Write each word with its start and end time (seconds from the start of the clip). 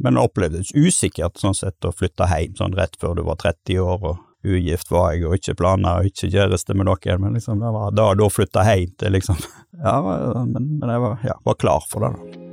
Men 0.00 0.16
det 0.16 0.24
opplevdes 0.24 0.72
usikkert 0.72 1.40
sånn 1.40 1.56
sett 1.56 1.84
å 1.84 1.92
flytte 1.92 2.28
hjem 2.30 2.56
sånn 2.56 2.76
rett 2.78 2.96
før 3.00 3.18
du 3.18 3.24
var 3.26 3.40
30 3.42 3.80
år, 3.84 4.04
og 4.12 4.48
ugift 4.48 4.88
var 4.90 5.12
jeg, 5.12 5.26
og 5.28 5.36
ikke 5.36 5.58
planer, 5.60 6.00
og 6.00 6.08
ikke 6.08 6.30
kjæreste 6.32 6.76
med 6.76 6.88
noen, 6.88 7.20
men 7.20 7.36
liksom 7.36 7.60
det 7.60 7.72
var 7.74 7.92
da 7.92 8.10
og 8.14 8.20
da 8.22 8.28
flytta 8.32 8.64
hjem 8.64 8.94
til 9.00 9.16
liksom 9.18 9.40
Ja, 9.84 9.98
men, 10.00 10.54
men 10.80 10.88
jeg 10.92 11.02
var, 11.04 11.18
ja, 11.24 11.36
var 11.44 11.60
klar 11.60 11.84
for 11.88 12.04
det, 12.04 12.14
da. 12.16 12.46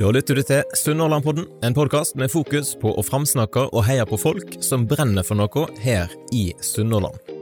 Da 0.00 0.08
lytter 0.08 0.38
du 0.38 0.44
til 0.48 0.76
Sunnhordlandpodden, 0.80 1.44
en 1.64 1.76
podkast 1.76 2.16
med 2.20 2.32
fokus 2.32 2.72
på 2.80 2.94
å 2.96 3.04
framsnakke 3.04 3.66
og 3.68 3.84
heie 3.88 4.06
på 4.08 4.16
folk 4.20 4.56
som 4.64 4.88
brenner 4.88 5.24
for 5.26 5.36
noe 5.40 5.68
her 5.84 6.12
i 6.32 6.48
Sunnhordland. 6.64 7.41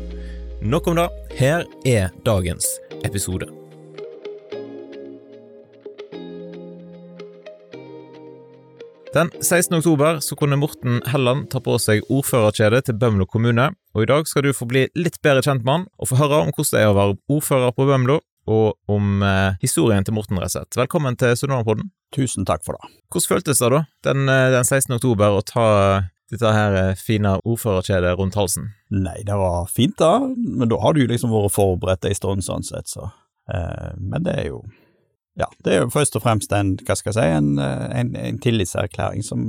Nok 0.61 0.87
om 0.87 0.95
det. 0.95 1.09
Her 1.39 1.63
er 1.85 2.11
dagens 2.25 2.65
episode. 3.03 3.47
Den 9.13 9.31
16. 9.41 9.77
oktober 9.77 10.19
så 10.19 10.37
kunne 10.37 10.59
Morten 10.61 11.01
Helland 11.09 11.47
ta 11.49 11.63
på 11.65 11.79
seg 11.81 12.05
ordførerkjedet 12.13 12.83
til 12.85 12.99
Bømlo 13.01 13.25
kommune, 13.25 13.71
og 13.97 14.05
i 14.05 14.11
dag 14.13 14.29
skal 14.29 14.45
du 14.45 14.53
få 14.53 14.69
bli 14.69 14.85
litt 14.93 15.17
bedre 15.25 15.41
kjent 15.41 15.65
med 15.65 15.73
han 15.73 15.89
og 15.97 16.11
få 16.13 16.21
høre 16.21 16.43
om 16.45 16.53
hvordan 16.53 16.77
det 16.77 16.85
er 16.85 16.93
å 16.93 16.95
være 16.99 17.17
ordfører 17.39 17.73
på 17.73 17.89
Bømlo, 17.89 18.21
og 18.45 18.77
om 18.85 19.25
eh, 19.25 19.57
historien 19.65 20.05
til 20.05 20.13
Morten 20.13 20.37
Resett. 20.45 20.77
Velkommen 20.77 21.17
til 21.17 21.33
Sunnmørpodden. 21.41 21.89
Tusen 22.13 22.45
takk 22.45 22.61
for 22.67 22.77
det. 22.77 22.93
Hvordan 23.09 23.33
føltes 23.33 23.65
det 23.65 23.73
da, 23.73 23.85
den, 24.11 24.29
eh, 24.29 24.47
den 24.53 24.69
16. 24.69 24.99
oktober, 25.01 25.41
å 25.41 25.41
ta 25.41 25.69
dette 26.31 26.51
her 26.55 26.77
eh, 26.79 26.99
fine 26.99 27.35
ordførerkjedet 27.43 28.13
rundt 28.19 28.37
halsen? 28.39 28.71
Nei, 28.93 29.19
det 29.27 29.35
var 29.39 29.67
fint 29.71 29.97
da, 29.99 30.17
men 30.27 30.71
da 30.71 30.79
har 30.81 30.95
du 30.95 31.03
liksom 31.07 31.33
vært 31.33 31.55
forberedt 31.55 32.07
en 32.07 32.17
stund 32.17 32.45
sånn 32.47 32.65
sett, 32.67 32.91
så. 32.91 33.09
Eh, 33.51 33.91
men 33.99 34.27
det 34.27 34.37
er 34.43 34.47
jo 34.51 34.63
ja, 35.39 35.47
det 35.63 35.71
er 35.73 35.77
jo 35.85 35.91
først 35.93 36.17
og 36.19 36.25
fremst 36.25 36.51
en, 36.53 36.73
hva 36.83 36.95
skal 36.99 37.13
jeg 37.13 37.17
si, 37.17 37.35
en, 37.39 37.53
en, 37.57 38.09
en 38.19 38.39
tillitserklæring 38.43 39.23
som, 39.23 39.45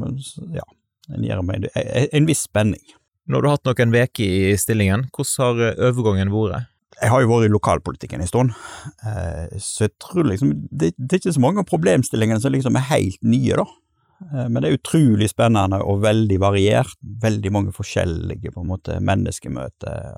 ja, 0.55 0.63
en 1.11 1.25
gir 1.27 1.43
meg 1.43 1.67
en, 1.67 1.89
en 2.07 2.29
viss 2.29 2.45
spenning. 2.47 2.85
Nå 3.27 3.39
har 3.39 3.45
du 3.45 3.51
hatt 3.51 3.67
noen 3.67 3.95
uker 3.95 4.23
i 4.23 4.55
stillingen, 4.59 5.09
hvordan 5.15 5.59
har 5.67 5.83
overgangen 5.91 6.31
vært? 6.35 6.71
Jeg 7.03 7.11
har 7.11 7.25
jo 7.25 7.33
vært 7.33 7.49
i 7.49 7.51
lokalpolitikken 7.51 8.23
en 8.23 8.31
stund, 8.31 8.55
så 9.59 9.89
jeg 9.89 9.95
tror 10.03 10.29
liksom 10.29 10.53
det, 10.71 10.93
det 10.95 11.17
er 11.17 11.23
ikke 11.25 11.35
så 11.35 11.43
mange 11.43 11.65
av 11.65 11.71
problemstillingene 11.71 12.39
som 12.43 12.55
liksom 12.55 12.79
er 12.79 12.87
helt 12.93 13.19
nye, 13.27 13.59
da. 13.59 13.67
Men 14.31 14.61
det 14.63 14.69
er 14.69 14.79
utrolig 14.79 15.29
spennende 15.33 15.81
og 15.85 16.03
veldig 16.05 16.39
variert. 16.43 16.95
Veldig 17.23 17.53
mange 17.53 17.75
forskjellige 17.77 18.53
på 18.55 18.63
en 18.63 18.71
måte 18.71 18.99
menneskemøter 19.03 20.15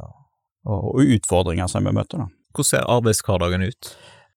og, 0.64 1.00
utfordringer 1.00 1.68
som 1.68 1.84
vi 1.84 1.92
møter. 1.92 2.24
da. 2.24 2.28
Hvordan 2.54 2.68
ser 2.68 2.90
arbeidshverdagen 2.90 3.66
ut? 3.66 3.90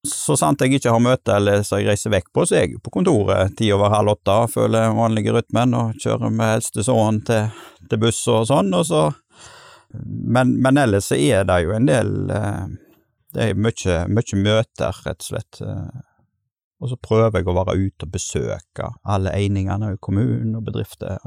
Så 0.07 0.37
sant 0.39 0.61
jeg 0.61 0.77
ikke 0.77 0.93
har 0.93 1.03
møte 1.03 1.35
eller 1.35 1.63
så 1.65 1.81
jeg 1.81 1.89
reiser 1.89 2.13
vekk 2.13 2.29
på, 2.33 2.45
så 2.45 2.55
er 2.55 2.65
jeg 2.65 2.77
jo 2.77 2.83
på 2.85 2.93
kontoret 2.99 3.55
ti 3.59 3.69
over 3.75 3.91
halv 3.91 4.13
åtte, 4.13 4.35
følger 4.53 4.93
vanlige 4.95 5.33
rytmen 5.35 5.73
og 5.75 5.97
kjører 6.03 6.31
med 6.31 6.53
eldste 6.59 6.85
sønnen 6.85 7.23
til, 7.27 7.49
til 7.89 8.01
buss 8.05 8.21
og 8.31 8.45
sånn, 8.47 8.69
og 8.77 8.85
så 8.87 9.07
men, 10.05 10.53
men, 10.61 10.77
ellers 10.77 11.11
er 11.15 11.45
det 11.47 11.61
jo 11.63 11.71
en 11.73 11.85
del 11.87 12.09
Det 13.33 13.45
er 13.45 13.55
mye, 13.59 14.01
mye 14.11 14.39
møter, 14.41 14.99
rett 15.05 15.23
og 15.23 15.27
slett. 15.29 15.61
Og 16.77 16.91
så 16.91 16.97
prøver 17.01 17.39
jeg 17.39 17.47
å 17.49 17.55
være 17.57 17.77
ute 17.77 18.05
og 18.05 18.11
besøke 18.13 18.91
alle 19.07 19.33
einingene 19.33 19.95
i 19.95 20.01
kommunen 20.01 20.53
og 20.59 20.67
bedrifter. 20.67 21.17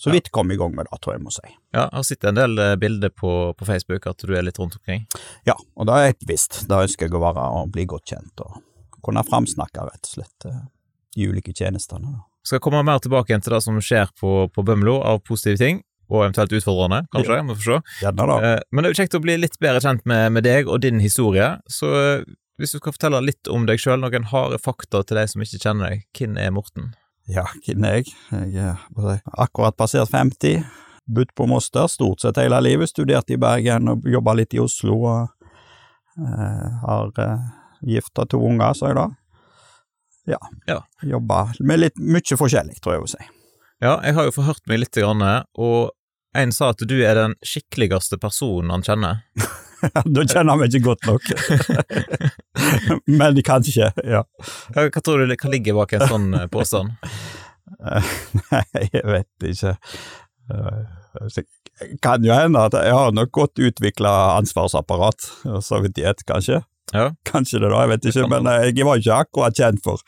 Så 0.00 0.12
vidt 0.14 0.30
kom 0.32 0.48
i 0.52 0.56
gang 0.56 0.72
med 0.72 0.88
det, 0.88 0.96
tror 1.04 1.18
jeg 1.18 1.24
må 1.26 1.32
si. 1.34 1.44
Ja, 1.74 1.82
jeg 1.82 1.98
har 1.98 2.06
sett 2.08 2.24
en 2.24 2.38
del 2.38 2.56
bilder 2.80 3.12
på, 3.12 3.52
på, 3.52 3.68
Facebook 3.68 4.08
at 4.08 4.24
du 4.24 4.32
er 4.32 4.46
litt 4.46 4.56
rundt 4.60 4.78
omkring. 4.78 5.04
Ja, 5.44 5.58
og 5.76 5.90
det 5.90 5.96
er 5.96 6.08
helt 6.08 6.26
visst. 6.30 6.62
Da 6.70 6.80
ønsker 6.86 7.08
jeg 7.10 7.18
å 7.18 7.20
være 7.20 7.44
og 7.58 7.74
bli 7.74 7.84
godt 7.90 8.08
kjent 8.14 8.40
og 8.46 8.62
kunne 9.04 9.24
framsnakke, 9.28 9.84
rett 9.84 10.08
og 10.08 10.16
slett, 10.16 10.48
de 11.16 11.28
ulike 11.28 11.52
tjenestene. 11.56 12.16
Skal 12.46 12.62
komme 12.64 12.80
mer 12.86 13.02
tilbake 13.04 13.32
igjen 13.32 13.44
til 13.44 13.52
det 13.52 13.62
som 13.66 13.76
skjer 13.84 14.08
på, 14.16 14.48
på 14.48 14.64
Bømlo 14.64 15.00
av 15.04 15.20
positive 15.28 15.60
ting 15.60 15.82
og 16.10 16.24
eventuelt 16.24 16.52
utfordrende, 16.56 17.04
kanskje. 17.12 17.36
Ja. 17.36 17.44
må 17.46 17.54
få 17.54 17.66
se. 17.66 17.78
Gjerne 18.02 18.26
da. 18.26 18.38
Men 18.72 18.82
det 18.82 18.88
er 18.88 18.94
jo 18.94 19.00
kjekt 19.04 19.14
å 19.14 19.22
bli 19.22 19.36
litt 19.38 19.60
bedre 19.62 19.82
kjent 19.84 20.08
med, 20.10 20.32
med 20.34 20.46
deg 20.46 20.70
og 20.70 20.80
din 20.82 20.98
historie. 21.02 21.52
Så 21.70 21.90
hvis 22.60 22.74
du 22.74 22.80
skal 22.80 22.92
fortelle 22.92 23.22
litt 23.24 23.48
om 23.48 23.64
deg 23.68 23.80
sjøl, 23.80 24.00
noen 24.02 24.28
harde 24.28 24.58
fakta 24.60 25.00
til 25.06 25.16
de 25.16 25.24
som 25.32 25.44
ikke 25.44 25.62
kjenner 25.62 25.94
deg, 25.94 26.02
hvem 26.16 26.36
er 26.40 26.52
Morten? 26.52 26.90
Ja, 27.30 27.46
hvem 27.64 27.86
er 27.88 28.00
jeg? 28.00 28.12
Jeg 28.52 28.74
er 28.74 29.22
akkurat 29.40 29.78
passert 29.78 30.12
50, 30.12 30.64
bodd 31.10 31.32
på 31.36 31.46
Moster 31.48 31.88
stort 31.90 32.20
sett 32.22 32.40
hele 32.40 32.58
livet, 32.64 32.90
studert 32.92 33.32
i 33.32 33.38
Bergen 33.40 33.88
og 33.92 34.04
jobba 34.08 34.36
litt 34.36 34.56
i 34.56 34.60
Oslo, 34.62 34.98
og 35.08 36.20
eh, 36.20 36.66
har 36.84 37.22
eh, 37.24 37.48
gifta 37.96 38.26
to 38.28 38.42
unger, 38.50 38.76
sa 38.76 38.90
jeg 38.90 38.98
da. 38.98 39.06
Ja. 40.30 40.40
ja. 40.68 40.80
Jobba 41.16 41.46
med 41.64 41.80
litt 41.80 41.96
mye 41.96 42.38
forskjellig, 42.38 42.76
tror 42.84 42.98
jeg 42.98 43.06
å 43.06 43.10
si. 43.14 43.30
Ja, 43.80 43.96
jeg 44.04 44.18
har 44.18 44.28
jo 44.28 44.36
forhørt 44.36 44.66
meg 44.68 44.82
litt, 44.82 45.00
og 45.00 45.90
en 46.36 46.52
sa 46.52 46.74
at 46.74 46.84
du 46.84 46.98
er 47.00 47.16
den 47.16 47.34
skikkeligste 47.40 48.20
personen 48.20 48.74
han 48.74 48.84
kjenner. 48.86 49.24
da 50.14 50.24
kjenner 50.24 50.52
han 50.52 50.60
meg 50.60 50.74
ikke 50.74 50.90
godt 50.90 51.08
nok. 51.08 51.28
Men 53.20 53.40
kanskje, 53.46 53.90
ja. 54.04 54.24
Hva, 54.74 54.86
hva 54.88 55.02
tror 55.04 55.26
du 55.26 55.36
kan 55.40 55.54
ligge 55.54 55.76
bak 55.76 55.94
en 55.96 56.06
sånn 56.10 56.28
påstand? 56.52 56.96
Nei, 58.50 58.64
jeg 58.90 59.06
vet 59.06 59.48
ikke. 59.52 59.76
Det 60.50 61.46
kan 62.04 62.24
jo 62.26 62.34
hende 62.34 62.64
at 62.68 62.76
jeg 62.76 62.96
har 62.96 63.14
nok 63.16 63.32
godt 63.34 63.62
utvikla 63.62 64.14
ansvarsapparat, 64.40 65.30
sovjetighet, 65.64 66.26
kanskje. 66.28 66.62
Ja. 66.90 67.12
Kanskje 67.28 67.60
det, 67.62 67.70
da, 67.70 67.84
jeg 67.84 67.92
vet 67.94 68.10
ikke, 68.10 68.26
men 68.32 68.50
jeg 68.50 68.86
var 68.86 68.98
ikke 68.98 69.20
akkurat 69.24 69.56
kjent 69.56 69.84
for 69.84 70.02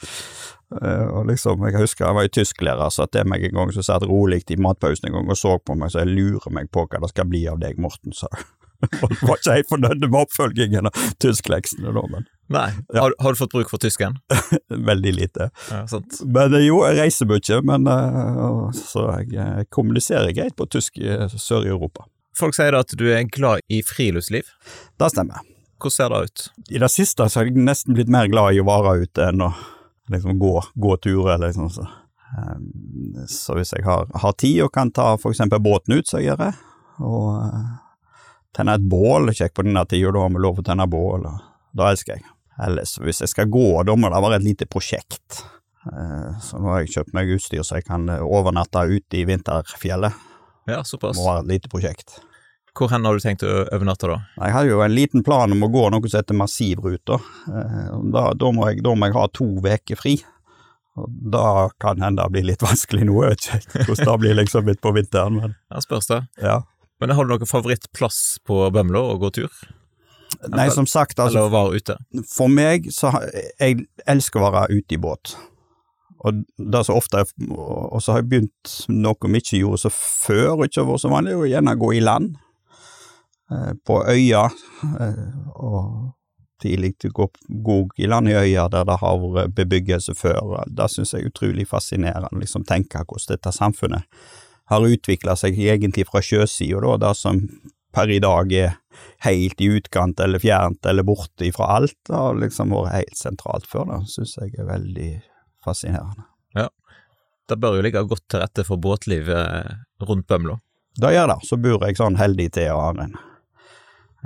og 0.81 1.27
liksom, 1.27 1.67
Jeg 1.69 1.81
husker 1.81 2.07
jeg 2.07 2.15
var 2.17 2.27
i 2.27 2.33
tysklærer, 2.33 2.89
satt 2.89 3.13
til 3.13 3.29
meg 3.29 3.45
en 3.45 3.57
gang, 3.59 3.73
så 3.75 3.85
satt 3.85 4.07
rolig 4.09 4.43
i 4.51 4.57
matpausen 4.57 5.09
en 5.09 5.19
gang 5.19 5.31
og 5.31 5.37
så 5.37 5.59
på 5.59 5.77
meg, 5.77 5.93
så 5.93 6.03
jeg 6.03 6.15
lurer 6.17 6.55
meg 6.55 6.71
på 6.73 6.87
hva 6.87 7.01
det 7.03 7.13
skal 7.13 7.29
bli 7.29 7.45
av 7.51 7.61
deg, 7.61 7.79
Morten, 7.83 8.15
sa 8.17 8.31
jeg. 8.33 8.47
Var 9.23 9.39
ikke 9.39 9.57
helt 9.57 9.71
fornøyd 9.71 10.07
med 10.07 10.21
oppfølgingen 10.23 10.89
av 10.91 11.03
tyskleksene 11.23 11.95
da, 11.95 12.07
men 12.13 12.29
Nei, 12.53 12.69
ja. 12.93 13.05
har, 13.07 13.15
har, 13.23 13.33
du 13.33 13.39
fått 13.39 13.55
bruk 13.55 13.71
for 13.71 13.81
tysken? 13.81 14.19
Veldig 14.91 15.13
lite. 15.17 15.49
Ja. 15.71 15.87
Men 16.27 16.57
jo, 16.61 16.83
jeg 16.85 16.99
reiser 16.99 17.29
mye, 17.31 17.61
men 17.65 17.89
uh, 17.89 18.67
så 18.77 19.07
jeg, 19.15 19.31
jeg 19.39 19.69
kommuniserer 19.73 20.35
greit 20.37 20.59
på 20.59 20.67
tysk 20.69 21.01
i 21.01 21.15
Sør-Europa. 21.33 22.05
Folk 22.37 22.57
sier 22.57 22.75
da 22.75 22.83
at 22.85 22.93
du 22.99 23.07
er 23.13 23.25
glad 23.29 23.65
i 23.73 23.81
friluftsliv? 23.85 24.51
Det 25.01 25.11
stemmer. 25.15 25.45
Hvordan 25.81 25.97
ser 25.97 26.13
det 26.13 26.21
ut? 26.27 26.45
I 26.71 26.83
det 26.83 26.91
siste 26.93 27.29
så 27.29 27.41
har 27.41 27.49
jeg 27.49 27.65
nesten 27.65 27.97
blitt 27.97 28.13
mer 28.13 28.29
glad 28.31 28.55
i 28.55 28.61
å 28.61 28.69
være 28.69 29.07
ute 29.07 29.31
enn 29.33 29.47
å 29.49 29.53
liksom 30.13 30.39
gå, 30.39 30.55
gå 30.75 30.97
turer, 31.03 31.41
liksom. 31.43 31.71
Så. 31.73 31.87
Um, 32.33 33.25
så 33.29 33.57
hvis 33.59 33.75
jeg 33.77 33.85
har, 33.85 34.09
har, 34.13 34.37
tid 34.41 34.63
og 34.65 34.73
kan 34.73 34.93
ta 34.95 35.15
for 35.21 35.35
eksempel 35.35 35.61
båten 35.63 35.99
ut, 35.99 36.09
så 36.09 36.21
jeg 36.21 36.31
gjør 36.31 36.45
det, 36.47 36.53
og 37.05 37.33
tenne 38.57 38.77
et 38.77 38.85
bål, 38.85 39.33
kjekk 39.37 39.57
på 39.57 39.65
denne 39.67 39.85
tida, 39.89 40.13
da 40.15 40.25
har 40.25 40.33
vi 40.35 40.43
lov 40.45 40.61
å 40.61 40.67
tenne 40.67 40.87
bål, 40.91 41.29
det 41.73 41.89
elsker 41.89 42.19
jeg. 42.19 42.27
Ellers, 42.63 42.99
hvis 43.01 43.23
jeg 43.25 43.33
skal 43.33 43.49
gå, 43.51 43.69
da 43.89 43.97
må 43.97 44.11
det 44.13 44.21
være 44.23 44.39
et 44.41 44.47
lite 44.47 44.69
prosjekt. 44.71 45.41
Uh, 45.87 46.37
så 46.45 46.61
nå 46.63 46.69
har 46.71 46.83
jeg 46.83 46.93
kjøpt 46.95 47.17
meg 47.17 47.33
utstyr 47.35 47.65
så 47.67 47.81
jeg 47.81 47.89
kan 47.89 48.05
overnatte 48.23 48.85
ute 48.93 49.19
i 49.19 49.25
vinterfjellet. 49.27 50.29
Ja, 50.71 50.85
såpass. 50.87 51.17
Må 51.19 51.27
være 51.27 51.47
et 51.47 51.51
lite 51.57 51.73
prosjekt. 51.73 52.21
Hvor 52.79 52.89
hen 52.89 53.05
har 53.05 53.17
du 53.17 53.21
tenkt 53.21 53.43
å 53.45 53.51
overnatte, 53.75 54.09
da? 54.09 54.21
Jeg 54.47 54.55
har 54.55 54.69
jo 54.69 54.79
en 54.81 54.95
liten 54.95 55.25
plan 55.27 55.53
om 55.53 55.65
å 55.67 55.69
gå 55.73 55.89
noe 55.93 56.09
som 56.09 56.23
heter 56.23 56.39
Massivruta. 56.39 57.19
Da, 57.49 58.23
da, 58.33 58.53
må 58.55 58.71
jeg, 58.71 58.81
da 58.85 58.95
må 58.97 59.09
jeg 59.09 59.17
ha 59.19 59.27
to 59.29 59.49
uker 59.61 59.99
fri. 60.01 60.15
Og 60.97 61.09
Da 61.33 61.69
kan 61.81 62.01
hende 62.05 62.25
det 62.25 62.33
blir 62.33 62.49
litt 62.49 62.65
vanskelig 62.69 63.09
nå, 63.09 63.19
jeg 63.25 63.35
vet 63.35 63.47
ikke 63.49 63.87
hvordan 63.91 64.09
det 64.09 64.19
blir 64.25 64.39
liksom 64.41 64.69
midt 64.69 64.81
på 64.85 64.95
vinteren. 64.97 65.41
Men, 65.41 65.59
ja, 65.73 65.85
spørs 65.85 66.09
det. 66.09 66.23
Ja. 66.41 66.63
Men 67.03 67.17
har 67.19 67.27
du 67.27 67.33
noen 67.35 67.49
favorittplass 67.51 68.19
på 68.47 68.63
Bømlo 68.71 69.01
å 69.11 69.19
gå 69.19 69.33
tur? 69.35 69.63
Nei, 70.53 70.69
som 70.71 70.87
sagt, 70.87 71.19
altså, 71.19 71.43
Eller 71.43 71.51
være 71.53 71.81
ute? 71.83 71.97
For 72.31 72.51
meg, 72.51 72.87
så 72.95 73.11
jeg 73.61 73.89
elsker 74.09 74.43
å 74.43 74.53
være 74.55 74.79
ute 74.79 74.97
i 74.97 75.01
båt. 75.03 75.35
Og 76.23 76.45
det 76.57 76.85
så 76.87 76.95
ofte, 76.95 77.25
og 77.51 77.99
så 77.99 78.15
har 78.15 78.23
jeg 78.23 78.29
begynt 78.31 78.75
noe 78.95 79.31
vi 79.35 79.43
ikke 79.43 79.61
gjorde 79.65 79.83
så 79.83 79.91
før, 79.93 80.53
og 80.55 80.65
ikke 80.69 80.85
har 80.85 80.89
vært 80.93 81.03
så 81.03 81.11
vanlig, 81.11 81.35
å 81.35 81.51
gjerne 81.51 81.75
gå 81.83 81.91
i 81.99 82.03
land 82.07 82.37
på 83.85 83.99
øya 84.09 84.45
og 85.59 86.13
tidlig 86.63 86.95
til 87.03 87.11
å 87.11 87.17
gå, 87.19 87.27
gå 87.67 87.77
i 87.99 88.09
land 88.09 88.31
i 88.31 88.37
øyer 88.39 88.71
der 88.71 88.87
det 88.87 89.01
har 89.03 89.19
vært 89.35 89.57
bebyggelse 89.59 90.15
før. 90.15 90.55
Det 90.71 90.87
synes 90.95 91.13
jeg 91.13 91.27
er 91.27 91.33
utrolig 91.35 91.67
fascinerende, 91.69 92.31
liksom 92.39 92.63
tenke 92.69 93.03
hvordan 93.03 93.35
dette 93.35 93.53
samfunnet 93.59 94.07
har 94.73 94.89
utvikla 94.89 95.37
seg 95.39 95.59
egentlig 95.61 96.09
fra 96.09 96.23
sjøsida, 96.25 96.97
det 97.01 97.15
som 97.19 97.41
per 97.93 98.11
i 98.11 98.21
dag 98.23 98.53
er 98.57 98.77
helt 99.27 99.61
i 99.61 99.69
utkant 99.77 100.21
eller 100.21 100.41
fjernt 100.43 100.87
eller 100.89 101.05
borte 101.07 101.47
ifra 101.47 101.69
alt, 101.77 101.99
har 102.09 102.39
liksom 102.41 102.73
vært 102.73 102.95
helt 102.97 103.19
sentralt 103.19 103.69
før. 103.69 103.91
Det 103.91 104.15
synes 104.15 104.37
jeg 104.41 104.55
er 104.57 104.69
veldig 104.69 105.11
fascinerende. 105.65 106.27
Ja, 106.57 106.69
det 107.49 107.59
bør 107.61 107.79
jo 107.79 107.85
ligge 107.85 108.05
godt 108.09 108.25
til 108.33 108.43
rette 108.43 108.65
for 108.67 108.81
båtliv 108.81 109.29
eh, 109.33 109.75
rundt 110.09 110.29
Bømlo. 110.31 110.59
Det 111.01 111.13
gjør 111.15 111.31
det, 111.33 111.39
så 111.49 111.59
bor 111.61 111.87
jeg 111.87 112.01
sånn 112.01 112.19
heldig 112.21 112.49
til 112.57 112.73
å 112.73 112.81
har 112.87 112.99
en, 113.07 113.15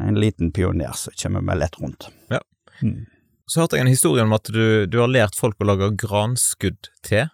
en 0.02 0.18
liten 0.18 0.50
pioner 0.54 0.94
som 0.98 1.14
kommer 1.20 1.44
meg 1.46 1.60
lett 1.62 1.78
rundt. 1.82 2.08
Ja. 2.32 2.42
Mm. 2.82 3.04
Så 3.46 3.62
hørte 3.62 3.78
jeg 3.78 3.86
en 3.86 3.92
historie 3.92 4.24
om 4.26 4.34
at 4.34 4.50
du, 4.50 4.86
du 4.90 4.98
har 4.98 5.10
lært 5.10 5.38
folk 5.38 5.60
å 5.62 5.68
lage 5.68 5.92
granskudd-te. 6.02 7.28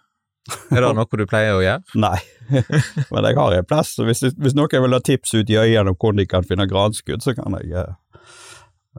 Er 0.51 0.83
det 0.83 0.89
noe 0.97 1.19
du 1.19 1.25
pleier 1.29 1.55
å 1.55 1.61
gjøre? 1.63 1.83
Nei, 2.03 2.17
men 2.51 3.27
jeg 3.29 3.37
har 3.39 3.57
en 3.57 3.67
plass, 3.67 3.93
så 3.95 4.07
hvis, 4.07 4.25
hvis 4.35 4.55
noen 4.57 4.83
vil 4.83 4.95
ha 4.95 4.99
tips 5.03 5.35
ut 5.37 5.51
i 5.51 5.59
øynene 5.59 5.93
om 5.93 5.99
hvor 5.99 6.15
de 6.17 6.25
kan 6.27 6.47
finne 6.47 6.67
granskudd, 6.69 7.23
så 7.23 7.35
kan 7.37 7.55
jeg 7.61 7.71
eh, 7.79 7.93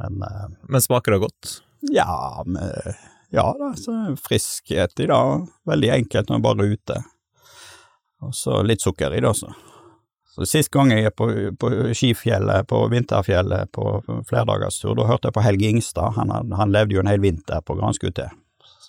Men 0.00 0.24
uh, 0.24 0.46
Men 0.68 0.84
smaker 0.84 1.14
det 1.14 1.24
godt? 1.26 1.58
ja, 1.92 2.42
men, 2.46 2.96
ja 3.34 3.50
så 3.76 4.16
friskhet 4.24 5.00
i 5.04 5.10
det. 5.10 5.20
Veldig 5.68 5.90
enkelt 6.00 6.30
når 6.30 6.40
man 6.40 6.46
bare 6.48 6.64
er 6.64 6.78
ute. 6.78 7.02
Og 8.24 8.32
så 8.34 8.62
litt 8.64 8.80
sukker 8.80 9.12
i 9.12 9.20
det 9.20 9.28
også. 9.28 9.52
Så 10.34 10.46
Sist 10.50 10.72
gang 10.74 10.90
jeg 10.90 11.06
er 11.06 11.12
på, 11.14 11.28
på 11.60 11.70
skifjellet, 11.94 12.66
på 12.66 12.80
vinterfjellet 12.90 13.70
på 13.70 13.84
flerdagerstur, 14.26 14.96
da 14.98 15.06
hørte 15.06 15.28
jeg 15.28 15.36
på 15.36 15.44
Helge 15.44 15.68
Ingstad. 15.70 16.16
Han, 16.16 16.32
han 16.58 16.72
levde 16.74 16.96
jo 16.96 17.04
en 17.04 17.10
hel 17.12 17.22
vinter 17.22 17.62
på 17.62 17.76
granskudd-te. 17.78 18.32
Men 18.32 18.43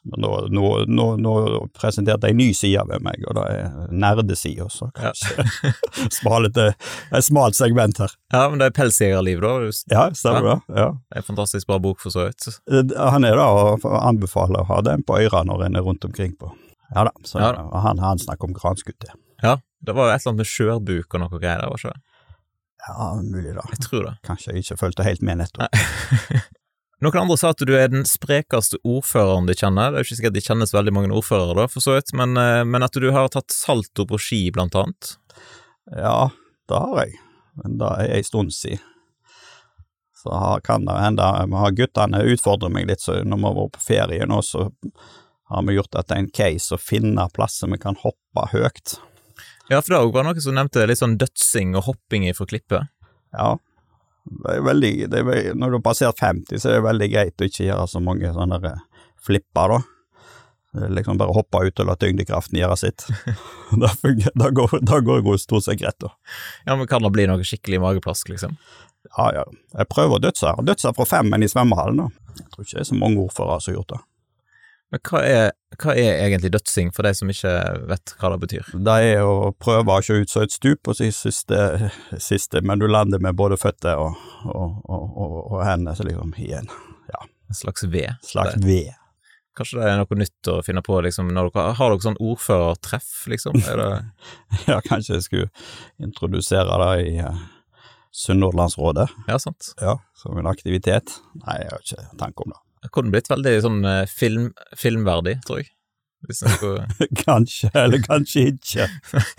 nå, 0.05 0.29
nå, 0.53 0.85
nå, 0.87 1.05
nå 1.17 1.59
presenterte 1.73 2.29
jeg 2.29 2.35
en 2.35 2.41
ny 2.41 2.47
side 2.53 2.83
ved 2.89 3.01
meg, 3.05 3.23
og 3.27 3.35
det 3.39 3.45
er 3.55 3.87
nerdesida, 3.91 4.67
så 4.69 4.91
Ja. 4.95 5.11
kanskje 5.11 5.73
smalete, 6.19 6.67
et 7.11 7.25
smalt 7.25 7.55
segment 7.57 7.97
her. 8.03 8.13
Ja, 8.33 8.43
men 8.49 8.59
det 8.61 8.67
er 8.69 8.75
Pelsjegerliv, 8.77 9.41
da. 9.41 9.53
Du, 9.65 9.71
Ja, 9.91 10.05
stemmer 10.13 10.47
det. 10.49 10.57
Ja. 10.77 10.87
er 11.13 11.17
en 11.23 11.27
fantastisk 11.29 11.67
bra 11.67 11.79
bok, 11.79 11.99
for 12.03 12.13
så 12.13 12.27
vidt. 12.29 12.47
Eh, 12.71 12.95
Han 13.11 13.23
er 13.25 13.35
da 13.35 13.47
og 13.49 13.85
anbefaler 14.01 14.61
å 14.63 14.69
ha 14.69 14.81
den 14.85 15.03
på 15.03 15.17
øra 15.25 15.43
når 15.45 15.65
en 15.65 15.75
er 15.75 15.81
rundt 15.87 16.05
omkring 16.05 16.35
på. 16.37 16.51
Ja 16.95 17.03
da, 17.07 17.11
så 17.25 17.39
Ja 17.41 17.51
da. 17.57 17.63
han, 17.81 17.97
han 17.99 18.19
snakker 18.21 18.45
om 18.45 18.53
granskutter. 18.53 19.15
Ja, 19.43 19.57
det 19.81 19.95
var 19.95 20.09
jo 20.11 20.15
et 20.15 20.21
eller 20.21 20.31
annet 20.35 20.43
med 20.45 20.51
skjørbuk 20.51 21.13
og 21.17 21.19
noe 21.25 21.39
greier 21.41 21.61
der, 21.65 21.69
var 21.73 21.81
ikke 21.81 21.93
det? 21.95 22.01
Ja, 22.85 23.07
mulig 23.17 23.55
da. 23.55 23.63
Jeg 23.73 23.79
tror 23.81 24.03
det. 24.05 24.13
Kanskje 24.27 24.53
jeg 24.53 24.61
ikke 24.63 24.77
fulgte 24.77 25.03
helt 25.07 25.21
med 25.25 25.39
nettopp. 25.41 25.73
Noen 27.05 27.19
andre 27.21 27.35
sa 27.37 27.51
at 27.53 27.61
du 27.61 27.75
er 27.77 27.91
den 27.91 28.05
sprekeste 28.09 28.79
ordføreren 28.81 29.45
de 29.45 29.53
kjenner. 29.53 29.91
Det 29.91 29.99
er 29.99 30.01
jo 30.01 30.07
ikke 30.07 30.17
sikkert 30.17 30.35
de 30.39 30.41
kjennes 30.41 30.71
veldig 30.73 30.93
mange 30.95 31.13
ordførere, 31.13 31.53
da, 31.59 31.65
for 31.69 31.83
så 31.83 31.99
vidt, 31.99 32.09
men, 32.17 32.33
eh, 32.41 32.63
men 32.65 32.81
at 32.81 32.97
du 32.97 33.11
har 33.13 33.29
tatt 33.29 33.53
salto 33.53 34.07
på 34.09 34.17
ski, 34.17 34.39
blant 34.55 34.73
annet. 34.79 35.11
Ja, 35.93 36.31
det 36.65 36.79
har 36.81 37.03
jeg, 37.03 37.19
men 37.61 37.75
det 37.77 37.91
er 38.01 38.15
en 38.15 38.25
stund 38.25 38.55
siden. 38.57 38.81
Så 40.17 40.39
kan 40.65 40.87
det 40.87 40.95
hende 40.97 41.27
har 41.61 41.77
guttene 41.77 42.23
utfordrer 42.33 42.73
meg 42.73 42.89
litt, 42.89 43.03
så 43.05 43.19
når 43.21 43.37
vi 43.37 43.45
har 43.45 43.57
vært 43.59 43.75
på 43.75 43.85
ferie 43.85 44.25
nå, 44.25 44.41
så 44.41 44.71
har 45.53 45.67
vi 45.67 45.75
gjort 45.77 45.93
dette 45.93 46.17
en 46.17 46.31
case 46.33 46.73
å 46.73 46.81
finne 46.81 47.27
plasser 47.35 47.69
vi 47.69 47.77
kan 47.85 48.01
hoppe 48.01 48.47
høyt. 48.49 48.95
Ja, 49.69 49.77
for 49.77 49.93
det 49.93 50.01
var 50.15 50.25
noe 50.25 50.41
som 50.41 50.57
nevnte 50.57 50.89
litt 50.89 51.03
sånn 51.03 51.19
dødsing 51.21 51.77
og 51.77 51.85
hopping 51.91 52.25
ifra 52.31 52.49
klippet. 52.49 52.89
Ja, 53.37 53.59
det 54.25 54.55
er 54.55 54.63
veldig, 54.65 54.93
det 55.13 55.19
er, 55.21 55.51
når 55.53 55.73
du 55.73 55.77
har 55.79 55.85
passert 55.85 56.21
50, 56.21 56.57
så 56.61 56.71
er 56.71 56.79
det 56.79 56.87
veldig 56.87 57.09
greit 57.13 57.41
å 57.41 57.49
ikke 57.49 57.67
gjøre 57.67 57.89
så 57.89 58.01
mange 58.01 58.31
sånne 58.33 58.57
der 58.63 58.79
flipper, 59.25 59.75
da. 59.75 59.81
Liksom 60.91 61.19
bare 61.21 61.31
hoppe 61.31 61.61
ut 61.69 61.79
og 61.79 61.87
la 61.87 61.95
tyngdekraften 61.99 62.57
gjøre 62.59 62.79
sitt. 62.79 63.05
Da, 63.81 63.91
fungerer, 64.01 64.33
da, 64.35 64.49
går, 64.55 64.79
da 64.85 64.99
går 65.03 65.21
det 65.25 65.37
stort 65.43 65.67
sett 65.67 65.79
greit, 65.81 65.97
da. 66.01 66.11
Ja, 66.65 66.75
men 66.75 66.89
kan 66.89 67.05
det 67.05 67.13
bli 67.15 67.27
noe 67.29 67.45
skikkelig 67.45 67.81
mageplask, 67.83 68.33
liksom? 68.33 68.57
Ja, 69.11 69.29
ja. 69.37 69.45
Jeg 69.77 69.89
prøver 69.93 70.17
å 70.17 70.23
dødse. 70.23 70.53
Dødse 70.65 70.93
fra 70.97 71.07
femmen 71.07 71.45
i 71.45 71.49
svømmehallen, 71.51 72.01
da. 72.05 72.35
Jeg 72.41 72.49
tror 72.51 72.65
ikke 72.65 72.77
det 72.77 72.83
er 72.83 72.89
så 72.89 72.99
mange 72.99 73.21
ordførere 73.23 73.61
som 73.61 73.71
har 73.71 73.79
gjort 73.79 73.93
det. 73.93 74.01
Men 74.95 75.01
hva 75.03 75.21
er, 75.27 75.49
hva 75.75 75.91
er 75.99 76.21
egentlig 76.23 76.53
dødsing, 76.53 76.93
for 76.95 77.03
de 77.03 77.11
som 77.17 77.31
ikke 77.31 77.51
vet 77.89 78.13
hva 78.21 78.29
det 78.31 78.37
betyr? 78.45 78.67
Det 78.87 78.93
er 79.09 79.27
å 79.27 79.49
prøve 79.59 79.91
å 79.91 79.99
ikke 79.99 80.21
ut 80.23 80.31
som 80.31 80.45
et 80.45 80.55
stup, 80.55 80.87
og 80.87 80.95
så 80.95 81.09
siste, 81.11 81.89
siste, 82.23 82.61
men 82.63 82.79
du 82.79 82.87
lander 82.87 83.19
med 83.19 83.35
både 83.35 83.57
føtter 83.59 83.99
og, 83.99 84.15
og, 84.47 84.77
og, 84.87 85.35
og, 85.51 85.57
hendene 85.67 85.97
så 85.97 86.07
liksom 86.07 86.31
i 86.39 86.53
en 86.61 86.71
En 87.45 87.53
slags 87.53 87.83
V? 87.83 88.07
slags 88.25 88.55
ved. 88.63 88.95
Kanskje 89.55 89.77
det 89.81 89.89
er 89.91 89.99
noe 89.99 90.17
nytt 90.17 90.49
å 90.49 90.55
finne 90.65 90.81
på, 90.81 90.95
liksom, 91.03 91.27
når 91.35 91.51
dere, 91.51 91.75
har 91.77 91.91
dere 91.91 92.05
sånn 92.07 92.17
ordførertreff, 92.23 93.11
liksom? 93.29 93.59
Det, 93.59 93.89
Ja, 94.71 94.79
kanskje 94.87 95.19
jeg 95.19 95.27
skulle 95.27 95.51
introdusere 96.01 96.79
det 96.81 96.91
i 97.11 97.13
uh, 97.19 97.43
Sunnhordlandsrådet, 98.15 99.11
ja, 99.27 99.37
sant? 99.43 99.73
ja, 99.83 99.99
som 100.17 100.39
en 100.39 100.49
aktivitet. 100.49 101.19
Nei, 101.43 101.59
jeg 101.61 101.75
har 101.75 101.83
ikke 101.83 102.07
tanke 102.23 102.47
om 102.47 102.55
det. 102.55 102.64
Det 102.85 102.91
kunne 102.93 103.13
blitt 103.13 103.31
veldig 103.31 103.55
sånn 103.65 103.79
eh, 103.89 104.03
film, 104.09 104.51
filmverdig, 104.77 105.39
tror 105.47 105.63
jeg. 105.63 105.71
Skulle 106.29 106.85
kanskje, 107.25 107.71
eller 107.73 108.01
kanskje 108.05 108.47
ikke. 108.53 108.87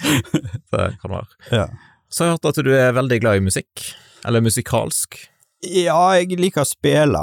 Det 0.72 0.88
kan 1.02 1.14
være. 1.14 1.31
Ja. 1.50 1.69
Så 2.10 2.25
har 2.25 2.31
jeg 2.31 2.37
hørt 2.37 2.50
at 2.50 2.66
du 2.66 2.75
er 2.75 2.94
veldig 2.94 3.20
glad 3.22 3.38
i 3.38 3.46
musikk. 3.46 3.87
Eller 4.26 4.43
musikalsk. 4.43 5.19
Ja, 5.66 6.00
jeg 6.19 6.38
liker 6.38 6.62
å 6.62 6.69
spille. 6.69 7.22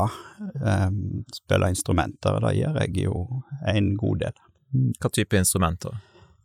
Um, 0.60 1.24
spille 1.32 1.70
instrumenter, 1.72 2.40
det 2.44 2.56
gjør 2.58 2.80
jeg 2.82 3.06
jo 3.06 3.20
en 3.70 3.94
god 4.00 4.26
del. 4.26 4.42
Hva 5.00 5.12
type 5.14 5.38
instrumenter? 5.38 5.96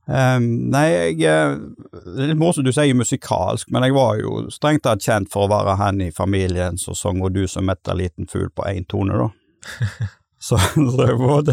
Um, 0.08 0.70
nei, 0.72 0.86
jeg 0.88 1.19
eh, 1.28 1.56
Det 1.92 2.22
er 2.22 2.30
litt 2.30 2.40
morsomt 2.40 2.64
du 2.64 2.72
sier 2.72 2.96
musikalsk, 2.96 3.69
men 3.75 3.84
jeg 3.84 3.96
var 3.96 4.16
jo 4.22 4.46
strengt 4.52 4.86
tatt 4.86 5.04
kjent 5.04 5.28
for 5.32 5.44
å 5.44 5.50
være 5.52 5.75
han 5.82 6.00
i 6.00 6.08
familien 6.14 6.78
som 6.80 6.96
sang 6.96 7.20
'Og 7.20 7.34
du 7.34 7.42
som 7.46 7.69
metter 7.69 7.98
liten 7.98 8.26
fugl' 8.26 8.54
på 8.54 8.64
én 8.70 8.88
tone, 8.88 9.19
da. 9.20 9.28
så, 10.49 10.58
så 10.58 11.08
jeg, 11.08 11.16
var, 11.20 11.50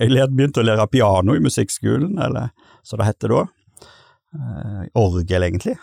jeg 0.00 0.30
begynte 0.32 0.62
å 0.62 0.66
lære 0.66 0.88
piano 0.92 1.36
i 1.36 1.42
musikkskolen, 1.44 2.16
eller 2.22 2.52
som 2.86 3.02
det 3.02 3.10
heter 3.10 3.34
da. 3.34 3.44
Eh, 4.36 4.82
orgel, 4.94 5.46
egentlig. 5.46 5.76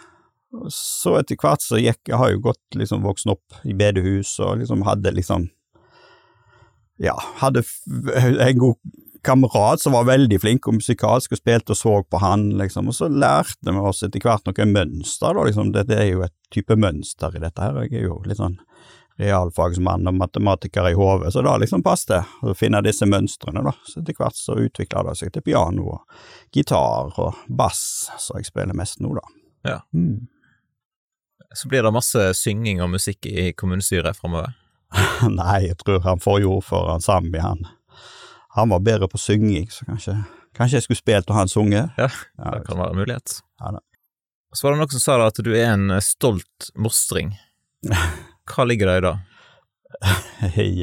Så 0.69 1.15
etter 1.17 1.39
hvert 1.41 1.63
så 1.65 1.79
gikk 1.81 2.11
Jeg 2.11 2.19
har 2.19 2.29
jo 2.29 2.43
gått 2.43 2.75
liksom 2.77 3.01
voksen 3.01 3.31
opp 3.33 3.55
i 3.65 3.73
bedehus 3.73 4.35
og 4.43 4.59
liksom 4.59 4.83
hadde 4.85 5.09
liksom 5.15 5.47
Ja, 7.01 7.15
hadde 7.39 7.63
en 8.21 8.59
god 8.61 8.77
kamerat 9.23 9.81
som 9.81 9.95
var 9.95 10.05
veldig 10.05 10.37
flink 10.43 10.67
og 10.67 10.77
musikalsk 10.77 11.33
og 11.33 11.39
spilte 11.39 11.73
og 11.73 11.79
så 11.79 11.93
på 12.03 12.19
han, 12.21 12.49
liksom, 12.59 12.89
og 12.91 12.97
så 12.97 13.07
lærte 13.07 13.71
vi 13.71 13.79
oss 13.79 14.03
etter 14.03 14.21
hvert 14.21 14.43
noen 14.49 14.73
mønster, 14.75 15.31
da, 15.31 15.45
liksom, 15.47 15.71
det, 15.71 15.85
det 15.87 15.99
er 16.01 16.09
jo 16.09 16.25
et 16.25 16.35
type 16.51 16.75
mønster 16.75 17.37
i 17.37 17.41
dette 17.41 17.63
her, 17.63 17.79
jeg 17.85 18.01
er 18.01 18.09
jo 18.09 18.17
litt 18.27 18.41
sånn 18.41 18.59
realfagsmann 19.21 20.07
og 20.09 20.17
matematiker 20.17 20.89
i 20.89 20.95
hodet, 20.97 21.33
så 21.33 21.43
da 21.45 21.55
liksom 21.61 21.83
passet 21.85 22.29
å 22.41 22.55
finne 22.57 22.81
disse 22.85 23.05
mønstrene, 23.09 23.63
da, 23.65 23.73
så 23.85 24.01
etter 24.01 24.17
hvert 24.17 24.37
så 24.37 24.57
utvikla 24.57 25.05
det 25.09 25.15
seg 25.19 25.33
til 25.35 25.45
piano 25.45 25.85
og 25.95 26.55
gitar 26.55 27.13
og 27.21 27.43
bass, 27.47 28.09
så 28.19 28.39
jeg 28.39 28.49
spiller 28.49 28.77
mest 28.77 29.01
nå, 29.03 29.13
da. 29.17 29.25
Ja. 29.69 29.77
Mm. 29.93 30.27
Så 31.53 31.69
blir 31.69 31.85
det 31.85 31.93
masse 31.93 32.31
synging 32.37 32.81
og 32.81 32.89
musikk 32.95 33.27
i 33.29 33.51
kommunestyret 33.53 34.17
framover. 34.17 34.55
Nei, 35.29 35.67
jeg 35.67 35.77
tror 35.83 36.01
han 36.07 36.21
forrige 36.23 36.49
ordføreren, 36.49 37.03
Sami, 37.03 37.37
han, 37.41 37.65
han 38.57 38.73
var 38.73 38.83
bedre 38.85 39.09
på 39.09 39.21
synging, 39.21 39.69
så 39.71 39.85
kanskje, 39.89 40.17
kanskje 40.57 40.79
jeg 40.79 40.87
skulle 40.87 41.03
spilt 41.03 41.29
og 41.29 41.37
han 41.37 41.51
sunget. 41.51 41.93
Ja, 41.97 42.09
Det 42.37 42.65
kan 42.67 42.81
være 42.81 42.95
en 42.95 43.01
mulighet. 43.03 43.39
Ja 43.61 43.77
da. 43.77 43.85
Så 44.53 44.67
var 44.67 44.75
det 44.75 44.83
noen 44.83 44.93
som 44.93 45.01
sa 45.01 45.15
da 45.17 45.31
at 45.31 45.39
du 45.41 45.49
er 45.57 45.71
en 45.71 45.95
stolt 46.05 46.67
mostring. 46.77 47.31
Hva 48.49 48.65
ligger 48.67 48.89
det 48.91 48.97
i 48.97 49.05
det? 49.07 49.15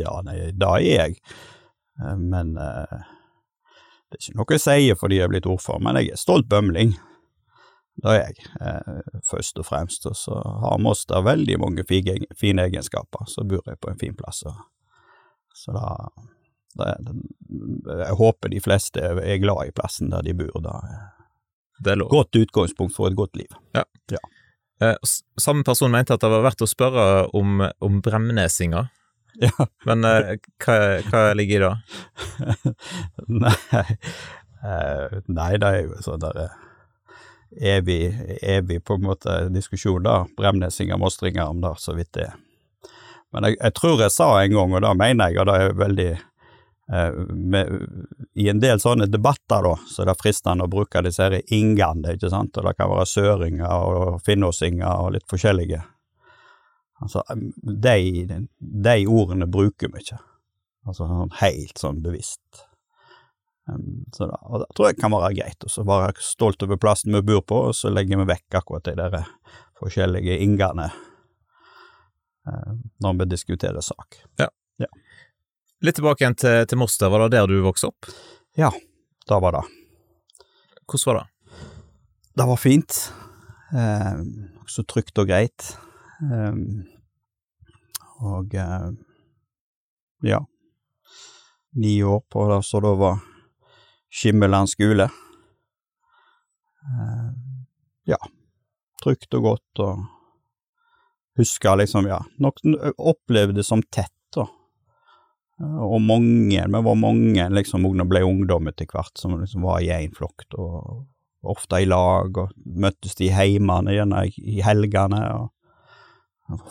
Ja, 0.01 0.21
nei, 0.25 0.37
det 0.57 0.69
er 0.69 0.85
jeg. 0.87 1.17
Eh, 2.01 2.17
Men 2.17 2.55
eh, 2.57 3.03
det 4.11 4.19
er 4.19 4.23
ikke 4.25 4.39
noe 4.41 4.55
jeg 4.57 4.63
sier 4.65 4.97
fordi 4.99 5.19
jeg 5.21 5.27
er 5.29 5.33
blitt 5.35 5.47
ordfører, 5.51 5.83
men 5.85 5.99
jeg 6.01 6.13
er 6.15 6.21
stolt 6.21 6.49
bømling. 6.51 6.95
Det 8.01 8.11
er 8.15 8.21
jeg, 8.23 8.47
eh, 8.65 9.21
først 9.29 9.59
og 9.61 9.67
fremst. 9.69 10.07
Og 10.09 10.17
så 10.17 10.39
har 10.65 10.81
Moss 10.81 11.05
der 11.11 11.23
veldig 11.27 11.59
mange 11.61 11.85
fine 11.85 12.65
egenskaper. 12.65 13.27
Så 13.29 13.45
bor 13.45 13.61
jeg 13.69 13.79
på 13.83 13.91
en 13.93 13.99
fin 14.01 14.17
plass. 14.17 14.43
Og, 14.49 14.57
så 15.55 15.75
da, 15.77 15.87
er- 16.87 17.15
Jeg 18.07 18.17
håper 18.17 18.49
de 18.55 18.61
fleste 18.63 19.01
er 19.03 19.39
glad 19.43 19.67
i 19.69 19.75
plassen 19.77 20.11
der 20.15 20.23
de 20.23 20.33
bor. 20.39 20.61
Da. 20.65 20.79
Det 21.85 21.93
er 21.93 21.97
lov. 22.01 22.11
Godt 22.15 22.37
utgangspunkt 22.41 22.95
for 22.97 23.11
et 23.11 23.17
godt 23.19 23.37
liv. 23.37 23.51
Ja. 23.75 23.85
s- 23.85 24.21
Samme 25.41 25.65
person 25.67 25.93
mente 25.93 26.15
at 26.17 26.23
det 26.25 26.31
var 26.33 26.45
verdt 26.47 26.65
å 26.65 26.69
spørre 26.71 27.05
om, 27.37 27.61
om 27.85 28.01
bremnesinga, 28.05 28.89
Ja. 29.41 29.67
men 29.87 30.05
eh, 30.05 30.33
hva, 30.65 30.77
hva 31.07 31.21
ligger 31.39 31.61
i 31.61 31.69
det? 31.69 31.75
Nei, 33.45 33.53
eh, 34.67 35.21
nei, 35.31 35.53
det 35.63 35.69
er 35.71 35.79
jo 35.85 36.01
sånn 36.05 36.25
der 36.25 36.41
eh, 36.43 36.57
evig, 37.77 38.01
evig 38.43 38.81
på 38.85 38.99
en 38.99 39.07
måte 39.07 39.37
diskusjon, 39.55 40.03
da. 40.05 40.25
Bremnesinger, 40.37 40.99
mostringer 41.01 41.53
om 41.53 41.63
det, 41.63 41.75
så 41.81 41.95
vidt 41.97 42.13
det. 42.19 42.29
Men 43.31 43.47
jeg, 43.47 43.61
jeg, 43.61 43.77
tror 43.79 44.03
jeg 44.03 44.13
sa 44.15 44.33
en 44.41 44.57
gang, 44.57 44.75
og 44.75 44.83
det 44.85 44.93
mener 44.99 45.31
jeg, 45.31 45.41
og 45.41 45.49
det 45.51 45.57
er 45.61 45.79
veldig 45.79 46.09
eh, 46.17 46.27
med, 47.31 47.71
I 48.35 48.49
en 48.51 48.61
del 48.63 48.81
sånne 48.83 49.07
debatter 49.07 49.63
da, 49.63 49.77
så 49.87 50.03
er 50.03 50.11
det 50.11 50.17
fristende 50.19 50.67
å 50.67 50.71
bruke 50.71 51.03
disse 51.07 51.23
her 51.23 51.37
ingene, 51.55 52.17
ikke 52.17 52.31
sant, 52.33 52.57
og 52.59 52.67
det 52.67 52.75
kan 52.79 52.91
være 52.91 53.07
søringer 53.07 53.91
og 53.91 54.25
finnåsinger 54.27 55.05
og 55.05 55.13
litt 55.15 55.29
forskjellige. 55.31 55.85
Altså, 57.01 57.23
de, 57.63 58.27
de 58.59 58.97
ordene 59.09 59.47
bruker 59.49 59.93
vi 59.93 60.03
ikke, 60.03 60.19
altså 60.89 61.07
sånn 61.07 61.39
helt 61.41 61.79
sånn 61.81 62.03
bevisst. 62.05 62.67
Så 64.13 64.27
da, 64.27 64.39
og 64.51 64.65
det 64.65 64.67
tror 64.75 64.91
jeg 64.91 64.99
kan 64.99 65.15
være 65.15 65.35
greit, 65.39 65.63
og 65.63 65.71
så 65.71 65.85
være 65.87 66.25
stolt 66.25 66.63
over 66.67 66.81
plassen 66.81 67.15
vi 67.15 67.23
bor 67.31 67.45
på, 67.47 67.61
og 67.71 67.77
så 67.77 67.93
legger 67.93 68.19
vi 68.23 68.31
vekk 68.33 68.59
akkurat 68.61 68.89
de 68.89 68.97
der 68.99 69.17
forskjellige 69.81 70.41
ingene 70.43 70.89
uh, 72.51 72.73
når 73.05 73.21
vi 73.21 73.29
diskuterer 73.37 73.85
sak. 73.85 74.19
Ja. 74.43 74.49
ja. 74.83 74.91
Litt 75.81 75.97
tilbake 75.97 76.25
igjen 76.25 76.37
til, 76.37 76.67
til 76.69 76.77
Moster. 76.77 77.09
var 77.09 77.23
det 77.25 77.39
der 77.39 77.47
du 77.49 77.63
vokste 77.65 77.89
opp? 77.89 78.09
Ja, 78.59 78.69
det 79.29 79.39
var 79.41 79.55
det. 79.57 79.63
Hvordan 80.85 81.07
var 81.07 81.17
det? 81.17 81.55
Det 82.37 82.47
var 82.51 82.61
fint. 82.61 82.99
Eh, 83.73 84.19
så 84.69 84.85
trygt 84.85 85.17
og 85.23 85.31
greit. 85.31 85.71
Eh, 86.21 86.53
og 88.21 88.55
eh, 88.61 88.91
ja, 90.29 90.43
ni 91.81 91.95
år 92.05 92.21
på 92.29 92.45
det 92.53 92.61
som 92.69 92.85
da 92.85 92.95
var 93.01 93.25
Skimmeland 94.13 94.69
skole. 94.69 95.09
Eh, 96.85 97.29
ja, 98.13 98.21
trygt 99.01 99.33
og 99.41 99.49
godt, 99.49 99.85
og 99.87 100.05
husker 101.41 101.81
liksom, 101.81 102.05
ja, 102.11 102.21
nok 102.37 102.61
opplevde 102.99 103.63
det 103.63 103.65
som 103.65 103.81
tett. 103.89 104.20
Og 105.61 106.01
mange, 106.01 106.63
vi 106.65 106.83
var 106.87 106.97
mange 106.97 107.47
liksom, 107.53 107.85
når 107.85 108.09
ble 108.09 108.25
ungdom 108.25 108.71
etter 108.71 108.89
hvert, 108.89 109.13
som 109.21 109.37
liksom 109.37 109.67
var 109.69 109.83
i 109.85 109.91
én 109.93 110.15
flokk, 110.17 110.47
og 110.57 111.05
ofte 111.41 111.83
i 111.83 111.89
lag, 111.89 112.37
og 112.37 112.55
møttes 112.65 113.17
de 113.19 113.29
heimene, 113.33 113.93
gjerne 113.97 114.27
i 114.41 114.61
helgene. 114.65 115.21
og 115.37 115.51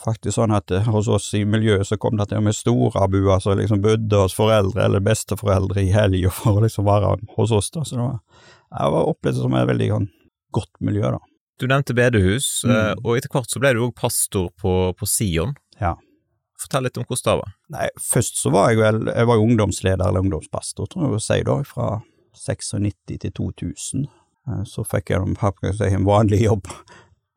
faktisk 0.03 0.35
sånn 0.35 0.53
at 0.55 0.71
eh, 0.75 0.87
hos 0.91 1.07
oss 1.11 1.29
i 1.37 1.45
miljøet 1.47 1.87
så 1.87 1.97
kom 2.01 2.17
det 2.19 2.29
til 2.29 2.41
og 2.41 2.47
med 2.49 2.57
storabuer 2.57 3.39
som 3.43 3.57
liksom 3.59 3.81
bodde 3.83 4.23
hos 4.23 4.35
foreldre 4.35 4.85
eller 4.85 5.03
besteforeldre 5.03 5.85
i 5.85 5.93
helga 5.93 6.31
for 6.39 6.59
å 6.59 6.65
liksom 6.65 6.87
være 6.89 7.15
hos 7.37 7.53
oss. 7.55 7.71
da, 7.75 7.85
så 7.87 7.95
det 7.95 8.05
var, 8.05 8.19
jeg 8.73 8.95
var 8.95 9.13
opplevd 9.13 9.41
som 9.41 9.57
et 9.57 9.69
veldig 9.69 9.89
sånn, 9.93 10.11
godt 10.55 10.73
miljø. 10.83 11.13
da. 11.15 11.23
Du 11.59 11.67
nevnte 11.67 11.95
bedehus, 11.95 12.51
mm. 12.65 12.75
Eh, 12.75 12.93
og 13.03 13.17
etter 13.17 13.31
hvert 13.33 13.51
så 13.51 13.61
ble 13.61 13.73
du 13.75 13.83
òg 13.87 13.95
pastor 13.97 14.49
på, 14.59 14.75
på 14.95 15.09
Sion. 15.09 15.55
Ja. 15.79 15.95
Fortell 16.59 16.87
litt 16.87 16.97
om 16.99 17.05
hvordan 17.07 17.25
det 17.29 17.41
var. 17.41 17.51
Nei, 17.75 17.89
Først 18.03 18.39
så 18.41 18.51
var 18.51 18.71
jeg 18.71 18.81
vel 18.81 19.03
jeg 19.07 19.27
var 19.29 19.43
ungdomsleder 19.43 20.07
eller 20.07 20.25
ungdomspastor, 20.25 20.89
tror 20.91 21.05
jeg 21.05 21.19
å 21.19 21.21
si 21.23 21.37
da, 21.47 21.59
fra 21.67 21.91
96 22.35 23.19
til 23.25 23.35
2000. 23.39 24.09
Eh, 24.49 24.65
så 24.67 24.83
fikk 24.87 25.13
jeg 25.13 25.93
en 25.95 26.09
vanlig 26.09 26.43
jobb 26.43 26.67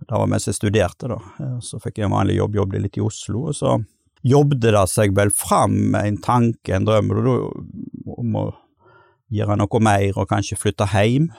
det 0.08 0.18
var 0.18 0.26
mens 0.26 0.48
jeg 0.48 0.56
studerte, 0.56 1.08
da. 1.10 1.18
Så 1.62 1.80
fikk 1.82 2.00
jeg 2.00 2.08
en 2.08 2.16
vanlig 2.16 2.38
jobb, 2.38 2.56
jobbet 2.58 2.84
litt 2.84 2.98
i 2.98 3.04
Oslo, 3.04 3.46
og 3.50 3.56
så 3.56 3.76
jobbet 4.26 4.62
det 4.64 4.84
seg 4.90 5.14
vel 5.16 5.32
fram 5.34 5.94
en 5.98 6.18
tanke, 6.22 6.74
en 6.74 6.86
drøm, 6.86 7.12
om 8.16 8.36
å 8.38 8.44
gjøre 9.32 9.58
noe 9.58 9.82
mer 9.82 10.18
og 10.18 10.28
kanskje 10.30 10.58
flytte 10.60 10.88
hjem. 10.92 11.30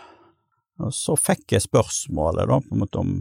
Og 0.84 0.94
så 0.96 1.16
fikk 1.20 1.56
jeg 1.56 1.68
spørsmålet 1.68 2.50
da, 2.50 2.60
på 2.64 2.76
en 2.76 2.82
måte 2.82 3.02
om, 3.02 3.14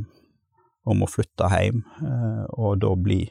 om 0.88 1.04
å 1.04 1.11
flytte 1.11 1.50
hjem, 1.52 1.83
eh, 2.00 2.45
og 2.57 2.81
da 2.83 2.95
bli 2.97 3.25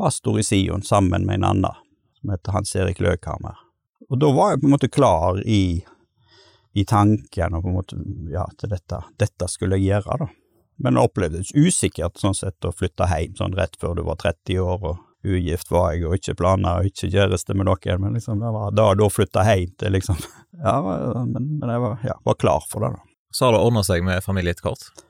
pastor 0.00 0.40
i 0.40 0.46
Sion 0.46 0.82
sammen 0.86 1.28
med 1.28 1.40
en 1.40 1.48
annen 1.52 1.86
som 2.20 2.32
heter 2.32 2.56
Hans 2.56 2.74
Erik 2.76 3.00
Løkhammer. 3.04 3.60
Og 4.10 4.18
da 4.20 4.32
var 4.34 4.54
jeg 4.54 4.64
på 4.64 4.68
en 4.68 4.74
måte 4.74 4.90
klar 4.92 5.38
i, 5.44 5.80
i 6.72 6.84
tanken 6.88 7.56
og 7.56 7.64
på 7.64 7.70
en 7.70 7.78
måte, 7.78 8.02
ja, 8.32 8.48
til 8.58 8.72
dette, 8.72 9.04
dette 9.20 9.48
skulle 9.52 9.78
jeg 9.78 9.92
gjøre, 9.92 10.24
da 10.24 10.32
men 10.82 10.94
det 10.94 11.00
opplevdes 11.04 11.52
usikkert 11.54 12.16
sånn 12.18 12.34
sett 12.36 12.64
å 12.64 12.72
flytte 12.72 13.04
hjem 13.10 13.34
sånn 13.36 13.56
rett 13.56 13.76
før 13.80 13.98
du 13.98 14.04
var 14.06 14.16
30 14.22 14.60
år, 14.64 14.84
og 14.88 15.28
ugift 15.28 15.68
var 15.68 15.92
jeg, 15.92 16.06
og 16.08 16.16
ikke 16.16 16.38
planer, 16.38 16.80
og 16.80 16.88
ikke 16.88 17.10
kjæreste 17.12 17.52
med 17.52 17.68
noen, 17.68 18.00
men 18.00 18.16
liksom 18.16 18.40
det 18.40 18.52
var 18.54 18.72
da 18.72 18.86
og 18.94 19.02
da 19.02 19.08
flytta 19.12 19.44
hjem 19.44 19.74
til 19.80 19.92
liksom 19.98 20.16
Ja, 20.64 20.78
men, 20.80 21.50
men 21.60 21.68
jeg 21.68 21.82
var, 21.84 21.98
ja, 22.04 22.16
var, 22.24 22.36
klar 22.40 22.64
for 22.68 22.84
det, 22.84 22.94
da. 22.96 23.04
Så 23.32 23.46
har 23.46 23.54
det 23.54 23.60
ordna 23.60 23.84
seg 23.86 24.04
med 24.04 24.24
familie 24.24 24.56
etter 24.56 24.70
hvert? 24.70 25.04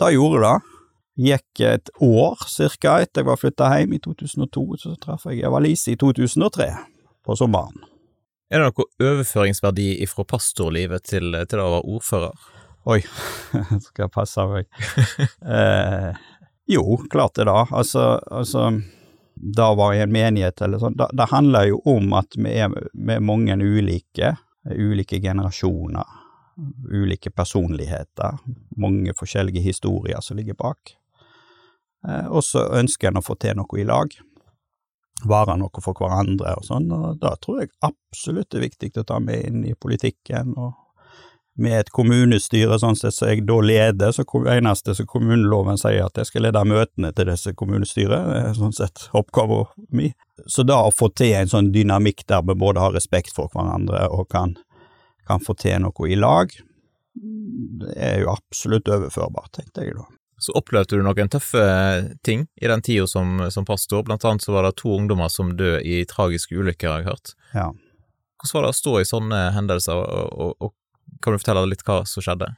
Det 0.00 0.08
gjorde 0.16 0.40
det. 0.42 0.73
Gikk 1.14 1.60
et 1.62 1.90
år 2.02 2.40
cirka 2.50 2.96
etter 3.04 3.22
jeg 3.22 3.28
var 3.28 3.38
flytta 3.38 3.70
hjem 3.76 3.94
i 3.94 4.00
2002, 4.02 4.64
så 4.82 4.94
traff 4.98 5.28
jeg 5.30 5.44
Eva-Lise 5.46 5.92
i 5.94 5.98
2003, 6.00 6.66
på 7.24 7.36
sommeren. 7.38 7.84
Er 8.50 8.60
det 8.60 8.72
noe 8.72 8.88
overføringsverdi 9.02 9.88
fra 10.10 10.26
pastorlivet 10.28 11.06
til, 11.06 11.36
til 11.50 11.62
å 11.62 11.70
være 11.76 11.94
ordfører? 11.96 12.50
Oi, 12.90 12.98
skal 13.86 14.04
jeg 14.04 14.12
passe 14.12 14.44
meg. 14.50 14.66
eh, 15.40 16.10
jo, 16.74 16.98
klart 17.10 17.38
det, 17.38 17.46
da. 17.48 17.62
Altså, 17.70 18.18
altså 18.28 18.66
da 19.34 19.70
var 19.74 19.94
jeg 19.94 20.06
en 20.08 20.12
menighet 20.14 20.60
eller 20.66 20.82
sånn. 20.82 20.98
Det, 20.98 21.08
det 21.16 21.28
handler 21.30 21.70
jo 21.70 21.80
om 21.94 22.12
at 22.18 22.36
vi 22.38 22.58
er, 22.58 22.74
vi 22.92 23.16
er 23.16 23.24
mange 23.24 23.56
ulike, 23.60 24.34
ulike 24.70 25.20
generasjoner, 25.22 26.20
ulike 26.90 27.32
personligheter, 27.34 28.38
mange 28.80 29.14
forskjellige 29.18 29.64
historier 29.64 30.22
som 30.22 30.38
ligger 30.38 30.58
bak. 30.58 30.94
Eh, 32.08 32.26
og 32.28 32.44
så 32.44 32.66
ønsker 32.78 33.10
en 33.10 33.20
å 33.20 33.24
få 33.24 33.36
til 33.40 33.58
noe 33.58 33.80
i 33.80 33.88
lag. 33.88 34.14
Være 35.24 35.56
noe 35.56 35.82
for 35.82 35.96
hverandre 35.96 36.56
og 36.58 36.64
sånn, 36.66 36.90
og 36.92 37.20
da 37.22 37.36
tror 37.40 37.62
jeg 37.62 37.74
absolutt 37.86 38.50
det 38.52 38.58
er 38.60 38.66
viktig 38.66 38.90
å 39.00 39.06
ta 39.08 39.20
med 39.22 39.46
inn 39.46 39.62
i 39.64 39.76
politikken 39.78 40.56
og 40.58 40.74
med 41.54 41.76
et 41.78 41.90
kommunestyre, 41.94 42.76
sånn 42.82 42.96
sett 42.98 43.14
som 43.14 43.30
jeg 43.30 43.44
da 43.46 43.60
leder, 43.62 44.10
så 44.12 44.24
eneste 44.50 44.94
som 44.98 45.06
kommuneloven 45.06 45.78
sier 45.78 46.02
at 46.02 46.18
jeg 46.18 46.26
skal 46.26 46.48
lede 46.48 46.64
møtene 46.66 47.12
til 47.14 47.30
disse 47.30 47.54
kommunestyret, 47.54 48.56
sånn 48.58 48.74
sett 48.74 49.06
oppgaven 49.14 49.68
min. 49.94 50.16
Så 50.50 50.66
da 50.66 50.80
å 50.82 50.90
få 50.90 51.12
til 51.14 51.36
en 51.38 51.50
sånn 51.50 51.70
dynamikk 51.74 52.26
der 52.26 52.42
vi 52.42 52.58
både 52.58 52.82
har 52.82 52.96
respekt 52.96 53.36
for 53.36 53.52
hverandre 53.54 54.08
og 54.10 54.26
kan, 54.34 54.56
kan 55.28 55.42
få 55.42 55.54
til 55.54 55.84
noe 55.86 56.10
i 56.10 56.18
lag, 56.18 56.50
det 57.14 57.94
er 57.94 58.24
jo 58.24 58.34
absolutt 58.34 58.90
overførbart, 58.90 59.52
tenkte 59.54 59.86
jeg 59.86 59.94
da. 59.94 60.08
Så 60.42 60.54
opplevde 60.58 60.98
du 60.98 61.04
noen 61.06 61.30
tøffe 61.30 61.62
ting 62.26 62.46
i 62.60 62.68
den 62.70 62.82
tida 62.82 63.06
som, 63.10 63.38
som, 63.54 63.66
pastor, 63.66 64.02
blant 64.06 64.24
annet 64.26 64.42
så 64.42 64.54
var 64.54 64.66
det 64.66 64.74
to 64.80 64.96
ungdommer 64.96 65.30
som 65.30 65.54
døde 65.56 65.82
i 65.86 66.02
tragiske 66.10 66.56
ulykker, 66.56 66.90
har 66.90 67.04
jeg 67.04 67.10
hørt. 67.12 67.34
Ja. 67.54 67.70
Hvordan 68.42 68.58
var 68.58 68.66
det 68.66 68.74
å 68.74 68.80
stå 68.80 68.98
i 68.98 69.08
sånne 69.08 69.40
hendelser, 69.54 70.02
og, 70.02 70.34
og, 70.34 70.54
og 70.58 71.18
kan 71.22 71.34
du 71.34 71.40
fortelle 71.40 71.64
litt 71.70 71.86
hva 71.86 72.02
som 72.08 72.24
skjedde? 72.24 72.50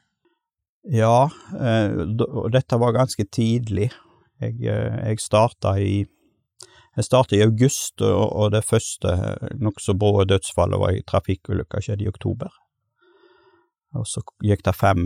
Ja, 0.95 1.28
eh, 1.59 1.95
og 2.26 2.50
dette 2.54 2.78
var 2.78 2.95
ganske 2.97 3.26
tidlig. 3.28 3.90
Jeg, 4.42 4.59
eh, 4.62 5.00
jeg 5.11 5.23
starta 5.23 5.76
i 5.83 6.04
jeg 6.97 7.04
starta 7.04 7.37
i 7.37 7.42
august, 7.45 8.00
og 8.00 8.54
det 8.54 8.62
første 8.64 9.11
nokså 9.61 9.92
brå 10.00 10.25
dødsfallet 10.25 10.80
var 10.80 10.95
i 10.97 11.02
trafikkulykka, 11.04 11.83
skjedde 11.85 12.06
i 12.06 12.09
oktober. 12.09 12.49
Og 14.00 14.06
så 14.09 14.23
gikk 14.45 14.64
det 14.64 14.73
fem 14.73 15.02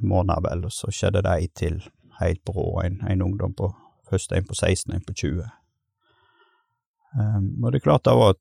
måneder, 0.00 0.40
vel, 0.46 0.64
og 0.70 0.72
så 0.72 0.88
skjedde 0.88 1.20
det 1.26 1.34
ei 1.34 1.50
til, 1.52 1.82
helt 2.20 2.44
brå, 2.44 2.82
en, 2.84 3.00
en 3.08 3.22
ungdom 3.22 3.54
på 3.54 3.74
Først 4.04 4.32
en 4.36 4.44
på 4.44 4.54
16, 4.54 4.92
en 4.92 5.00
på 5.00 5.14
20. 5.16 5.46
Um, 7.16 7.64
og 7.64 7.72
det 7.72 7.78
er 7.78 7.84
klart 7.86 8.04
det 8.04 8.12
var 8.18 8.34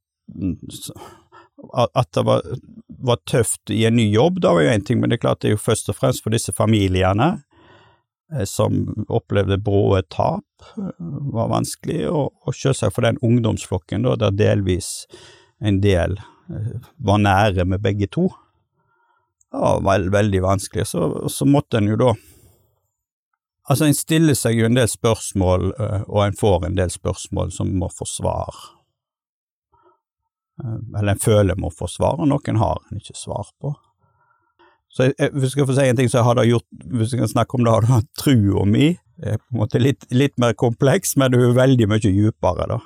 at 1.74 2.10
det 2.12 2.24
var, 2.27 2.42
var, 2.88 3.20
tøft 3.30 3.72
i 3.72 3.86
en 3.86 3.96
ny 3.96 4.10
jobb, 4.12 4.42
da 4.44 4.53
var 4.56 4.65
jo 4.65 4.74
én 4.74 4.84
ting, 4.84 5.00
men 5.00 5.10
det 5.10 5.20
er 5.20 5.24
klart 5.24 5.42
det 5.44 5.51
er 5.51 5.56
jo 5.56 5.63
først 5.63 5.92
og 5.92 5.98
fremst 5.98 6.24
for 6.25 6.34
disse 6.34 6.51
familiene 6.56 7.30
eh, 8.34 8.44
som 8.50 9.06
opplevde 9.08 9.62
brå 9.63 10.01
tap, 10.12 10.44
var 10.75 11.51
vanskelig, 11.53 12.01
og, 12.10 12.34
og 12.44 12.58
selvsagt 12.58 12.96
for 12.96 13.08
den 13.08 13.22
ungdomsflokken, 13.24 14.03
da, 14.08 14.18
der 14.20 14.36
delvis 14.36 15.06
en 15.63 15.80
del 15.84 16.18
eh, 16.20 16.75
var 16.98 17.24
nære 17.24 17.68
med 17.70 17.84
begge 17.84 18.10
to. 18.12 18.27
Det 19.53 19.63
var 19.63 19.84
veld, 19.88 20.12
veldig 20.12 20.44
vanskelig, 20.44 20.88
så, 20.89 21.08
så 21.32 21.48
måtte 21.48 21.80
en 21.80 21.92
jo 21.94 22.00
da 22.00 22.13
Altså, 23.70 23.88
en 23.88 23.96
stiller 23.96 24.36
seg 24.36 24.58
jo 24.60 24.67
en 24.67 24.75
del 24.75 24.89
spørsmål, 24.91 25.70
og 26.08 26.22
en 26.25 26.36
får 26.36 26.65
en 26.67 26.77
del 26.77 26.91
spørsmål 26.91 27.53
som 27.55 27.70
må 27.79 27.88
få 27.96 28.08
svar 28.10 28.58
Eh, 30.62 31.00
eller 31.00 31.12
en 31.12 31.20
føler 31.20 31.55
må 31.58 31.72
få 31.74 31.88
svar, 31.89 32.20
og 32.20 32.29
noen 32.29 32.60
har 32.62 32.82
en 32.89 33.01
ikke 33.01 33.17
svar 33.17 33.50
på. 33.62 33.74
Så 34.93 35.10
jeg, 35.10 35.32
hvis 35.34 35.48
jeg 35.48 35.55
skal 35.55 35.70
få 35.70 35.75
si 35.77 35.86
en 35.89 35.98
ting 35.98 36.12
så 36.12 36.22
har 36.25 36.38
det 36.38 36.51
gjort, 36.51 36.67
hvis 36.93 37.15
jeg 37.15 37.24
kan 37.24 37.32
snakke 37.32 37.58
om 37.58 37.65
det, 37.65 37.77
da, 37.88 38.01
trua 38.20 38.67
mi 38.70 38.91
Det 39.13 39.29
er 39.29 39.38
på 39.38 39.53
en 39.53 39.60
måte 39.62 39.79
litt, 39.79 40.08
litt 40.10 40.39
mer 40.41 40.55
kompleks, 40.58 41.12
men 41.17 41.32
det 41.32 41.38
er 41.38 41.43
jo 41.46 41.55
veldig 41.55 41.86
mye 41.88 42.12
djupere, 42.12 42.65
da. 42.72 42.79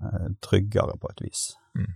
Eh, 0.00 0.28
tryggere 0.42 0.96
på 0.96 1.10
et 1.12 1.20
vis. 1.26 1.42
Mm. 1.76 1.90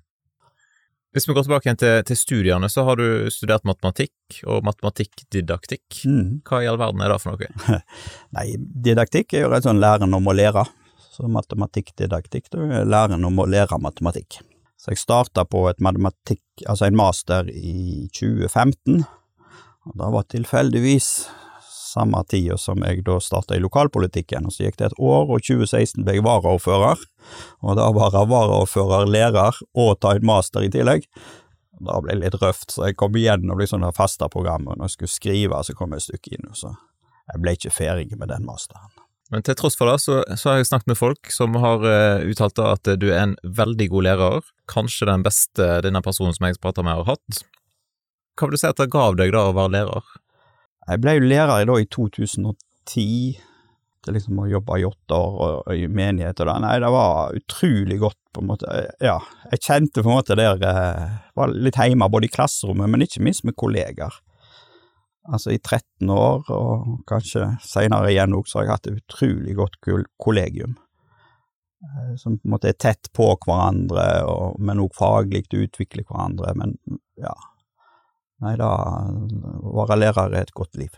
Hvis 1.12 1.26
vi 1.28 1.34
går 1.36 1.44
tilbake 1.44 1.68
igjen 1.68 1.80
til, 1.80 1.98
til, 2.08 2.16
studiene, 2.16 2.68
så 2.72 2.86
har 2.88 2.96
du 2.96 3.28
studert 3.32 3.66
matematikk 3.68 4.38
og 4.48 4.62
matematikkdidaktikk. 4.64 5.98
Mm. 6.08 6.38
Hva 6.48 6.62
i 6.64 6.68
all 6.70 6.78
verden 6.80 7.02
er 7.04 7.12
det 7.12 7.18
for 7.20 7.36
noe? 7.36 7.80
Nei, 8.38 8.46
didaktikk 8.56 9.36
er 9.36 9.44
jo 9.44 9.50
rett 9.52 9.66
sånn 9.68 9.82
læren 9.82 10.16
om 10.16 10.30
å 10.30 10.34
lære, 10.36 10.64
så 11.12 11.28
matematikkdidaktikk 11.28 12.48
er 12.56 12.88
læren 12.88 13.28
om 13.28 13.44
å 13.44 13.48
lære 13.48 13.76
matematikk. 13.84 14.40
Så 14.80 14.94
jeg 14.94 15.02
starta 15.02 15.44
på 15.44 15.66
et 15.68 15.84
matematikk, 15.84 16.42
altså 16.64 16.88
en 16.88 16.96
master 16.96 17.52
i 17.52 18.08
2015, 18.16 19.04
og 19.82 20.00
da 20.00 20.08
var 20.16 20.24
tilfeldigvis 20.32 21.12
samme 21.92 22.22
tida 22.30 22.56
som 22.60 22.80
jeg 22.86 23.04
da 23.06 23.18
starta 23.22 23.56
i 23.56 23.62
lokalpolitikken, 23.62 24.48
og 24.48 24.54
så 24.54 24.66
gikk 24.66 24.80
det 24.80 24.90
et 24.90 24.98
år, 24.98 25.28
og 25.28 25.44
2016 25.44 26.06
ble 26.06 26.16
jeg 26.18 26.26
varaordfører, 26.26 27.04
og 27.62 27.78
da 27.78 27.90
var 27.94 28.16
jeg 28.16 28.32
varaordfører, 28.32 29.10
lærer 29.12 29.60
og 29.76 29.94
ta 30.00 30.16
en 30.16 30.26
master 30.32 30.64
i 30.66 30.72
tillegg. 30.72 31.06
Da 31.82 31.98
ble 32.02 32.16
det 32.16 32.22
litt 32.22 32.40
røft, 32.42 32.70
så 32.74 32.88
jeg 32.88 32.98
kom 33.00 33.16
igjennom 33.18 33.60
liksom 33.60 33.84
det 33.84 33.94
faste 33.96 34.28
programmet, 34.32 34.74
og 34.74 34.80
når 34.80 34.90
jeg 34.90 34.96
skulle 34.96 35.16
skrive, 35.16 35.62
så 35.66 35.76
kom 35.76 35.94
jeg 35.94 36.02
et 36.02 36.08
stykke 36.08 36.34
inn, 36.36 36.50
så 36.56 36.74
jeg 37.32 37.42
ble 37.42 37.56
ikke 37.56 37.74
ferdig 37.74 38.18
med 38.18 38.30
den 38.32 38.46
masteren. 38.46 38.92
Men 39.32 39.44
til 39.46 39.56
tross 39.56 39.78
for 39.80 39.88
det, 39.88 39.96
så, 40.02 40.18
så 40.36 40.50
har 40.50 40.58
jeg 40.60 40.68
snakket 40.68 40.90
med 40.92 40.98
folk 40.98 41.30
som 41.32 41.54
har 41.62 41.80
uh, 41.86 42.24
uttalt 42.28 42.60
at 42.60 42.90
du 43.00 43.08
er 43.08 43.22
en 43.22 43.38
veldig 43.56 43.86
god 43.94 44.04
lærer, 44.04 44.50
kanskje 44.68 45.08
den 45.08 45.24
beste 45.24 45.68
denne 45.86 46.02
personen 46.04 46.36
som 46.36 46.50
jeg 46.50 46.60
prater 46.60 46.84
med 46.84 47.00
har 47.00 47.14
hatt. 47.14 47.40
Hva 48.36 48.48
vil 48.48 48.58
du 48.58 48.60
si 48.60 48.68
at 48.68 48.80
det 48.80 48.92
gav 48.92 49.16
deg 49.16 49.32
da 49.32 49.46
å 49.48 49.54
være 49.56 49.72
lærer? 49.78 50.12
Jeg 50.88 51.02
ble 51.02 51.16
jo 51.16 51.24
lærer 51.30 51.66
da 51.68 51.78
i 51.78 51.86
2010, 51.86 53.06
til 54.02 54.16
liksom 54.16 54.40
å 54.42 54.48
jobbe 54.50 54.80
i 54.80 54.86
åtte 54.88 55.14
år 55.14 55.36
og, 55.44 55.68
i 55.78 55.86
menighet 55.86 56.40
og 56.42 56.48
det. 56.48 56.56
Nei, 56.64 56.74
det 56.82 56.90
var 56.90 57.38
utrolig 57.38 58.00
godt, 58.02 58.18
på 58.34 58.42
en 58.42 58.48
måte. 58.48 58.74
Ja, 59.04 59.20
jeg 59.52 59.62
kjente 59.62 60.02
på 60.02 60.10
en 60.10 60.16
måte 60.16 60.34
der 60.38 60.56
uh, 60.56 61.18
Var 61.36 61.52
litt 61.52 61.76
hjemme 61.76 62.08
både 62.10 62.26
i 62.26 62.32
klasserommet, 62.32 62.90
men 62.90 63.04
ikke 63.04 63.22
minst 63.22 63.44
med 63.46 63.58
kollegaer 63.60 64.16
altså 65.30 65.52
i 65.54 65.58
13 65.58 66.10
år, 66.10 66.48
og 66.50 67.02
kanskje 67.08 67.52
seinere 67.62 68.10
igjen 68.12 68.34
òg, 68.36 68.48
så 68.48 68.58
har 68.58 68.66
jeg 68.66 68.72
hatt 68.72 68.88
et 68.90 69.02
utrolig 69.02 69.54
godt 69.58 69.78
kollegium. 70.20 70.74
Eh, 71.82 72.14
som 72.18 72.38
på 72.38 72.48
en 72.48 72.54
måte 72.54 72.70
er 72.72 72.78
tett 72.78 73.10
på 73.14 73.28
hverandre, 73.46 74.06
og, 74.28 74.58
men 74.62 74.82
òg 74.82 74.94
faglig 74.98 75.44
utvikler 75.50 76.06
hverandre. 76.08 76.54
Men 76.58 76.76
ja, 77.20 77.34
nei 78.42 78.54
da, 78.60 78.70
være 79.62 79.96
lærer 80.00 80.34
er 80.34 80.42
et 80.46 80.56
godt 80.56 80.74
liv. 80.80 80.92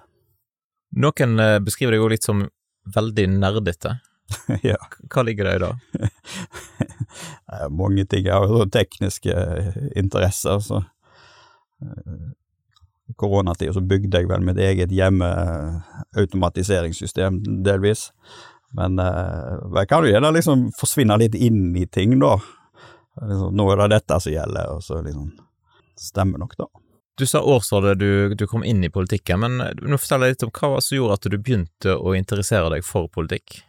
Noen 1.01 1.31
eh, 1.43 1.61
beskriver 1.65 1.93
deg 1.95 2.03
jo 2.03 2.13
litt 2.13 2.27
som 2.27 2.39
veldig 2.95 3.27
nerdete. 3.37 3.91
ja. 4.71 4.81
Hva 5.13 5.21
ligger 5.27 5.45
det 5.49 5.55
i 5.57 5.63
det? 5.65 5.75
Mange 7.71 8.05
ting. 8.07 8.25
Jeg 8.27 8.35
har 8.35 8.47
jo 8.49 8.73
tekniske 8.73 9.33
interesser, 9.97 10.59
så 10.65 10.77
i 13.09 13.13
koronatida 13.21 13.73
så 13.77 13.83
bygde 13.85 14.19
jeg 14.19 14.29
vel 14.31 14.45
mitt 14.47 14.59
eget 14.61 14.91
hjemmeautomatiseringssystem, 14.95 17.33
delvis. 17.67 18.01
Men 18.75 18.99
eh, 18.99 19.55
jeg 19.81 19.89
kan 19.91 20.05
jo 20.05 20.11
gjerne 20.11 20.31
liksom 20.35 20.59
forsvinne 20.79 21.17
litt 21.21 21.35
inn 21.37 21.77
i 21.77 21.87
ting, 21.87 22.21
da. 22.23 22.39
Liksom, 23.21 23.55
nå 23.55 23.71
er 23.71 23.77
det 23.85 23.95
dette 23.99 24.21
som 24.23 24.33
gjelder, 24.35 24.67
og 24.75 24.83
så 24.85 24.95
liksom 25.05 25.29
Stemmer 25.95 26.39
nok, 26.43 26.55
da. 26.59 26.67
Du 27.15 27.27
sa 27.31 27.43
årstallet 27.47 27.99
du, 27.99 28.35
du, 28.35 28.47
kom 28.51 28.65
inn 28.67 28.83
i 28.85 28.91
politikken, 28.91 29.39
men 29.45 29.61
nå 29.63 29.99
fortell 30.03 30.25
litt 30.27 30.43
om 30.43 30.51
hva 30.51 30.81
som 30.83 30.97
gjorde 30.97 31.19
at 31.21 31.29
du 31.31 31.39
begynte 31.39 31.95
å 31.95 32.15
interessere 32.19 32.73
deg 32.73 32.83
for 32.87 33.07
politikk? 33.13 33.61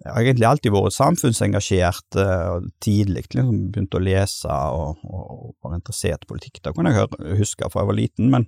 Jeg 0.00 0.12
har 0.12 0.24
egentlig 0.24 0.48
alltid 0.48 0.72
vært 0.72 0.96
samfunnsengasjert 0.96 2.16
uh, 2.16 2.60
tidlig, 2.80 3.26
liksom 3.34 3.66
begynte 3.72 3.98
å 3.98 4.04
lese 4.04 4.48
og, 4.48 5.00
og, 5.04 5.50
var 5.60 5.76
interessert 5.76 6.24
i 6.24 6.30
politikk. 6.30 6.62
Da 6.64 6.72
kunne 6.76 6.92
jeg 6.94 7.36
huske 7.40 7.68
fra 7.68 7.84
jeg 7.84 7.90
var 7.90 7.98
liten, 7.98 8.30
men 8.32 8.46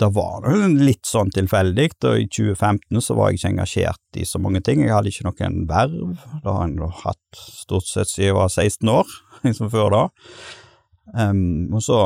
det 0.00 0.08
var 0.16 0.48
litt 0.80 1.04
sånn 1.06 1.32
tilfeldig, 1.32 1.88
og 2.08 2.20
i 2.20 2.28
2015 2.28 3.04
så 3.04 3.16
var 3.16 3.30
jeg 3.30 3.40
ikke 3.40 3.52
engasjert 3.52 4.20
i 4.20 4.24
så 4.28 4.40
mange 4.42 4.60
ting. 4.64 4.80
Jeg 4.82 4.96
hadde 4.96 5.12
ikke 5.12 5.28
noen 5.28 5.60
verv, 5.70 6.16
det 6.42 6.56
har 6.56 6.72
jeg 6.72 6.92
hatt 7.04 7.42
stort 7.60 7.88
sett 7.88 8.10
siden 8.10 8.30
jeg 8.32 8.38
var 8.40 8.52
16 8.52 8.92
år, 8.92 9.16
liksom 9.46 9.72
før 9.72 9.92
da. 9.94 10.04
Um, 11.14 11.68
og 11.76 11.84
så 11.84 12.00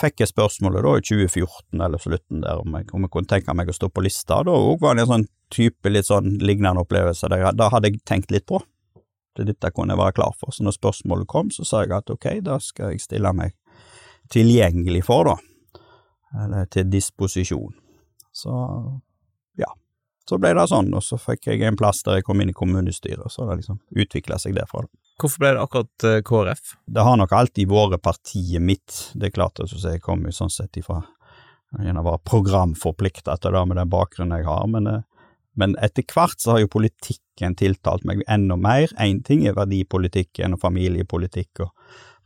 fikk 0.00 0.22
jeg 0.22 0.30
spørsmålet 0.30 0.84
da 0.84 0.92
i 0.98 1.04
2014 1.04 1.82
eller 1.86 2.02
slutten 2.02 2.42
der 2.44 2.60
om 2.60 2.76
jeg, 2.76 2.88
om 2.92 3.06
jeg 3.06 3.12
kunne 3.14 3.30
tenke 3.30 3.54
meg 3.56 3.70
å 3.70 3.76
stå 3.76 3.88
på 3.92 4.04
lista. 4.04 4.42
Da 4.46 4.54
òg 4.54 4.82
var 4.84 4.96
det 4.96 5.06
en 5.06 5.12
sånn 5.12 5.28
type 5.52 5.92
litt 5.92 6.08
sånn 6.08 6.36
lignende 6.42 6.82
opplevelse. 6.84 7.30
Der, 7.32 7.48
da 7.56 7.70
hadde 7.72 7.92
jeg 7.92 8.02
tenkt 8.08 8.34
litt 8.34 8.46
på. 8.48 8.60
Det 9.36 9.46
dette 9.48 9.72
kunne 9.76 9.94
jeg 9.94 10.00
være 10.00 10.16
klar 10.16 10.36
for. 10.36 10.52
Så 10.52 10.64
når 10.64 10.76
spørsmålet 10.76 11.28
kom, 11.30 11.50
så 11.52 11.64
sa 11.68 11.84
jeg 11.84 11.96
at 11.96 12.12
ok, 12.12 12.28
da 12.44 12.58
skal 12.62 12.94
jeg 12.94 13.04
stille 13.04 13.32
meg 13.36 13.56
tilgjengelig 14.32 15.04
for, 15.06 15.32
da. 15.32 15.82
Eller 16.44 16.68
til 16.72 16.88
disposisjon. 16.90 17.76
Så 18.36 18.52
ja. 19.60 19.68
Så 20.28 20.40
ble 20.42 20.52
det 20.58 20.66
sånn, 20.68 20.88
og 20.96 21.04
så 21.04 21.18
fikk 21.20 21.52
jeg 21.52 21.62
en 21.64 21.78
plass 21.78 22.02
der 22.04 22.18
jeg 22.18 22.26
kom 22.26 22.40
inn 22.42 22.50
i 22.50 22.56
kommunestyret, 22.56 23.22
og 23.22 23.32
så 23.32 23.46
det 23.46 23.60
liksom 23.60 23.78
utvikla 23.94 24.40
seg 24.42 24.56
derfra. 24.56 24.82
Hvorfor 25.16 25.40
ble 25.40 25.52
det 25.56 25.62
akkurat 25.64 26.04
eh, 26.04 26.22
KrF? 26.26 26.74
Det 26.86 27.04
har 27.06 27.16
nok 27.16 27.32
alltid 27.32 27.70
vært 27.70 28.02
partiet 28.04 28.62
mitt. 28.62 28.96
Det 29.14 29.30
er 29.30 29.36
klart 29.38 29.60
altså, 29.64 29.80
jeg 29.80 30.04
kommer 30.04 30.34
sånn 30.34 30.52
sett 30.52 30.76
ifra 30.76 31.00
gjerne 31.74 32.04
være 32.04 32.22
programforplikta 32.24 33.36
til 33.40 33.54
det 33.56 33.62
med 33.68 33.80
den 33.80 33.92
bakgrunnen 33.92 34.40
jeg 34.40 34.48
har, 34.48 34.66
men, 34.70 34.86
eh, 34.86 35.30
men 35.56 35.76
etter 35.82 36.04
hvert 36.12 36.40
så 36.40 36.54
har 36.54 36.64
jo 36.64 36.72
politikken 36.72 37.56
tiltalt 37.56 38.04
meg 38.04 38.22
enda 38.28 38.56
mer. 38.56 38.92
Én 39.00 39.22
ting 39.24 39.46
er 39.46 39.56
verdipolitikken 39.56 40.56
og 40.56 40.60
familiepolitikk 40.60 41.64
og 41.64 41.72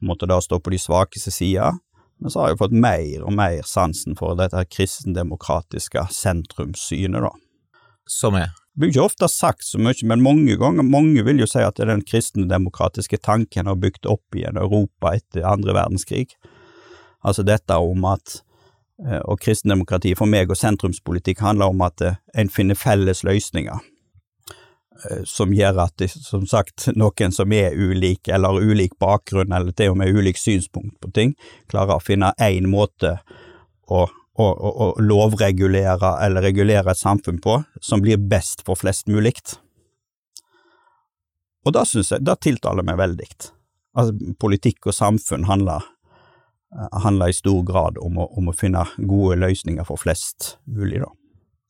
måtte 0.00 0.26
da 0.26 0.40
stå 0.40 0.60
på 0.60 0.72
de 0.74 0.78
svakeste 0.78 1.30
sida, 1.34 1.72
men 2.20 2.30
så 2.30 2.42
har 2.42 2.52
jeg 2.52 2.60
fått 2.60 2.76
mer 2.76 3.22
og 3.24 3.32
mer 3.32 3.62
sansen 3.64 4.16
for 4.18 4.36
dette 4.36 4.64
kristendemokratiske 4.68 6.08
sentrumssynet, 6.10 7.22
da. 7.22 7.32
Som 8.10 8.34
er? 8.34 8.50
Det 8.70 8.78
blir 8.78 8.92
ikke 8.92 9.08
ofte 9.08 9.26
sagt 9.28 9.66
så 9.66 9.80
mye, 9.82 10.06
men 10.06 10.22
mange 10.22 10.54
ganger, 10.58 10.86
mange 10.86 11.24
vil 11.26 11.42
jo 11.42 11.48
si 11.50 11.62
at 11.64 11.74
det 11.76 11.88
er 11.88 11.90
den 11.90 12.04
kristendemokratiske 12.06 13.18
tanken 13.18 13.66
har 13.66 13.78
bygd 13.82 14.06
opp 14.06 14.38
igjen 14.38 14.60
Europa 14.60 15.16
etter 15.18 15.48
andre 15.48 15.74
verdenskrig. 15.74 16.36
Altså 17.26 17.42
dette 17.42 17.76
om 17.76 18.06
at 18.08 18.38
eh, 19.02 19.18
og 19.26 19.40
kristendemokrati 19.42 20.14
for 20.16 20.30
meg 20.30 20.52
og 20.52 20.60
sentrumspolitikk 20.60 21.42
handler 21.42 21.74
om 21.74 21.82
at 21.82 22.04
eh, 22.06 22.20
en 22.38 22.52
finner 22.52 22.78
felles 22.78 23.24
løsninger 23.26 23.82
eh, 25.02 25.26
som 25.26 25.50
gjør 25.52 25.82
at 25.88 26.06
som 26.14 26.46
sagt, 26.46 26.86
noen 26.94 27.34
som 27.34 27.52
er 27.52 27.74
ulike, 27.74 28.30
eller 28.32 28.62
ulik 28.62 28.94
bakgrunn, 29.02 29.50
eller 29.50 29.74
til 29.74 29.96
og 29.96 29.98
med 29.98 30.14
ulik 30.14 30.38
synspunkt 30.38 30.94
på 31.02 31.10
ting, 31.10 31.34
klarer 31.68 31.98
å 31.98 32.06
finne 32.06 32.32
én 32.38 32.70
måte 32.70 33.18
å 33.90 34.06
å, 34.40 34.46
å, 34.50 34.70
å, 34.70 34.88
lovregulere 35.04 36.14
eller 36.24 36.44
regulere 36.48 36.92
et 36.92 37.00
samfunn 37.00 37.40
på 37.42 37.60
som 37.84 38.02
blir 38.02 38.20
best 38.30 38.64
for 38.66 38.78
flest 38.80 39.10
mulig. 39.10 39.36
Og 41.66 41.74
da 41.76 41.84
synes 41.84 42.12
jeg, 42.14 42.24
da 42.24 42.36
tiltaler 42.40 42.86
meg 42.86 42.98
veldig. 43.00 43.28
Altså, 43.98 44.34
politikk 44.40 44.88
og 44.88 44.96
samfunn 44.96 45.44
handler, 45.48 45.84
handler 47.04 47.32
i 47.32 47.36
stor 47.36 47.62
grad 47.66 48.00
om 48.00 48.20
å, 48.22 48.28
om 48.38 48.48
å, 48.48 48.56
finne 48.56 48.86
gode 48.96 49.36
løsninger 49.42 49.86
for 49.88 50.00
flest 50.00 50.54
mulig, 50.64 51.02
da. 51.04 51.10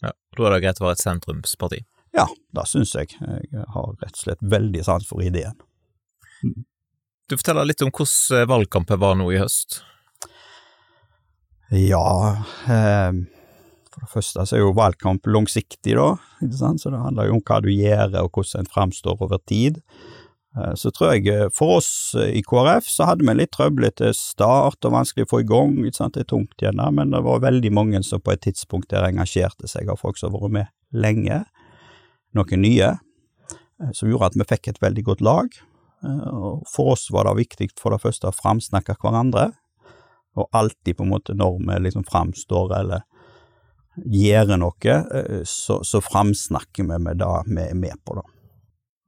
Ja, 0.00 0.12
Da 0.36 0.46
er 0.46 0.54
det 0.54 0.62
greit 0.64 0.80
å 0.80 0.86
være 0.86 0.96
et 0.96 1.02
sentrumsparti? 1.02 1.82
Ja, 2.16 2.26
da 2.56 2.64
synes 2.66 2.94
jeg. 2.96 3.12
Jeg 3.20 3.66
har 3.74 3.92
rett 4.00 4.14
og 4.14 4.22
slett 4.22 4.40
veldig 4.42 4.84
sans 4.86 5.06
for 5.06 5.22
ideen. 5.22 5.58
Du 7.30 7.36
forteller 7.36 7.68
litt 7.68 7.82
om 7.84 7.92
hvordan 7.94 8.48
valgkampen 8.50 8.98
var 9.02 9.18
nå 9.18 9.28
i 9.30 9.38
høst. 9.38 9.82
Ja, 11.70 12.36
eh, 12.66 13.12
for 13.90 14.04
det 14.04 14.10
første 14.10 14.46
så 14.46 14.56
er 14.56 14.64
jo 14.64 14.76
valgkamp 14.76 15.26
langsiktig, 15.30 15.94
da, 15.98 16.14
så 16.50 16.90
det 16.90 17.02
handler 17.02 17.28
jo 17.28 17.36
om 17.38 17.44
hva 17.46 17.60
du 17.62 17.70
gjør 17.70 18.16
og 18.24 18.32
hvordan 18.34 18.64
en 18.64 18.72
framstår 18.72 19.22
over 19.22 19.38
tid. 19.46 19.78
Eh, 20.56 20.74
så 20.74 20.90
tror 20.90 21.14
jeg 21.14 21.28
eh, 21.30 21.48
for 21.54 21.76
oss 21.78 21.90
eh, 22.18 22.32
i 22.40 22.42
KrF 22.42 22.88
så 22.90 23.06
hadde 23.06 23.26
vi 23.26 23.36
litt 23.38 23.52
trøblete 23.54 24.10
start 24.16 24.82
og 24.88 24.96
vanskelig 24.96 25.28
å 25.28 25.30
få 25.30 25.42
i 25.44 25.46
gang, 25.46 25.76
ikke 25.84 26.00
sant, 26.00 26.16
det 26.16 26.24
er 26.24 26.30
tungt 26.32 26.64
igjen 26.64 26.82
men 26.96 27.14
det 27.14 27.22
var 27.22 27.44
veldig 27.44 27.70
mange 27.76 28.02
som 28.06 28.22
på 28.22 28.34
et 28.34 28.42
tidspunkt 28.48 28.90
der 28.90 29.06
engasjerte 29.06 29.70
seg 29.70 29.90
av 29.92 30.02
folk 30.02 30.18
som 30.18 30.34
har 30.34 30.42
vært 30.48 30.56
med 30.58 30.72
lenge, 30.90 31.44
noen 32.34 32.62
nye, 32.64 32.94
som 33.94 34.10
gjorde 34.10 34.32
at 34.32 34.38
vi 34.38 34.46
fikk 34.50 34.72
et 34.72 34.82
veldig 34.82 35.02
godt 35.06 35.22
lag. 35.24 35.54
For 36.70 36.92
oss 36.92 37.06
var 37.14 37.28
det 37.28 37.36
viktig 37.38 37.68
for 37.78 37.94
det 37.94 38.00
første 38.02 38.28
å 38.28 38.34
framsnakke 38.34 38.96
hverandre, 38.98 39.50
og 40.38 40.48
alltid 40.52 40.96
på 40.96 41.06
en 41.06 41.12
måte 41.14 41.34
når 41.34 41.58
vi 41.58 41.78
liksom 41.86 42.04
framstår 42.06 42.74
eller 42.78 43.06
gjør 44.06 44.56
noe, 44.60 44.96
eh, 45.14 45.42
så, 45.44 45.80
så 45.84 46.00
framsnakker 46.04 46.86
vi 46.86 46.98
med 47.02 47.20
det 47.20 47.32
vi 47.48 47.64
er 47.64 47.78
med 47.78 47.98
på, 48.04 48.20
da. 48.20 48.26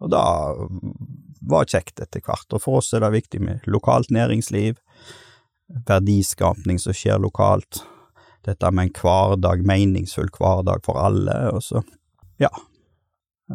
Og 0.02 0.10
det 0.10 0.22
var 1.52 1.68
kjekt 1.70 2.00
etter 2.02 2.22
hvert, 2.24 2.48
og 2.50 2.62
for 2.62 2.80
oss 2.80 2.90
er 2.94 3.04
det 3.04 3.12
viktig 3.14 3.40
med 3.42 3.70
lokalt 3.70 4.10
næringsliv, 4.14 4.80
verdiskapning 5.86 6.80
som 6.82 6.96
skjer 6.96 7.22
lokalt, 7.22 7.84
dette 8.42 8.70
med 8.74 8.88
en 8.90 8.94
hverdag, 8.98 9.62
meningsfull 9.66 10.30
hverdag 10.34 10.82
for 10.84 10.98
alle, 10.98 11.36
og 11.54 11.62
så, 11.62 11.84
ja. 12.42 12.50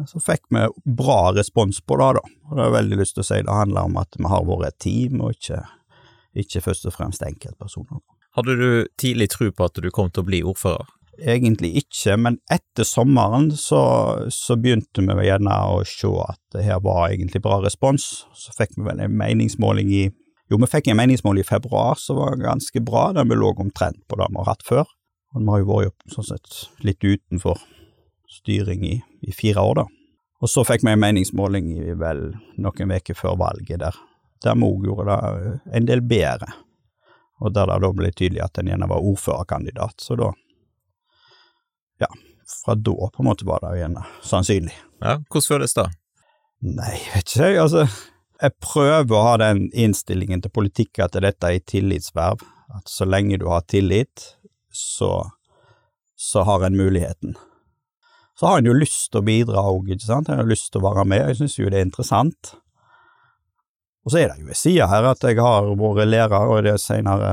Så 0.06 0.20
fikk 0.22 0.46
vi 0.54 0.62
bra 0.84 1.32
respons 1.34 1.80
på 1.82 1.98
det, 2.00 2.12
da, 2.20 2.24
og 2.48 2.54
det 2.54 2.62
har 2.62 2.70
jeg 2.70 2.78
veldig 2.78 2.98
lyst 3.00 3.16
til 3.16 3.24
å 3.24 3.28
si 3.28 3.42
det 3.44 3.60
handler 3.60 3.90
om 3.90 3.98
at 4.00 4.16
vi 4.16 4.30
har 4.30 4.46
vært 4.48 4.70
et 4.70 4.80
team, 4.84 5.20
og 5.20 5.36
ikke 5.36 5.64
ikke 6.36 6.62
først 6.64 6.86
og 6.88 6.94
fremst 6.96 7.24
enkeltpersoner. 7.24 8.00
Hadde 8.36 8.54
du 8.58 8.70
tidlig 9.00 9.30
tro 9.32 9.50
på 9.50 9.66
at 9.66 9.80
du 9.82 9.90
kom 9.94 10.10
til 10.12 10.24
å 10.24 10.28
bli 10.28 10.42
ordfører? 10.46 10.86
Egentlig 11.18 11.72
ikke, 11.80 12.14
men 12.20 12.36
etter 12.52 12.86
sommeren 12.86 13.48
så, 13.58 13.80
så 14.30 14.54
begynte 14.54 15.02
vi 15.02 15.26
gjerne 15.26 15.56
å 15.72 15.80
se 15.88 16.10
at 16.22 16.38
det 16.54 16.62
her 16.68 16.78
var 16.84 17.08
egentlig 17.08 17.42
bra 17.42 17.58
respons. 17.64 18.06
Så 18.38 18.54
fikk 18.54 18.76
vi 18.76 18.86
vel 18.86 19.02
en 19.02 19.16
meningsmåling 19.18 19.90
i 19.90 20.04
Jo, 20.48 20.56
vi 20.56 20.68
fikk 20.70 20.86
en 20.88 20.96
meningsmåling 20.96 21.44
i 21.44 21.48
februar 21.48 21.98
som 22.00 22.16
var 22.22 22.38
ganske 22.40 22.80
bra, 22.80 23.10
der 23.12 23.26
vi 23.28 23.36
lå 23.36 23.50
omtrent 23.60 23.98
på 24.08 24.16
det 24.16 24.30
vi 24.30 24.38
har 24.38 24.48
hatt 24.48 24.62
før. 24.64 24.86
Og 25.34 25.42
vi 25.42 25.50
har 25.50 25.60
jo 25.60 25.68
vært 25.68 26.14
sånn 26.14 26.28
sett 26.30 26.60
litt 26.86 27.04
utenfor 27.04 27.60
styring 28.32 28.86
i, 28.86 28.94
i 29.28 29.34
fire 29.34 29.60
år, 29.60 29.82
da. 29.82 29.84
Og 30.38 30.48
så 30.48 30.62
fikk 30.64 30.86
vi 30.86 30.94
en 30.94 31.02
meningsmåling 31.02 31.68
i 31.74 31.96
vel 31.98 32.30
noen 32.62 32.94
uker 32.94 33.18
før 33.18 33.36
valget 33.40 33.82
der, 33.82 33.96
der 34.44 34.56
vi 34.58 34.66
òg 34.68 34.86
gjorde 34.86 35.14
det 35.14 35.52
en 35.78 35.88
del 35.88 36.02
bedre. 36.06 36.50
Og 37.38 37.54
der 37.54 37.70
det 37.70 37.78
da 37.84 37.90
ble 37.94 38.10
tydelig 38.12 38.42
at 38.44 38.58
en 38.58 38.70
gjerne 38.70 38.88
var 38.90 39.04
ordførerkandidat, 39.12 40.00
så 40.02 40.18
da 40.18 40.32
Ja, 41.98 42.06
fra 42.46 42.74
da 42.74 43.08
på 43.10 43.22
en 43.22 43.26
måte 43.26 43.46
var 43.46 43.64
det 43.64 43.80
gjerne 43.80 44.04
sannsynlig. 44.22 44.74
Ja, 45.02 45.16
Hvordan 45.18 45.48
føles 45.48 45.74
det? 45.74 45.88
Nei, 46.62 46.94
vet 47.14 47.32
ikke 47.32 47.48
jeg, 47.48 47.58
altså. 47.62 47.86
Jeg 48.38 48.54
prøver 48.62 49.14
å 49.18 49.24
ha 49.26 49.34
den 49.42 49.64
innstillingen 49.74 50.42
til 50.42 50.52
politikk 50.54 51.00
at 51.02 51.18
dette 51.18 51.46
er 51.46 51.58
et 51.58 51.66
tillitsverv. 51.66 52.44
At 52.74 52.90
så 52.90 53.06
lenge 53.08 53.38
du 53.40 53.48
har 53.50 53.64
tillit, 53.66 54.36
så, 54.70 55.30
så 56.14 56.44
har 56.46 56.66
en 56.66 56.78
muligheten. 56.78 57.34
Så 58.38 58.46
har 58.46 58.60
en 58.60 58.70
jo 58.70 58.76
lyst 58.76 59.08
til 59.10 59.22
å 59.22 59.26
bidra 59.26 59.64
òg, 59.66 59.90
ikke 59.90 60.06
sant. 60.06 60.30
En 60.30 60.38
har 60.38 60.46
lyst 60.46 60.70
til 60.70 60.82
å 60.82 60.86
være 60.86 61.06
med. 61.10 61.24
Jeg 61.32 61.40
syns 61.40 61.58
jo 61.58 61.70
det 61.72 61.80
er 61.80 61.88
interessant. 61.88 62.54
Og 64.08 64.12
så 64.14 64.22
er 64.22 64.30
det 64.30 64.40
jo 64.40 64.48
en 64.48 64.56
side 64.56 64.86
her 64.88 65.04
at 65.04 65.24
jeg 65.28 65.36
har 65.36 65.66
vært 65.76 66.08
lærer, 66.08 66.48
og 66.48 66.62
det 66.64 66.70
er 66.72 66.80
senere 66.80 67.32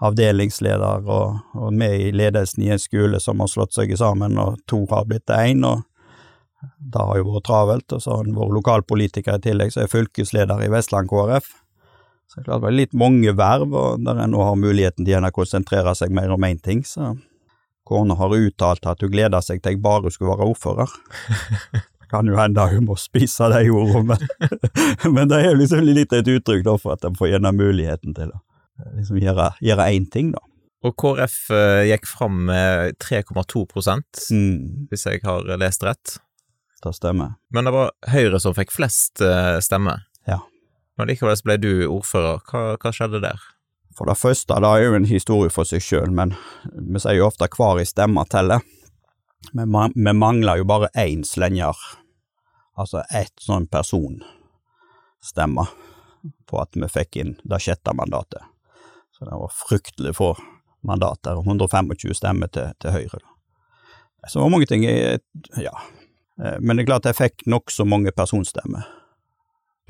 avdelingsleder 0.00 1.04
og, 1.04 1.42
og 1.60 1.74
med 1.76 2.06
i 2.06 2.06
ledelsen 2.16 2.64
i 2.64 2.70
en 2.72 2.80
skole 2.80 3.20
som 3.20 3.42
har 3.44 3.50
slått 3.52 3.76
seg 3.76 3.92
sammen, 4.00 4.38
og 4.40 4.56
to 4.64 4.86
har 4.88 5.04
blitt 5.10 5.28
én, 5.28 5.60
og 5.68 5.84
det 6.80 7.04
har 7.04 7.20
jo 7.20 7.34
vært 7.34 7.46
travelt. 7.50 7.92
Og 7.92 8.00
så 8.00 8.14
har 8.14 8.24
han 8.24 8.38
vært 8.38 8.56
lokalpolitiker 8.62 9.36
i 9.36 9.44
tillegg, 9.44 9.74
så 9.76 9.84
er 9.84 9.92
fylkesleder 9.92 10.64
i 10.64 10.70
Vestland 10.72 11.12
KrF. 11.12 11.52
Så 12.30 12.38
det 12.38 12.40
er 12.40 12.48
klart 12.48 12.62
det 12.62 12.68
var 12.70 12.78
litt 12.78 12.96
mange 13.04 13.36
verv, 13.36 13.76
og 13.76 14.08
der 14.08 14.24
en 14.24 14.32
nå 14.32 14.40
har 14.48 14.56
muligheten 14.56 15.04
til 15.04 15.28
å 15.28 15.34
konsentrere 15.36 15.92
seg 16.00 16.16
mer 16.16 16.32
om 16.32 16.48
én 16.48 16.64
ting, 16.64 16.80
så 16.88 17.12
kona 17.84 18.16
har 18.16 18.40
uttalt 18.40 18.88
at 18.88 19.04
hun 19.04 19.12
gleder 19.12 19.44
seg 19.44 19.60
til 19.60 19.76
jeg 19.76 19.84
bare 19.84 20.16
skulle 20.16 20.32
være 20.32 20.48
ordfører. 20.54 20.96
Kan 22.10 22.26
jo 22.26 22.34
hende 22.38 22.64
hun 22.72 22.88
må 22.88 22.96
spise 22.98 23.46
de 23.52 23.70
ordene, 23.70 24.16
men, 24.16 24.62
men 25.14 25.30
det 25.30 25.42
er 25.46 25.58
liksom 25.58 25.84
litt 25.86 26.12
et 26.16 26.28
uttrykk 26.28 26.64
da 26.66 26.76
for 26.80 26.96
at 26.96 27.06
en 27.06 27.14
får 27.18 27.32
gjerne 27.36 27.52
muligheten 27.54 28.16
til 28.16 28.32
å 28.34 28.40
liksom 28.96 29.20
gjøre 29.20 29.90
én 29.92 30.08
ting, 30.10 30.32
da. 30.34 30.42
Og 30.80 30.94
KrF 30.96 31.50
eh, 31.52 31.82
gikk 31.90 32.06
fram 32.08 32.38
med 32.48 32.96
3,2 33.04 33.66
Mm, 34.32 34.88
hvis 34.88 35.06
jeg 35.06 35.20
har 35.24 35.44
lest 35.60 35.84
rett. 35.84 36.16
det 36.82 36.94
stemmer. 36.96 37.34
Men 37.52 37.68
det 37.68 37.74
var 37.74 37.90
Høyre 38.08 38.40
som 38.40 38.56
fikk 38.56 38.72
flest 38.72 39.20
eh, 39.20 39.58
stemmer. 39.60 40.06
Ja. 40.26 40.40
Men 40.96 41.08
likevel 41.12 41.36
ble 41.44 41.58
du 41.60 41.72
ordfører. 41.86 42.40
Hva, 42.48 42.76
hva 42.80 42.92
skjedde 42.96 43.20
der? 43.20 43.38
For 43.96 44.08
det 44.08 44.16
første, 44.16 44.56
det 44.56 44.70
er 44.70 44.86
jo 44.86 44.96
en 44.96 45.04
historie 45.04 45.52
for 45.52 45.68
seg 45.68 45.84
sjøl, 45.84 46.08
men 46.16 46.32
vi 46.72 47.02
sier 47.02 47.18
jo 47.18 47.26
ofte 47.28 47.50
hver 47.52 47.82
i 47.82 47.84
stemma 47.84 48.24
teller. 48.32 48.64
Vi, 49.52 49.64
vi 49.94 50.12
mangler 50.12 50.56
jo 50.60 50.64
bare 50.68 50.88
én 50.94 51.24
slenger, 51.24 51.76
altså 52.76 53.02
ett 53.10 53.40
sånn 53.40 53.66
personstemme, 53.72 55.66
på 56.46 56.60
at 56.60 56.76
vi 56.76 56.88
fikk 56.88 57.16
inn 57.22 57.34
det 57.48 57.60
sjette 57.64 57.94
mandatet. 57.96 58.42
Så 59.16 59.24
det 59.24 59.36
var 59.40 59.52
fryktelig 59.52 60.14
få 60.16 60.34
mandater, 60.86 61.40
125 61.40 62.14
stemmer 62.16 62.48
til, 62.52 62.72
til 62.80 62.90
Høyre. 62.94 63.20
Så 64.28 64.38
det 64.38 64.44
var 64.44 64.52
mange 64.52 64.68
ting 64.68 64.84
jeg, 64.84 65.20
Ja. 65.56 65.72
Eh, 66.40 66.56
Men 66.60 66.76
det 66.76 66.82
er 66.82 66.86
klart 66.92 67.08
jeg 67.08 67.16
fikk 67.16 67.46
nokså 67.46 67.84
mange 67.88 68.12
personstemmer. 68.12 68.84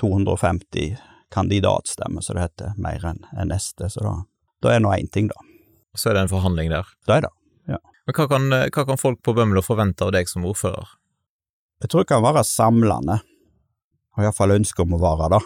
250 0.00 0.96
kandidatstemmer, 1.30 2.20
som 2.20 2.36
det 2.36 2.42
heter, 2.48 2.72
mer 2.76 3.04
enn 3.06 3.26
en 3.36 3.48
neste, 3.52 3.90
så 3.90 4.00
da, 4.02 4.14
da 4.62 4.72
er 4.74 4.80
nå 4.80 4.90
én 4.94 5.10
ting, 5.12 5.28
da. 5.28 5.34
Så 5.94 6.10
er 6.10 6.14
det 6.14 6.22
en 6.24 6.32
forhandling 6.32 6.70
der. 6.70 6.86
Det 7.06 7.16
er 7.18 7.26
det. 7.26 7.32
Men 8.10 8.16
hva 8.16 8.26
kan, 8.26 8.50
hva 8.74 8.82
kan 8.88 8.98
folk 8.98 9.20
på 9.22 9.32
Bømlo 9.38 9.60
forvente 9.62 10.02
av 10.02 10.10
deg 10.10 10.26
som 10.26 10.42
ordfører? 10.42 10.96
Jeg 11.78 11.92
tror 11.92 12.02
det 12.02 12.10
kan 12.10 12.24
være 12.24 12.42
samlende, 12.42 13.20
og 14.16 14.24
iallfall 14.24 14.56
ønske 14.56 14.82
om 14.82 14.96
å 14.96 14.98
være 14.98 15.28
det. 15.36 15.38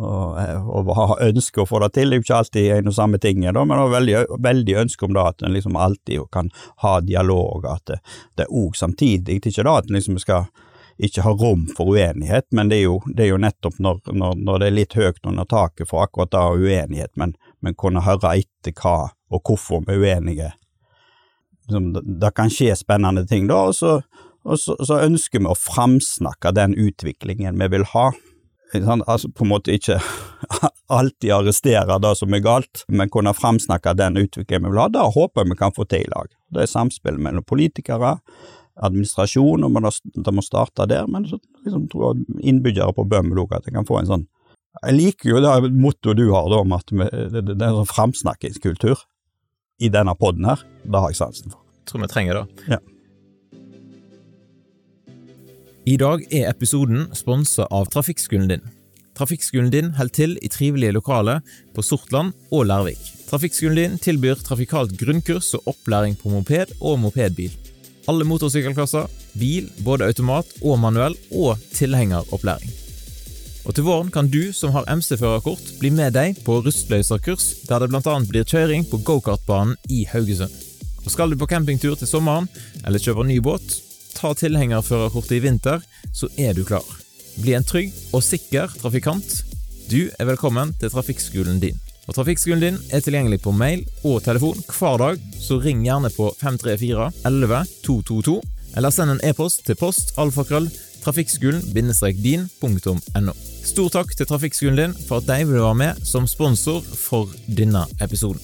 Og, 0.00 0.38
eh, 0.40 0.70
og 0.72 0.88
ha 0.96 1.18
ønske 1.26 1.60
å 1.60 1.66
få 1.68 1.82
det 1.82 1.90
til, 1.98 2.08
det 2.08 2.16
er 2.16 2.22
jo 2.22 2.24
ikke 2.24 2.38
alltid 2.38 2.68
en 2.78 2.88
og 2.88 2.96
samme 2.96 3.20
ting, 3.20 3.44
da, 3.44 3.64
men 3.68 3.82
veldig, 3.92 4.14
veldig 4.40 4.76
ønske 4.86 5.04
om 5.04 5.12
det, 5.12 5.26
at 5.34 5.44
en 5.44 5.52
liksom 5.52 5.76
alltid 5.76 6.24
kan 6.32 6.48
ha 6.86 6.94
dialog, 7.04 7.68
at 7.68 7.84
det, 7.92 8.00
det 8.40 8.46
er 8.46 8.56
òg 8.62 8.80
samtidig, 8.80 9.42
ikke 9.42 9.68
da 9.68 9.76
at 9.82 9.92
en 9.92 10.00
liksom 10.00 10.16
skal 10.24 10.48
ikke 10.96 11.26
ha 11.28 11.36
rom 11.44 11.68
for 11.76 11.92
uenighet, 11.92 12.48
men 12.56 12.72
det 12.72 12.80
er 12.80 12.86
jo, 12.86 12.96
det 13.12 13.26
er 13.26 13.30
jo 13.34 13.42
nettopp 13.44 13.76
når, 13.84 14.00
når, 14.16 14.40
når 14.48 14.64
det 14.64 14.72
er 14.72 14.78
litt 14.80 14.96
høyt 14.96 15.28
under 15.28 15.44
taket 15.44 15.92
for 15.92 16.06
akkurat 16.06 16.32
det 16.32 16.48
uenighet, 16.56 17.12
men, 17.20 17.36
men 17.60 17.76
kunne 17.76 18.06
høre 18.08 18.38
etter 18.40 18.72
hva 18.80 19.12
og 19.28 19.44
hvorfor 19.44 19.84
vi 19.84 20.00
er 20.00 20.04
uenige. 20.08 20.52
Liksom, 21.66 21.92
det, 21.94 22.02
det 22.20 22.32
kan 22.36 22.50
skje 22.50 22.74
spennende 22.76 23.26
ting 23.28 23.46
da, 23.50 23.60
og 23.70 23.76
så, 23.78 24.00
og 24.42 24.58
så, 24.58 24.76
så 24.82 25.00
ønsker 25.06 25.42
vi 25.42 25.50
å 25.50 25.58
framsnakke 25.58 26.54
den 26.56 26.74
utviklingen 26.78 27.58
vi 27.60 27.70
vil 27.76 27.86
ha. 27.94 28.10
Altså 28.72 29.28
på 29.28 29.44
en 29.44 29.50
måte 29.50 29.74
ikke 29.76 29.98
alltid 30.96 31.34
arrestere 31.36 31.98
det 32.00 32.14
som 32.18 32.32
er 32.32 32.42
galt, 32.44 32.86
men 32.88 33.12
kunne 33.12 33.34
framsnakke 33.36 33.94
den 33.98 34.16
utviklingen 34.24 34.66
vi 34.66 34.72
vil 34.72 34.82
ha. 34.82 34.88
Det 34.92 35.06
håper 35.14 35.42
jeg 35.44 35.52
vi 35.52 35.60
kan 35.60 35.76
få 35.76 35.86
til 35.86 36.06
i 36.06 36.12
lag. 36.12 36.32
Det 36.52 36.64
er 36.64 36.72
samspill 36.72 37.20
mellom 37.20 37.44
politikere, 37.44 38.16
administrasjon, 38.82 39.64
og 39.66 39.72
man 39.74 39.90
det 40.02 40.32
må 40.32 40.42
starte 40.44 40.86
der, 40.88 41.04
men 41.06 41.26
så 41.28 41.36
liksom, 41.64 41.88
tror 41.92 42.14
jeg 42.14 42.46
innbyggere 42.48 42.94
på 42.96 43.04
Bømlo 43.04 43.44
at 43.52 43.66
jeg 43.68 43.76
kan 43.76 43.88
få 43.88 44.00
en 44.00 44.08
sånn 44.08 44.28
Jeg 44.86 44.94
liker 44.96 45.28
jo 45.28 45.40
det 45.44 45.68
mottoet 45.76 46.16
du 46.16 46.30
har 46.32 46.46
da, 46.48 46.62
om 46.64 46.72
at 46.72 46.88
vi, 46.88 47.04
det, 47.04 47.42
det 47.50 47.58
er 47.60 47.66
en 47.68 47.82
sånn 47.82 47.90
framsnakkingskultur 47.90 49.02
i 49.82 49.90
denne 49.92 50.14
poden 50.18 50.46
her. 50.46 50.62
Det 50.82 51.02
har 51.02 51.12
jeg 51.12 51.18
sansen 51.18 51.52
for. 51.52 51.60
Tror 51.90 52.04
vi 52.04 52.10
trenger 52.12 52.40
det. 52.40 52.68
Ja. 52.76 52.78
I 55.82 55.96
dag 55.98 56.22
er 56.30 56.46
episoden 56.46 57.08
sponsa 57.18 57.66
av 57.74 57.88
Trafikkskolen 57.90 58.46
din. 58.52 58.62
Trafikkskolen 59.18 59.72
din 59.72 59.90
holder 59.96 60.14
til 60.14 60.36
i 60.40 60.48
trivelige 60.48 60.94
lokaler 60.94 61.42
på 61.74 61.82
Sortland 61.84 62.32
og 62.54 62.68
Lærvik. 62.70 63.00
Trafikkskolen 63.28 63.80
din 63.80 63.98
tilbyr 64.00 64.40
trafikalt 64.46 64.94
grunnkurs 65.00 65.50
og 65.58 65.74
opplæring 65.74 66.14
på 66.20 66.30
moped 66.32 66.76
og 66.80 67.00
mopedbil. 67.02 67.52
Alle 68.10 68.26
motorsykkelklasser, 68.26 69.10
bil, 69.38 69.68
både 69.84 70.08
automat 70.10 70.56
og 70.62 70.78
manuell, 70.82 71.18
og 71.30 71.58
tilhengeropplæring. 71.74 72.81
Og 73.62 73.76
til 73.76 73.86
våren 73.86 74.10
kan 74.10 74.26
du 74.30 74.50
som 74.56 74.72
har 74.74 74.88
MC-førerkort 74.90 75.76
bli 75.78 75.92
med 75.94 76.16
deg 76.16 76.40
på 76.46 76.58
rustløyserkurs, 76.64 77.66
der 77.68 77.84
det 77.84 77.92
bl.a. 77.92 78.16
blir 78.26 78.48
kjøring 78.48 78.84
på 78.90 78.98
gokartbanen 79.06 79.76
i 79.92 80.02
Haugesund. 80.10 80.50
Og 81.02 81.10
skal 81.10 81.30
du 81.30 81.38
på 81.38 81.48
campingtur 81.50 81.94
til 81.98 82.10
sommeren, 82.10 82.48
eller 82.86 83.02
kjøper 83.02 83.26
ny 83.26 83.38
båt, 83.42 83.78
ta 84.16 84.32
tilhengerførerkortet 84.38 85.38
i 85.38 85.42
vinter, 85.46 85.82
så 86.14 86.30
er 86.38 86.54
du 86.58 86.64
klar. 86.66 86.86
Bli 87.38 87.54
en 87.56 87.66
trygg 87.66 87.94
og 88.12 88.22
sikker 88.26 88.70
trafikant. 88.82 89.40
Du 89.90 90.10
er 90.10 90.28
velkommen 90.28 90.74
til 90.80 90.92
trafikkskolen 90.92 91.62
din. 91.62 91.78
Og 92.10 92.16
Trafikkskolen 92.16 92.62
din 92.62 92.78
er 92.90 93.02
tilgjengelig 93.02 93.44
på 93.44 93.52
mail 93.54 93.84
og 94.02 94.24
telefon 94.24 94.58
hver 94.66 94.98
dag, 94.98 95.20
så 95.38 95.60
ring 95.62 95.84
gjerne 95.86 96.10
på 96.10 96.32
534 96.40 97.10
11 97.30 97.60
222, 97.86 98.40
eller 98.76 98.94
send 98.94 99.14
en 99.14 99.22
e-post 99.28 99.62
til 99.68 99.78
post 99.78 100.16
alfakrøll 100.18 100.66
trafikkskolen-din.no. 101.04 103.32
Stor 103.62 103.92
takk 103.94 104.10
til 104.16 104.26
Trafikkskolen 104.26 104.78
din 104.78 104.94
for 105.06 105.22
at 105.22 105.28
de 105.28 105.44
vil 105.46 105.62
være 105.62 105.78
med 105.78 106.06
som 106.06 106.26
sponsor 106.26 106.82
for 106.82 107.30
denne 107.46 107.84
episoden. 108.02 108.42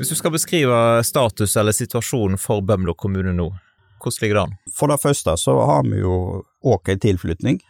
Hvis 0.00 0.08
du 0.08 0.16
skal 0.16 0.32
beskrive 0.32 0.76
status 1.04 1.58
eller 1.60 1.76
situasjonen 1.76 2.40
for 2.40 2.64
Bømlo 2.64 2.94
kommune 2.96 3.34
nå, 3.36 3.50
hvordan 4.00 4.22
ligger 4.22 4.38
det 4.38 4.44
an? 4.46 4.54
For 4.72 4.88
det 4.88 5.02
første 5.02 5.34
så 5.36 5.58
har 5.68 5.82
vi 5.84 6.00
jo 6.00 6.40
ok 6.64 6.94
tilflytning. 7.02 7.60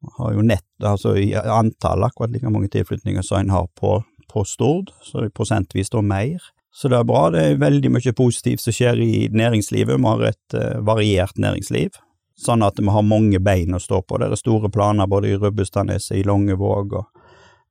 Vi 0.00 0.12
har 0.20 0.36
jo 0.36 0.44
nett, 0.46 0.68
altså 0.78 1.16
i 1.18 1.34
antall 1.34 2.06
akkurat 2.06 2.30
like 2.30 2.46
mange 2.46 2.70
tilflytninger 2.70 3.26
som 3.26 3.40
en 3.40 3.50
har 3.50 3.66
på, 3.74 3.96
på 4.30 4.44
Stord, 4.46 4.94
så 5.02 5.26
prosentvis 5.34 5.90
da 5.90 5.98
mer. 6.00 6.38
Så 6.72 6.88
det 6.88 6.98
er 7.00 7.04
bra. 7.04 7.30
Det 7.34 7.42
er 7.42 7.58
veldig 7.60 7.90
mye 7.96 8.12
positivt 8.16 8.60
som 8.62 8.72
skjer 8.74 9.00
i 9.02 9.28
næringslivet. 9.34 9.98
Vi 9.98 10.06
har 10.06 10.20
et 10.28 10.54
uh, 10.54 10.80
variert 10.86 11.38
næringsliv, 11.40 11.90
sånn 12.38 12.62
at 12.62 12.78
vi 12.78 12.90
har 12.94 13.02
mange 13.06 13.38
bein 13.42 13.74
å 13.74 13.80
stå 13.82 14.02
på. 14.06 14.18
Det 14.20 14.28
er 14.30 14.36
store 14.38 14.70
planer 14.72 15.06
både 15.10 15.28
i 15.32 15.38
Rubbestadneset, 15.40 16.16
i 16.20 16.26
Longevåg 16.28 16.92
og 17.00 17.06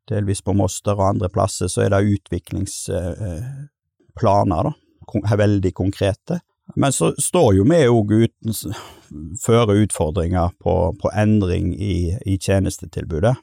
delvis 0.10 0.42
på 0.42 0.54
Moster 0.58 0.96
og 0.98 1.10
andre 1.14 1.30
plasser, 1.32 1.68
så 1.70 1.82
er 1.86 1.90
det 1.94 2.10
utviklingsplaner, 2.16 4.64
da. 4.70 4.74
Kon 5.10 5.26
veldig 5.26 5.74
konkrete. 5.74 6.40
Men 6.76 6.94
så 6.94 7.16
står 7.18 7.56
jo 7.58 7.64
vi 7.66 7.80
òg 7.90 8.12
uten 8.14 8.54
føre 9.42 9.74
utfordringer 9.84 10.54
på, 10.62 10.74
på 11.02 11.12
endring 11.18 11.74
i, 11.74 12.18
i 12.26 12.38
tjenestetilbudet. 12.38 13.36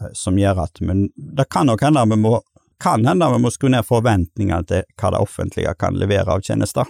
eh, 0.00 0.12
som 0.12 0.38
gjør 0.38 0.64
at 0.64 0.80
vi 0.80 1.10
Det 1.14 1.48
kan 1.50 1.66
nok 1.66 1.82
hende 1.82 2.06
vi 2.10 2.16
må, 2.16 2.40
kan 2.82 3.06
hende 3.06 3.26
vi 3.32 3.38
må 3.42 3.50
skru 3.50 3.70
ned 3.72 3.86
forventningene 3.86 4.64
til 4.68 4.84
hva 5.00 5.12
det 5.14 5.22
offentlige 5.22 5.74
kan 5.78 5.98
levere 5.98 6.34
av 6.34 6.44
tjenester. 6.46 6.86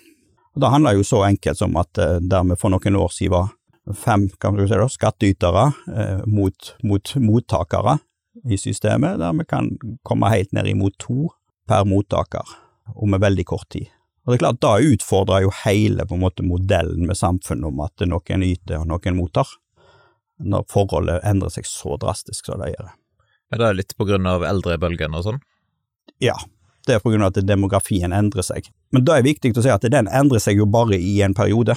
Og 0.55 0.61
Det 0.61 0.73
handler 0.73 0.99
jo 0.99 1.07
så 1.07 1.23
enkelt 1.29 1.59
som 1.59 1.77
at 1.81 1.99
eh, 1.99 2.19
der 2.21 2.45
vi 2.45 2.57
for 2.59 2.75
noen 2.75 2.97
år 2.99 3.13
siden 3.15 3.33
var 3.33 3.55
fem 3.97 4.29
si 4.29 4.89
skattytere 4.97 5.73
eh, 5.97 6.25
mot, 6.27 6.75
mot 6.83 7.15
mottakere 7.17 7.99
i 8.45 8.59
systemet, 8.59 9.19
der 9.19 9.33
vi 9.33 9.45
kan 9.45 9.71
komme 10.03 10.31
helt 10.31 10.53
ned 10.53 10.67
imot 10.67 10.99
to 10.99 11.31
per 11.69 11.85
mottaker 11.85 12.45
om 12.95 13.13
veldig 13.13 13.45
kort 13.45 13.69
tid. 13.69 13.89
Og 14.25 14.33
det 14.33 14.37
er 14.37 14.45
klart, 14.45 14.61
Da 14.61 14.79
utfordrer 14.79 15.43
jo 15.43 15.51
hele 15.65 16.05
på 16.05 16.15
en 16.15 16.21
måte 16.21 16.45
modellen 16.45 17.07
med 17.07 17.17
samfunnet 17.17 17.65
om 17.65 17.81
at 17.81 18.05
noen 18.05 18.43
yter 18.45 18.83
og 18.83 18.89
noen 18.89 19.17
mottar, 19.17 19.49
når 20.39 20.67
forholdet 20.69 21.25
endrer 21.25 21.51
seg 21.51 21.67
så 21.67 21.97
drastisk 21.97 22.47
som 22.47 22.61
det 22.61 22.75
gjør. 22.75 22.91
Er 23.53 23.59
det 23.63 23.77
litt 23.79 23.97
på 23.97 24.05
grunn 24.05 24.27
av 24.29 24.45
eldrebølgen 24.45 25.17
og 25.17 25.25
sånn? 25.25 25.41
Ja, 26.23 26.37
det 26.87 26.97
er 26.97 27.05
av 27.05 27.27
at 27.29 27.41
demografien 27.47 28.13
endrer 28.13 28.43
seg. 28.47 28.71
Men 28.93 29.05
da 29.05 29.17
er 29.17 29.23
det 29.23 29.35
viktig 29.35 29.53
å 29.57 29.65
si 29.65 29.73
at 29.73 29.85
den 29.85 30.09
endrer 30.09 30.41
seg 30.43 30.61
jo 30.61 30.67
bare 30.67 30.97
i 30.97 31.21
en 31.23 31.37
periode. 31.37 31.77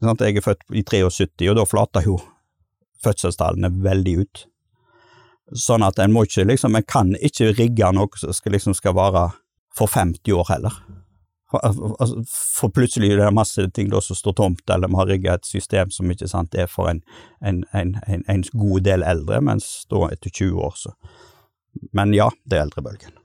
Jeg 0.00 0.36
er 0.36 0.44
født 0.44 0.64
i 0.72 0.82
73, 0.82 1.50
og 1.52 1.58
da 1.58 1.66
flater 1.68 2.06
jo 2.08 2.16
fødselstallene 3.04 3.68
veldig 3.84 4.14
ut. 4.22 4.46
Sånn 5.56 5.84
at 5.84 5.98
en 6.00 6.14
må 6.14 6.24
ikke 6.24 6.46
liksom, 6.46 6.76
en 6.78 6.86
kan 6.86 7.12
ikke 7.20 7.52
rigge 7.58 7.90
noe 7.92 8.08
som 8.16 8.32
skal, 8.32 8.54
liksom 8.54 8.76
skal 8.78 8.96
vare 8.96 9.28
for 9.76 9.90
50 9.90 10.32
år 10.32 10.48
heller. 10.54 10.80
Altså, 11.50 12.22
for 12.30 12.70
plutselig 12.70 13.10
er 13.10 13.18
det 13.18 13.32
masse 13.34 13.64
ting 13.74 13.90
som 13.90 14.16
står 14.16 14.36
tomt, 14.38 14.70
eller 14.70 14.88
vi 14.88 14.98
har 15.00 15.08
rigga 15.10 15.34
et 15.34 15.48
system 15.48 15.90
som 15.90 16.10
ikke 16.10 16.28
sant, 16.30 16.54
er 16.54 16.70
for 16.70 16.88
en, 16.88 17.02
en, 17.42 17.64
en, 17.74 17.96
en, 18.06 18.44
god 18.52 18.86
del 18.86 19.02
eldre, 19.02 19.40
mens 19.42 19.66
da 19.90 20.06
etter 20.14 20.30
20 20.30 20.62
år 20.68 20.78
så 20.78 20.94
Men 21.96 22.14
ja, 22.16 22.28
det 22.44 22.58
er 22.58 22.66
eldrebølgen. 22.66 23.16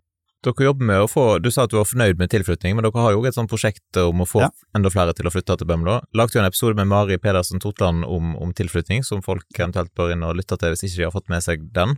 Dere 0.46 0.68
jobber 0.68 0.86
med 0.86 1.02
å 1.02 1.08
få, 1.10 1.24
Du 1.42 1.50
sa 1.50 1.66
at 1.66 1.72
du 1.74 1.80
var 1.80 1.88
fornøyd 1.90 2.20
med 2.22 2.30
tilflytning, 2.30 2.76
men 2.78 2.86
dere 2.86 3.02
har 3.02 3.16
jo 3.16 3.24
et 3.26 3.38
sånt 3.38 3.50
prosjekt 3.50 3.98
om 3.98 4.22
å 4.22 4.28
få 4.30 4.44
ja. 4.44 4.52
enda 4.78 4.92
flere 4.94 5.16
til 5.18 5.26
å 5.26 5.34
flytte 5.34 5.58
til 5.58 5.70
Bømlo. 5.70 5.98
Lagde 6.14 6.38
jo 6.38 6.44
en 6.44 6.50
episode 6.50 6.78
med 6.78 6.90
Mari 6.92 7.18
Pedersen 7.22 7.62
Totland 7.64 8.06
om, 8.06 8.36
om, 8.38 8.54
tilflytning, 8.54 9.02
som 9.08 9.24
folk 9.26 9.48
eventuelt 9.58 9.94
bør 9.98 10.14
inn 10.14 10.26
og 10.28 10.38
lytte 10.38 10.60
til 10.62 10.76
hvis 10.76 10.86
ikke 10.86 11.02
de 11.02 11.08
har 11.08 11.16
fått 11.16 11.32
med 11.34 11.46
seg 11.46 11.66
den. 11.74 11.98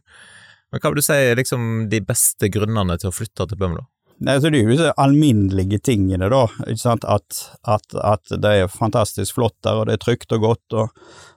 Men 0.72 0.84
hva 0.84 0.92
vil 0.92 1.02
du 1.02 1.06
si 1.06 1.16
er 1.16 1.40
liksom 1.40 1.88
de 1.92 2.00
beste 2.04 2.50
grunnene 2.52 2.96
til 3.02 3.12
å 3.12 3.16
flytte 3.16 3.50
til 3.52 3.60
Bømlo? 3.60 3.84
Nei, 4.18 4.40
så 4.42 4.50
Det 4.50 4.60
er 4.64 4.80
jo 4.82 4.94
alminnelige 4.98 5.78
tingene, 5.80 6.30
da. 6.34 6.48
At, 6.66 7.06
at, 7.06 7.96
at, 8.02 8.32
det 8.42 8.54
er 8.64 8.72
fantastisk 8.72 9.36
flott 9.38 9.54
der, 9.62 9.78
og 9.78 9.86
det 9.86 9.98
er 9.98 10.02
trygt 10.02 10.34
og 10.34 10.42
godt. 10.42 10.74
og 10.74 10.90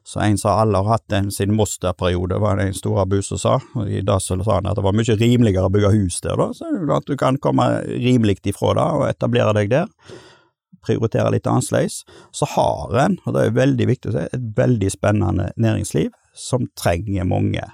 Så 0.04 0.22
en 0.24 0.38
som 0.40 0.56
alle 0.56 0.80
har 0.80 0.96
hatt 0.96 1.12
en 1.12 1.28
sin 1.30 1.52
Moster-periode, 1.52 2.38
var 2.40 2.56
det 2.56 2.70
en 2.70 2.78
stor 2.78 3.02
abus 3.02 3.28
som 3.28 3.38
sa. 3.42 3.58
og 3.74 3.90
I 3.90 4.00
dag 4.00 4.22
sa 4.22 4.38
han 4.48 4.70
at 4.70 4.80
det 4.80 4.86
var 4.86 4.96
mye 4.96 5.18
rimeligere 5.20 5.68
å 5.68 5.74
bygge 5.74 5.92
hus 5.98 6.20
der, 6.24 6.40
da. 6.40 6.48
Så 6.56 6.70
at 6.96 7.06
du 7.06 7.16
kan 7.20 7.36
komme 7.36 7.68
rimelig 7.84 8.40
ifra 8.48 8.72
det 8.78 8.88
og 8.96 9.08
etablere 9.10 9.56
deg 9.60 9.74
der. 9.74 9.90
Prioritere 10.80 11.34
litt 11.34 11.46
annerledes. 11.46 12.06
Så 12.32 12.48
har 12.56 12.96
en, 12.96 13.18
og 13.26 13.36
det 13.36 13.44
er 13.44 13.58
veldig 13.60 13.90
viktig 13.92 14.08
å 14.08 14.16
si, 14.16 14.24
et 14.24 14.48
veldig 14.56 14.90
spennende 14.94 15.50
næringsliv 15.60 16.14
som 16.32 16.64
trenger 16.80 17.28
mange 17.28 17.66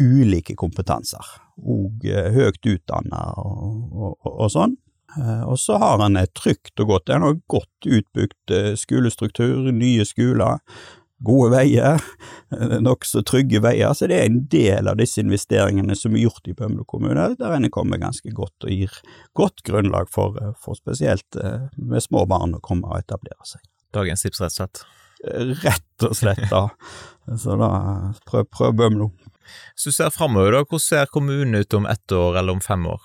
ulike 0.00 0.56
kompetanser, 0.58 1.26
og 1.60 2.06
eh, 2.08 2.30
høyt 2.34 2.64
utdanna 2.66 3.24
og, 3.40 3.90
og, 3.90 4.14
og, 4.14 4.32
og, 4.32 4.46
sånn. 4.52 4.78
Eh, 5.18 5.42
og 5.44 5.58
så 5.60 5.78
har 5.82 6.00
han 6.02 6.18
et 6.20 6.32
trygt 6.38 6.80
og 6.80 6.94
godt, 6.94 7.12
en 7.12 7.26
har 7.26 7.42
godt 7.50 7.90
utbygd 7.90 8.54
eh, 8.56 8.72
skolestruktur, 8.80 9.70
nye 9.74 10.06
skoler, 10.08 10.62
gode 11.20 11.50
veier, 11.52 12.00
nokså 12.80 13.20
trygge 13.28 13.60
veier, 13.60 13.92
så 13.92 14.06
det 14.08 14.16
er 14.16 14.30
en 14.30 14.38
del 14.48 14.88
av 14.88 14.96
disse 14.96 15.20
investeringene 15.20 15.92
som 15.98 16.14
er 16.16 16.22
gjort 16.22 16.48
i 16.48 16.54
Bømlo 16.56 16.86
kommune, 16.88 17.26
der 17.36 17.56
en 17.58 17.68
kommer 17.68 18.00
ganske 18.00 18.32
godt 18.32 18.64
og 18.64 18.72
gir 18.72 18.94
godt 19.36 19.60
grunnlag 19.66 20.08
for, 20.08 20.38
for 20.64 20.80
spesielt 20.80 21.36
med 21.76 22.00
små 22.00 22.24
barn 22.30 22.56
å 22.56 22.62
komme 22.64 22.88
og 22.88 23.02
etablere 23.02 23.44
seg. 23.44 23.60
Dagens 23.92 24.24
tips, 24.24 24.40
rett 24.40 24.54
og 24.54 24.56
slett? 24.56 24.82
Rett 25.60 26.08
og 26.08 26.16
slett, 26.16 26.46
da. 26.48 26.62
Så 27.36 27.58
da, 27.60 27.70
prøv, 28.24 28.48
prøv 28.48 28.80
Bømlo. 28.80 29.10
Hvis 29.74 29.90
du 29.90 29.96
ser 29.96 30.12
framover, 30.14 30.54
da, 30.54 30.64
hvordan 30.64 30.84
ser 30.84 31.12
kommunen 31.12 31.60
ut 31.60 31.76
om 31.76 31.88
ett 31.90 32.12
år 32.12 32.38
eller 32.40 32.58
om 32.58 32.62
fem 32.64 32.86
år? 32.86 33.00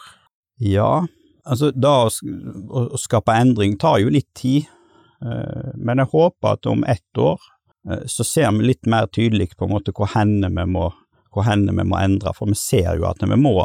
Ja, 0.64 1.06
altså 1.44 1.72
da 1.72 1.96
å, 2.08 3.00
skape 3.00 3.36
endring 3.36 3.78
tar 3.82 4.00
jo 4.04 4.12
litt 4.14 4.32
tid, 4.38 4.70
eh, 5.24 5.72
men 5.76 6.02
jeg 6.02 6.12
håper 6.14 6.56
at 6.56 6.70
om 6.72 6.86
ett 6.88 7.22
år 7.22 7.42
eh, 7.90 8.06
så 8.12 8.28
ser 8.28 8.54
vi 8.56 8.72
litt 8.72 8.88
mer 8.90 9.10
tydelig 9.12 9.54
på 9.56 9.68
en 9.68 9.76
måte 9.76 9.96
hvor 9.96 10.12
hendene 10.16 10.54
vi 10.56 10.68
må, 10.78 10.90
hvor 11.34 11.48
henne 11.48 11.76
vi 11.76 11.88
må 11.88 12.00
endre, 12.00 12.34
for 12.38 12.52
vi 12.52 12.60
ser 12.60 12.96
jo 13.00 13.10
at 13.10 13.24
vi 13.24 13.40
må, 13.40 13.58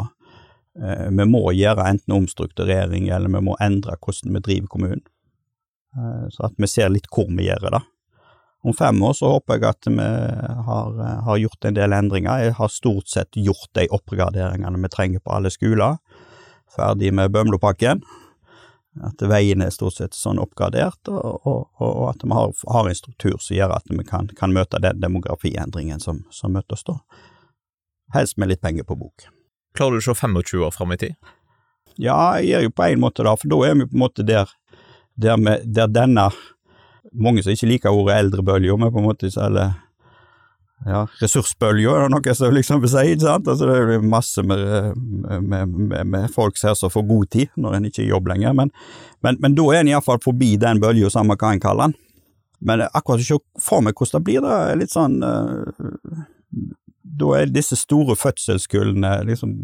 eh, 0.79 1.07
vi 1.09 1.29
må 1.29 1.45
gjøre 1.55 1.87
enten 1.93 2.17
omstrukturering 2.19 3.09
eller 3.09 3.31
vi 3.39 3.45
må 3.51 3.57
endre 3.63 3.97
hvordan 3.99 4.37
vi 4.37 4.45
driver 4.49 4.75
kommunen. 4.75 5.07
Så 6.31 6.45
at 6.47 6.53
vi 6.55 6.69
ser 6.71 6.87
litt 6.87 7.09
hvor 7.11 7.25
vi 7.27 7.49
gjør 7.49 7.65
det. 7.73 7.81
Om 8.63 8.73
fem 8.77 9.03
år 9.03 9.13
så 9.17 9.29
håper 9.31 9.57
jeg 9.57 9.65
at 9.65 9.87
vi 9.89 10.07
har, 10.65 10.97
har, 11.25 11.37
gjort 11.41 11.65
en 11.65 11.77
del 11.77 11.93
endringer. 11.97 12.43
Jeg 12.43 12.57
har 12.59 12.69
stort 12.69 13.09
sett 13.09 13.37
gjort 13.37 13.71
de 13.73 13.87
oppgraderingene 13.89 14.83
vi 14.83 14.91
trenger 14.93 15.23
på 15.23 15.33
alle 15.33 15.49
skoler. 15.49 15.97
Ferdig 16.75 17.09
med 17.13 17.33
Bømlopakken. 17.33 18.03
At 19.01 19.23
veiene 19.23 19.65
er 19.65 19.73
stort 19.73 19.97
sett 19.97 20.13
sånn 20.13 20.39
oppgradert, 20.43 21.07
og, 21.07 21.47
og, 21.47 21.67
og 21.79 22.07
at 22.09 22.25
vi 22.25 22.35
har, 22.35 22.51
har, 22.75 22.89
en 22.89 22.97
struktur 22.97 23.37
som 23.39 23.55
gjør 23.55 23.73
at 23.77 23.87
vi 23.87 24.03
kan, 24.03 24.27
kan 24.35 24.51
møte 24.51 24.81
den 24.83 24.99
demografiendringen 24.99 26.03
som, 26.03 26.25
som 26.29 26.51
møter 26.51 26.75
oss 26.75 26.83
da. 26.85 26.97
Helst 28.13 28.35
med 28.37 28.51
litt 28.51 28.61
penger 28.61 28.83
på 28.83 28.99
bok. 28.99 29.29
Klarer 29.77 29.95
du 29.95 30.03
å 30.03 30.05
se 30.09 30.17
25 30.19 30.65
år 30.67 30.75
fram 30.75 30.91
i 30.91 30.99
tid? 30.99 31.15
Ja, 31.95 32.35
jeg 32.39 32.51
gjør 32.51 32.67
jo 32.67 32.73
på 32.75 32.87
en 32.89 33.01
måte 33.01 33.23
det, 33.23 33.37
for 33.39 33.53
da 33.53 33.61
er 33.69 33.79
vi 33.79 33.87
på 33.87 33.95
en 33.95 34.03
måte 34.03 34.27
der, 34.27 34.51
der, 35.15 35.39
med, 35.39 35.63
der 35.71 35.87
denne 35.87 36.27
mange 37.11 37.43
som 37.43 37.53
ikke 37.53 37.69
liker 37.69 37.95
ordet 37.95 38.19
eldrebølge, 38.21 38.77
men 38.79 38.91
på 38.91 39.01
en 39.01 39.07
måte 39.09 39.31
eller 39.41 39.73
ja, 40.85 41.03
ressursbølge, 41.19 41.91
er 41.93 42.07
det 42.07 42.13
noe 42.15 42.33
som 42.33 42.55
liksom 42.55 42.81
vil 42.81 42.89
si, 42.89 43.17
sant? 43.21 43.49
Altså, 43.51 43.67
det 43.69 43.97
er 43.97 44.05
masse 44.05 44.41
med, 44.41 44.95
med, 44.97 45.75
med, 45.75 46.07
med 46.09 46.31
folk 46.33 46.57
som 46.57 46.89
får 46.89 47.05
god 47.05 47.29
tid 47.35 47.51
når 47.61 47.77
en 47.77 47.89
ikke 47.89 48.01
er 48.01 48.07
i 48.07 48.13
jobb 48.13 48.31
lenger, 48.31 48.55
men, 48.57 48.71
men, 49.21 49.37
men 49.43 49.57
da 49.57 49.67
er 49.69 49.83
en 49.83 49.91
iallfall 49.91 50.21
forbi 50.23 50.55
den 50.61 50.81
bølga, 50.81 51.11
samme 51.13 51.37
hva 51.37 51.53
en 51.53 51.61
kaller 51.61 51.91
den. 51.91 51.99
Men 52.61 52.85
akkurat 52.87 53.21
ikke 53.21 53.41
for 53.61 53.81
meg 53.85 53.97
hvordan 53.97 54.21
det 54.21 54.25
blir, 54.25 54.41
det 54.45 54.57
er 54.57 54.77
litt 54.77 54.93
sånn 54.93 55.15
uh, 55.25 56.25
Da 57.01 57.29
er 57.39 57.49
disse 57.49 57.77
store 57.79 58.13
fødselskullene 58.19 59.15
liksom 59.29 59.55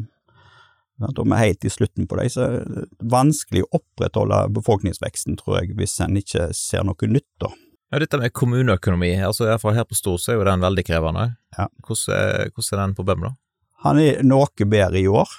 da 0.98 1.24
er 1.24 1.30
vi 1.30 1.40
helt 1.40 1.66
i 1.66 1.72
slutten 1.72 2.08
på 2.10 2.18
det, 2.18 2.32
så 2.34 2.48
er 2.48 2.64
det 2.66 2.88
vanskelig 3.14 3.64
å 3.66 3.80
opprettholde 3.80 4.42
befolkningsveksten, 4.56 5.38
tror 5.40 5.60
jeg, 5.60 5.76
hvis 5.78 6.00
en 6.02 6.18
ikke 6.18 6.50
ser 6.58 6.88
noe 6.88 7.10
nytt, 7.12 7.30
da. 7.44 7.52
Ja, 7.88 8.02
dette 8.04 8.20
med 8.20 8.34
kommuneøkonomi, 8.36 9.14
altså 9.24 9.46
iallfall 9.48 9.78
her 9.78 9.86
på 9.88 9.96
Stord 9.96 10.20
så 10.20 10.34
er 10.34 10.42
jo 10.42 10.48
den 10.50 10.64
veldig 10.66 10.84
krevende. 10.84 11.28
Ja. 11.56 11.70
Hvordan, 11.86 12.18
er, 12.18 12.50
hvordan 12.52 12.74
er 12.74 12.82
den 12.82 12.96
på 12.98 13.06
Bømlo? 13.08 13.30
Han 13.86 14.02
er 14.02 14.26
noe 14.28 14.68
bedre 14.68 15.00
i 15.00 15.08
år, 15.08 15.32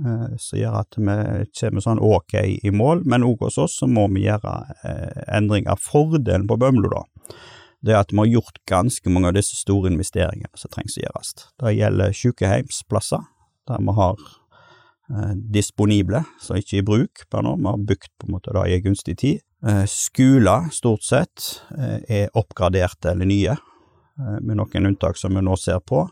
eh, 0.00 0.38
som 0.40 0.60
gjør 0.62 0.78
at 0.80 0.96
vi 0.96 1.16
kommer 1.60 1.84
sånn 1.84 2.00
ok 2.00 2.38
i 2.40 2.72
mål, 2.72 3.04
men 3.04 3.26
òg 3.26 3.44
hos 3.44 3.60
oss 3.60 3.76
så 3.82 3.90
må 3.90 4.06
vi 4.14 4.24
gjøre 4.24 4.54
eh, 4.86 5.22
endringer. 5.36 5.76
Fordelen 5.76 6.48
på 6.48 6.56
Bømlo, 6.62 6.88
da, 6.94 7.04
det 7.84 7.92
er 7.92 8.00
at 8.00 8.14
vi 8.14 8.22
har 8.22 8.32
gjort 8.38 8.62
ganske 8.70 9.12
mange 9.12 9.28
av 9.28 9.36
disse 9.36 9.58
store 9.58 9.92
investeringene 9.92 10.56
som 10.56 10.72
trengs 10.72 10.96
å 10.96 11.04
gjøres. 11.04 11.34
Det 11.60 11.76
gjelder 11.76 12.16
sykehjemsplasser, 12.16 13.28
der 13.68 13.84
vi 13.84 13.96
har 14.00 14.28
disponible, 15.34 16.22
så 16.38 16.58
ikke 16.60 16.78
i 16.78 16.84
bruk 16.86 17.24
per 17.30 17.42
nå. 17.42 17.56
Vi 17.58 17.66
har 17.66 17.86
bygd 17.88 18.12
på 18.20 18.28
en 18.28 18.34
måte 18.36 18.54
da 18.54 18.66
i 18.68 18.76
en 18.76 18.84
gunstig 18.84 19.16
tid. 19.18 19.40
Eh, 19.66 19.82
skoler, 19.90 20.70
stort 20.72 21.02
sett, 21.04 21.62
eh, 21.76 21.98
er 22.08 22.38
oppgraderte 22.38 23.10
eller 23.12 23.28
nye, 23.28 23.56
med 24.20 24.58
noen 24.58 24.86
unntak 24.90 25.16
som 25.16 25.32
vi 25.32 25.40
nå 25.40 25.54
ser 25.56 25.78
på. 25.80 26.02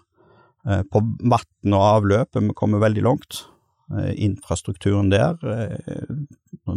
På 0.65 1.01
vann 1.21 1.75
og 1.77 1.83
avløp 1.85 2.39
vi 2.39 2.55
kommet 2.57 2.81
veldig 2.81 3.03
langt. 3.05 3.43
Infrastrukturen 4.17 5.11
der, 5.13 5.37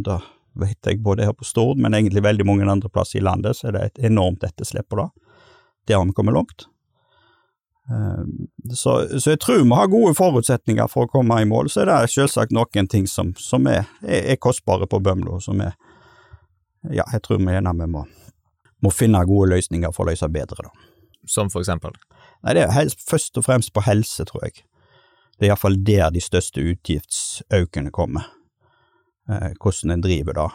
da 0.04 0.18
vet 0.60 0.90
jeg 0.90 1.00
både 1.04 1.24
her 1.24 1.32
på 1.38 1.48
Stord, 1.48 1.80
men 1.80 1.96
egentlig 1.96 2.24
veldig 2.26 2.46
mange 2.48 2.68
andre 2.68 2.92
plasser 2.92 3.22
i 3.22 3.24
landet, 3.24 3.56
så 3.56 3.70
er 3.70 3.78
det 3.78 3.84
et 3.86 4.04
enormt 4.12 4.44
etterslep 4.44 4.90
på 4.92 5.00
det. 5.00 5.08
Der 5.88 6.02
har 6.02 6.06
vi 6.06 6.18
kommet 6.18 6.36
langt. 6.36 6.68
Ehm, 7.92 8.48
så, 8.74 9.20
så, 9.20 9.30
jeg 9.30 9.40
tror 9.40 9.64
vi 9.64 9.76
har 9.76 9.88
gode 9.92 10.14
forutsetninger 10.16 10.88
for 10.92 11.08
å 11.08 11.12
komme 11.12 11.42
i 11.42 11.48
mål. 11.50 11.70
Så 11.70 11.84
er 11.84 11.92
det 11.92 12.14
selvsagt 12.14 12.54
noen 12.56 12.88
ting 12.92 13.08
som, 13.10 13.34
som 13.40 13.68
er, 13.68 13.86
er, 14.06 14.34
er, 14.34 14.40
kostbare 14.42 14.88
på 14.88 15.02
Bømlo, 15.04 15.40
som 15.44 15.62
er 15.64 15.78
Ja, 16.90 17.04
jeg 17.14 17.22
tror 17.22 17.38
vi 17.38 17.54
gjerne 17.54 17.76
vi 17.78 17.86
må, 17.94 18.08
må 18.82 18.90
finne 18.90 19.20
gode 19.30 19.52
løsninger 19.52 19.92
for 19.94 20.08
å 20.08 20.10
løse 20.10 20.30
bedre, 20.34 20.66
da. 20.66 20.72
Som 21.30 21.52
for 21.54 21.62
eksempel? 21.62 21.94
Nei, 22.42 22.56
det 22.58 22.64
er 22.64 22.74
helst, 22.74 23.04
først 23.06 23.38
og 23.38 23.46
fremst 23.46 23.70
på 23.76 23.84
helse, 23.86 24.26
tror 24.26 24.48
jeg. 24.48 24.64
Det 25.38 25.46
er 25.46 25.52
iallfall 25.52 25.78
der 25.86 26.10
de 26.14 26.24
største 26.24 26.64
utgiftsøkene 26.72 27.94
kommer. 27.94 28.26
Eh, 29.30 29.52
hvordan 29.62 29.94
en 29.94 30.02
driver 30.02 30.40
da. 30.40 30.48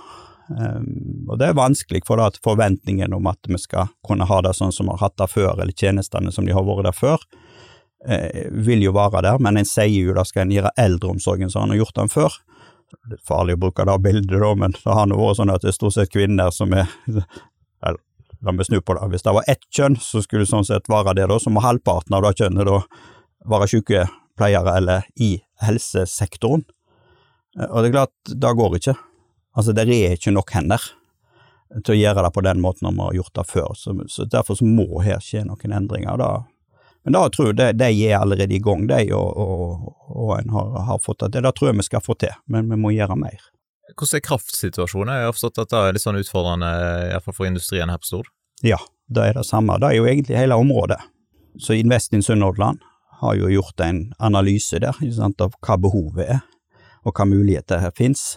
Um, 0.49 1.27
og 1.29 1.41
det 1.41 1.49
er 1.51 1.59
vanskelig, 1.59 2.05
for 2.07 2.23
at 2.23 2.39
forventningen 2.45 3.15
om 3.17 3.27
at 3.31 3.49
vi 3.51 3.59
skal 3.59 3.91
kunne 4.07 4.29
ha 4.29 4.41
det 4.47 4.55
sånn 4.59 4.75
som 4.75 4.87
vi 4.87 4.95
har 4.95 5.09
hatt 5.09 5.17
det 5.19 5.31
før, 5.33 5.55
eller 5.57 5.75
tjenestene 5.75 6.33
som 6.35 6.47
de 6.47 6.55
har 6.55 6.67
vært 6.67 6.87
der 6.87 6.97
før, 6.97 7.25
eh, 8.07 8.47
vil 8.53 8.85
jo 8.85 8.95
være 8.95 9.25
der, 9.27 9.43
men 9.43 9.59
en 9.59 9.69
sier 9.69 10.11
jo 10.11 10.15
da 10.15 10.27
skal 10.27 10.47
en 10.47 10.55
gjøre 10.55 10.75
eldreomsorgen 10.79 11.51
som 11.51 11.67
en 11.67 11.75
har 11.75 11.83
gjort 11.83 11.99
den 11.99 12.13
før. 12.13 12.39
Det 13.11 13.19
er 13.19 13.27
farlig 13.27 13.57
å 13.57 13.65
bruke 13.67 13.85
det 13.89 13.99
bildet, 14.05 14.39
da, 14.39 14.55
men 14.55 14.77
det 14.77 14.97
har 15.01 15.11
nå 15.11 15.19
vært 15.19 15.41
sånn 15.41 15.51
at 15.51 15.67
det 15.67 15.73
er 15.73 15.79
stort 15.81 15.97
sett 15.97 16.15
kvinner 16.15 16.55
som 16.55 16.75
er 16.77 16.91
La 18.45 18.53
meg 18.53 18.67
snu 18.69 18.83
på 18.85 18.95
det. 18.95 19.07
Hvis 19.11 19.25
det 19.25 19.33
var 19.33 19.47
ett 19.51 19.65
kjønn, 19.75 19.97
så 20.03 20.21
skulle 20.23 20.45
det 20.45 20.51
sånn 20.51 20.67
sett 20.69 20.91
være 20.93 21.17
det, 21.17 21.25
da, 21.31 21.39
så 21.41 21.51
må 21.51 21.65
halvparten 21.65 22.15
av 22.17 22.27
det 22.27 22.37
kjønnet 22.39 22.69
da 22.69 22.81
være 23.51 23.69
sykepleiere 23.73 24.75
eller 24.81 25.07
i 25.23 25.31
helsesektoren. 25.65 26.67
Eh, 27.59 27.69
og 27.71 27.81
det 27.81 27.91
er 27.91 27.97
klart, 27.97 28.15
det 28.29 28.53
går 28.61 28.79
ikke. 28.81 28.97
Altså, 29.57 29.73
det 29.73 29.87
er 29.89 30.17
ikke 30.17 30.35
nok 30.37 30.53
hender 30.53 30.83
til 31.83 31.97
å 31.97 31.99
gjøre 31.99 32.23
det 32.27 32.33
på 32.35 32.45
den 32.47 32.61
måten 32.63 32.89
vi 32.93 33.03
har 33.03 33.17
gjort 33.17 33.35
det 33.35 33.47
før, 33.49 33.73
så, 33.75 33.95
så 34.13 34.27
derfor 34.31 34.59
så 34.59 34.69
må 34.69 35.01
her 35.03 35.23
skje 35.25 35.43
noen 35.49 35.75
endringer. 35.75 36.21
Da. 36.21 36.31
Men 37.07 37.17
da 37.17 37.25
tror 37.33 37.51
jeg 37.51 37.59
de, 37.59 37.69
de 37.81 38.07
er 38.07 38.21
allerede 38.21 38.55
i 38.55 38.63
gang, 38.63 38.87
de, 38.91 39.01
og, 39.17 39.37
og, 39.43 39.91
og 40.11 40.33
en 40.39 40.55
har, 40.55 40.73
har, 40.89 41.03
fått 41.03 41.25
det 41.25 41.33
til. 41.35 41.47
Det 41.47 41.55
tror 41.59 41.71
jeg 41.71 41.79
vi 41.81 41.87
skal 41.89 42.05
få 42.05 42.17
til, 42.23 42.35
men 42.53 42.71
vi 42.71 42.79
må 42.83 42.93
gjøre 42.95 43.19
mer. 43.19 43.45
Hvordan 43.93 44.19
er 44.19 44.25
kraftsituasjonen? 44.27 45.13
Jeg 45.15 45.29
har 45.29 45.37
forstått 45.37 45.61
at 45.63 45.73
det 45.73 45.83
er 45.83 45.97
litt 45.97 46.03
sånn 46.03 46.19
utfordrende, 46.19 46.71
iallfall 47.13 47.37
for 47.37 47.49
industrien 47.49 47.93
her 47.93 48.03
på 48.03 48.11
Stord? 48.11 48.31
Ja, 48.67 48.81
det 49.07 49.31
er 49.31 49.39
det 49.39 49.47
samme. 49.47 49.79
Det 49.83 49.93
er 49.93 50.01
jo 50.01 50.09
egentlig 50.11 50.39
hele 50.39 50.59
området. 50.59 50.99
Så 51.63 51.77
Invest 51.79 52.15
in 52.15 52.27
Sunnhordland 52.27 52.83
har 53.21 53.39
jo 53.39 53.49
gjort 53.49 53.81
en 53.81 54.03
analyse 54.19 54.81
der 54.83 54.99
sant, 55.15 55.41
av 55.41 55.55
hva 55.65 55.79
behovet 55.81 56.27
er, 56.37 56.43
og 57.07 57.15
hva 57.17 57.27
muligheter 57.31 57.81
her 57.81 57.95
finnes. 57.97 58.35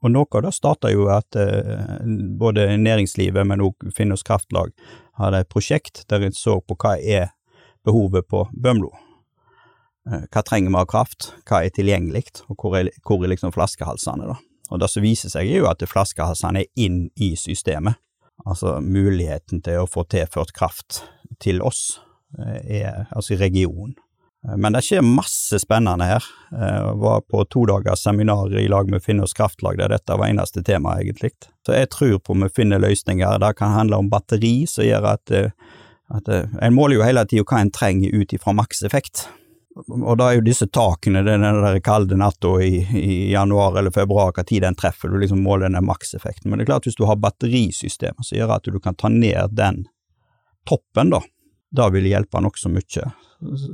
Eh, 0.00 0.04
og 0.04 0.12
noe 0.12 0.26
av 0.32 0.42
det 0.42 0.54
starta 0.54 0.90
jo 0.90 1.08
at 1.12 1.36
eh, 1.36 2.00
både 2.38 2.76
næringslivet, 2.76 3.46
men 3.46 3.60
òg 3.60 3.90
Finnås 3.94 4.22
Kraftlag 4.22 4.72
hadde 5.20 5.40
et 5.40 5.48
prosjekt 5.48 6.04
der 6.08 6.22
en 6.24 6.32
så 6.32 6.60
på 6.60 6.76
hva 6.76 6.96
er 6.98 7.30
behovet 7.84 8.26
på 8.28 8.48
Bømlo. 8.52 8.92
Eh, 10.08 10.26
hva 10.30 10.42
trenger 10.42 10.70
vi 10.70 10.80
av 10.80 10.86
kraft, 10.88 11.32
hva 11.48 11.64
er 11.64 11.70
tilgjengelig, 11.70 12.42
og 12.48 12.56
hvor 12.56 12.78
er, 12.78 12.90
hvor 13.04 13.24
er 13.24 13.34
liksom 13.34 13.52
flaskehalsene, 13.52 14.26
da. 14.26 14.38
Og 14.70 14.78
det 14.78 14.86
som 14.90 15.02
viser 15.02 15.32
seg, 15.32 15.48
er 15.50 15.64
jo 15.64 15.66
at 15.70 15.82
flaskehalsene 15.82 16.62
er 16.62 16.68
inn 16.78 17.08
i 17.18 17.34
systemet. 17.36 17.98
Altså 18.46 18.78
muligheten 18.80 19.60
til 19.66 19.82
å 19.82 19.88
få 19.90 20.04
tilført 20.08 20.54
kraft 20.56 21.02
til 21.42 21.60
oss, 21.60 21.98
er, 22.38 23.08
altså 23.10 23.34
regionen. 23.34 23.96
Men 24.42 24.72
det 24.72 24.80
skjer 24.86 25.04
masse 25.04 25.58
spennende 25.60 26.06
her. 26.08 26.24
Jeg 26.50 26.94
var 27.02 27.20
på 27.28 27.42
to 27.52 27.66
dagers 27.68 28.00
seminar 28.06 28.54
i 28.56 28.68
lag 28.72 28.88
med 28.90 29.04
Finnås 29.04 29.34
Kraftlag 29.36 29.76
der 29.76 29.92
dette 29.92 30.16
var 30.16 30.30
eneste 30.30 30.62
tema, 30.64 30.94
egentlig. 31.02 31.34
Så 31.66 31.76
jeg 31.76 31.90
tror 31.92 32.16
på 32.24 32.36
vi 32.40 32.48
finner 32.56 32.80
løsninger. 32.80 33.36
Det 33.42 33.52
kan 33.58 33.76
handle 33.76 34.00
om 34.00 34.08
batteri 34.08 34.64
som 34.70 34.86
gjør 34.86 35.10
at, 35.12 35.34
at 36.16 36.32
En 36.32 36.74
måler 36.74 36.96
jo 36.96 37.04
hele 37.04 37.26
tida 37.28 37.44
hva 37.44 37.60
en 37.60 37.74
trenger 37.74 38.16
ut 38.16 38.32
ifra 38.32 38.56
makseffekt. 38.56 39.26
Og 39.86 40.16
da 40.18 40.30
er 40.30 40.38
jo 40.38 40.46
disse 40.48 40.66
takene, 40.72 41.22
den 41.24 41.44
der 41.44 41.78
kalde 41.84 42.16
natta 42.18 42.56
i, 42.64 42.80
i, 42.96 43.30
januar 43.30 43.78
eller 43.78 43.94
februar, 43.94 44.32
hva 44.34 44.44
tid 44.44 44.64
den 44.64 44.76
treffer, 44.76 45.08
du 45.08 45.20
liksom 45.20 45.44
måler 45.44 45.70
den 45.70 45.86
makseffekten. 45.86 46.50
Men 46.50 46.58
det 46.58 46.66
er 46.66 46.72
klart, 46.72 46.88
hvis 46.88 46.98
du 46.98 47.04
har 47.08 47.20
batterisystemer 47.20 48.26
som 48.26 48.40
gjør 48.40 48.56
at 48.56 48.66
du 48.66 48.80
kan 48.82 48.98
ta 48.98 49.12
ned 49.12 49.54
den 49.56 49.84
toppen, 50.68 51.14
da, 51.14 51.22
da 51.70 51.88
vil 51.90 52.06
det 52.06 52.14
hjelpe 52.14 52.40
nokså 52.42 52.70
mye. 52.72 53.10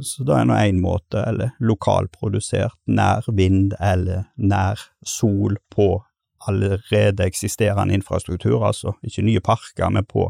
Så 0.04 0.24
det 0.26 0.34
er 0.36 0.44
nå 0.46 0.56
én 0.60 0.80
måte, 0.82 1.22
eller 1.26 1.54
lokalprodusert, 1.58 2.76
nær 2.86 3.26
vind 3.34 3.74
eller 3.80 4.28
nær 4.36 4.82
sol 5.06 5.56
på 5.74 6.04
allerede 6.46 7.26
eksisterende 7.26 7.96
infrastruktur, 7.96 8.60
altså 8.62 8.94
ikke 9.02 9.24
nye 9.26 9.42
parker, 9.42 9.88
men 9.90 10.06
på, 10.06 10.28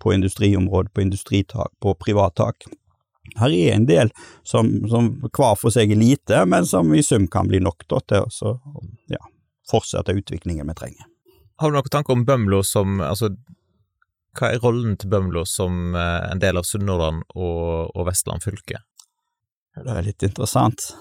på 0.00 0.14
industriområdet, 0.14 0.92
på 0.94 1.04
industritak, 1.04 1.74
på 1.82 1.94
privattak. 2.00 2.64
Her 3.38 3.52
er 3.52 3.74
en 3.76 3.86
del 3.86 4.10
som, 4.48 4.70
som, 4.90 5.12
hver 5.28 5.56
for 5.60 5.74
seg 5.74 5.92
er 5.92 6.00
lite, 6.00 6.44
men 6.48 6.66
som 6.66 6.94
i 6.94 7.02
sum 7.04 7.28
kan 7.30 7.50
bli 7.50 7.60
nok 7.62 7.84
da, 7.90 8.00
til 8.08 8.48
å 8.48 8.54
ja, 9.12 9.20
fortsette 9.70 10.16
utviklingen 10.16 10.68
vi 10.72 10.78
trenger. 10.78 11.08
Har 11.60 11.70
du 11.70 11.76
noen 11.76 11.92
tanker 11.92 12.16
om 12.16 12.24
Bømlo 12.26 12.62
som 12.66 13.02
altså, 13.04 13.34
hva 14.38 14.52
er 14.52 14.62
rollen 14.64 14.96
til 15.00 15.10
Bømlo 15.12 15.44
som 15.48 15.96
eh, 15.98 16.30
en 16.32 16.42
del 16.42 16.60
av 16.60 16.66
Sunnhordland 16.68 17.24
og, 17.34 17.92
og, 17.92 18.04
Vestland 18.08 18.44
fylke? 18.44 18.82
Det 19.76 19.92
er 19.92 20.06
litt 20.06 20.24
interessant. 20.26 20.92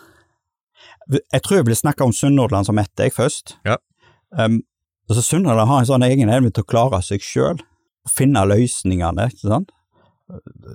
Jeg 1.12 1.44
tror 1.44 1.60
jeg 1.60 1.68
vil 1.68 1.78
snakke 1.78 2.06
om 2.08 2.14
Sunnhordland 2.16 2.68
som 2.68 2.80
ett, 2.82 2.94
jeg, 2.98 3.14
først. 3.16 3.58
Ja. 3.68 3.78
Um, 4.32 4.62
altså 5.10 5.24
Sunnhordland 5.26 5.70
har 5.70 5.84
en 5.84 5.90
sånn 5.90 6.08
egen 6.08 6.32
evne 6.32 6.54
til 6.56 6.64
å 6.64 6.72
klare 6.72 7.02
seg 7.06 7.24
sjøl, 7.26 7.60
finne 8.10 8.46
løsningene, 8.48 9.28
ikke 9.32 9.50
sant 9.52 9.76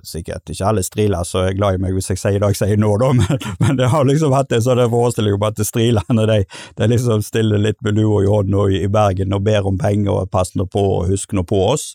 sikkert 0.07 0.49
ikke 0.51 0.67
alle 0.69 0.83
striler 0.85 1.25
så 1.27 1.43
er 1.45 1.55
glad 1.57 1.77
i 1.77 1.81
meg 1.81 1.95
hvis 1.95 2.11
jeg 2.11 2.21
sier 2.21 2.41
det 2.41 2.51
jeg 2.53 2.59
sier 2.59 2.81
nå, 2.81 2.89
da, 3.01 3.11
men, 3.19 3.47
men 3.61 3.79
det 3.79 3.89
har 3.93 4.07
liksom 4.07 4.35
hatt 4.35 4.53
en 4.55 4.63
sånn 4.63 4.83
forestilling 4.91 5.37
om 5.37 5.47
at 5.47 5.61
strilene 5.65 6.27
de, 6.29 6.39
de 6.77 6.89
liksom 6.91 7.23
stiller 7.25 7.61
litt 7.61 7.79
med 7.85 7.97
lua 7.99 8.23
i 8.23 8.29
hånden 8.31 8.57
og 8.59 8.75
i 8.75 8.85
Bergen 8.91 9.35
og 9.35 9.45
ber 9.47 9.67
om 9.69 9.79
penger 9.81 10.13
og 10.13 10.31
pass 10.33 10.53
nå 10.55 10.67
på 10.71 10.83
og 10.99 11.11
husk 11.11 11.35
nå 11.37 11.45
på 11.47 11.63
oss, 11.71 11.91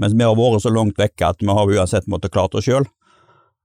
mens 0.00 0.16
vi 0.16 0.26
har 0.26 0.36
vært 0.38 0.64
så 0.64 0.72
langt 0.72 1.00
vekke 1.00 1.32
at 1.32 1.42
vi 1.42 1.50
har 1.52 1.76
uansett 1.78 2.08
måttet 2.10 2.34
klart 2.34 2.54
oss 2.56 2.68
sjøl. 2.68 2.86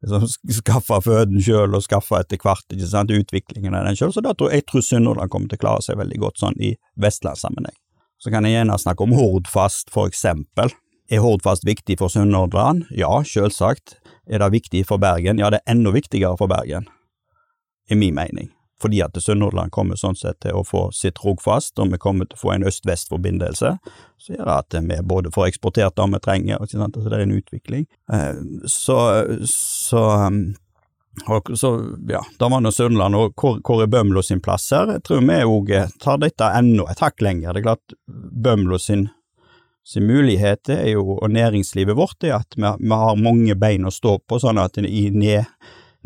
Liksom, 0.01 0.25
skaffe 0.57 0.97
føden 1.05 1.41
sjøl 1.45 1.75
og 1.77 1.83
skaffe 1.85 2.23
etter 2.23 2.39
hvert 2.41 2.73
ikke 2.73 2.89
sant, 2.89 3.13
utviklingen 3.13 3.75
av 3.77 3.85
den 3.85 3.97
sjøl, 3.99 4.13
så 4.15 4.23
da 4.25 4.33
tror 4.33 4.53
jeg 4.53 4.65
tror 4.69 4.85
Sunnhordland 4.85 5.33
kommer 5.33 5.51
til 5.51 5.61
å 5.61 5.65
klare 5.67 5.85
seg 5.85 5.99
veldig 5.99 6.21
godt 6.23 6.41
sånn 6.41 6.57
i 6.57 6.73
vestlandssammenheng. 7.01 7.77
Så 8.21 8.33
kan 8.33 8.45
jeg 8.45 8.55
gjerne 8.55 8.77
snakke 8.81 9.05
om 9.05 9.13
Hordfast, 9.17 9.89
for 9.93 10.09
eksempel 10.09 10.73
er 11.11 11.19
Hordfast 11.19 11.65
viktig 11.67 11.97
for 11.99 12.11
Sunnhordland? 12.11 12.85
Ja, 12.95 13.11
selvsagt. 13.27 13.97
Er 14.29 14.39
det 14.39 14.51
viktig 14.53 14.85
for 14.87 15.01
Bergen? 15.01 15.41
Ja, 15.41 15.49
det 15.51 15.61
er 15.61 15.75
enda 15.75 15.91
viktigere 15.91 16.37
for 16.39 16.47
Bergen, 16.51 16.87
i 17.89 17.95
min 17.95 18.15
mening. 18.15 18.51
Fordi 18.81 19.01
at 19.03 19.17
Sunnhordland 19.19 19.73
kommer 19.75 19.99
sånn 19.99 20.15
sett 20.17 20.39
til 20.41 20.57
å 20.57 20.63
få 20.65 20.87
sitt 20.95 21.19
Rogfast, 21.21 21.77
og 21.79 21.91
vi 21.91 21.99
kommer 22.01 22.29
til 22.29 22.39
å 22.39 22.41
få 22.41 22.55
en 22.55 22.65
øst-vest-forbindelse, 22.65 23.75
så 24.17 24.33
gjør 24.33 24.47
det 24.47 24.57
at 24.57 24.79
vi 24.87 24.97
både 25.11 25.33
får 25.35 25.51
eksportert 25.51 25.99
det 25.99 26.07
vi 26.15 26.23
trenger, 26.23 26.57
og 26.57 26.65
altså 26.65 27.05
det 27.05 27.19
er 27.19 27.25
en 27.27 27.37
utvikling. 27.37 27.85
Eh, 28.13 28.41
så, 28.65 28.97
så 29.45 30.03
og 31.27 31.49
så, 31.59 31.69
ja, 32.07 32.21
da 32.39 32.47
var 32.49 32.63
nå 32.63 32.71
Sunnland, 32.71 33.19
og 33.19 33.33
hvor, 33.35 33.59
hvor 33.67 33.83
er 33.83 33.91
Bømlo 33.91 34.23
sin 34.23 34.41
plass 34.41 34.69
her? 34.71 34.95
Jeg 34.95 35.03
tror 35.05 35.25
vi 35.27 35.41
òg 35.43 35.73
tar 36.01 36.21
dette 36.23 36.47
enda 36.55 36.87
et 36.89 37.03
hakk 37.03 37.21
lenger. 37.21 37.51
Det 37.51 37.61
er 37.61 37.67
klart 37.67 37.97
Bømlo 38.07 38.79
sin 38.79 39.09
sin 39.87 40.05
mulighet 40.05 40.69
er 40.69 40.91
jo, 40.93 41.17
og 41.17 41.31
næringslivet 41.33 41.97
vårt, 41.97 42.23
er 42.23 42.37
at 42.39 42.57
vi, 42.57 42.65
har 42.65 43.19
mange 43.19 43.55
bein 43.59 43.87
å 43.87 43.93
stå 43.93 44.19
på, 44.27 44.39
sånn 44.41 44.61
at 44.61 44.77
i 44.77 45.07
ned, 45.13 45.49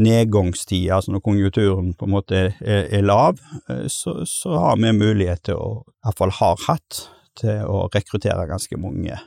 nedgangstida, 0.01 0.97
altså 0.97 1.13
når 1.15 1.23
konjunkturen 1.25 1.93
på 1.95 2.07
en 2.07 2.15
måte 2.15 2.39
er, 2.39 2.55
er 2.63 3.05
lav, 3.05 3.39
eh, 3.69 3.85
så, 3.91 4.21
så, 4.27 4.55
har 4.59 4.79
vi 4.81 4.91
mulighet 4.95 5.45
til 5.49 5.59
å, 5.59 5.69
iallfall 6.05 6.35
har 6.39 6.67
hatt, 6.67 7.05
til 7.35 7.67
å 7.67 7.85
rekruttere 7.91 8.47
ganske 8.47 8.79
mange. 8.79 9.17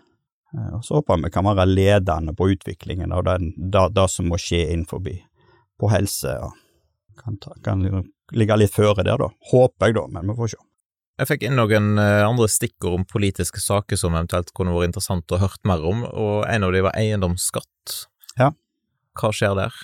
Eh, 0.57 0.71
og 0.77 0.85
Så 0.85 1.01
håper 1.01 1.21
vi 1.25 1.33
kan 1.33 1.49
være 1.49 1.69
ledende 1.69 2.37
på 2.37 2.51
utviklingen 2.55 3.13
av 3.13 3.29
det 3.29 4.09
som 4.13 4.29
må 4.29 4.41
skje 4.41 4.65
innenfor 4.71 5.05
på 5.79 5.93
helse. 5.93 6.39
og 6.41 6.57
kan, 7.19 7.37
ta, 7.37 7.55
kan 7.65 7.85
ligge 8.33 8.57
litt 8.57 8.75
føre 8.75 9.05
der, 9.05 9.19
da. 9.21 9.29
Håper 9.53 9.91
jeg, 9.91 9.99
da, 9.99 10.07
men 10.13 10.31
vi 10.31 10.37
får 10.39 10.55
se. 10.55 10.65
Jeg 11.19 11.27
fikk 11.27 11.49
inn 11.49 11.57
noen 11.59 11.99
eh, 11.99 12.23
andre 12.23 12.47
stikkord 12.47 13.01
om 13.01 13.05
politiske 13.09 13.59
saker 13.59 13.99
som 13.99 14.15
eventuelt 14.15 14.53
kunne 14.55 14.75
vært 14.77 14.93
interessant 14.93 15.33
å 15.35 15.41
hørt 15.43 15.65
mer 15.67 15.83
om, 15.83 16.05
og 16.07 16.45
en 16.47 16.67
av 16.67 16.75
de 16.75 16.83
var 16.87 16.95
eiendomsskatt. 16.99 17.95
Ja. 18.39 18.53
Hva 19.19 19.33
skjer 19.35 19.57
der? 19.59 19.79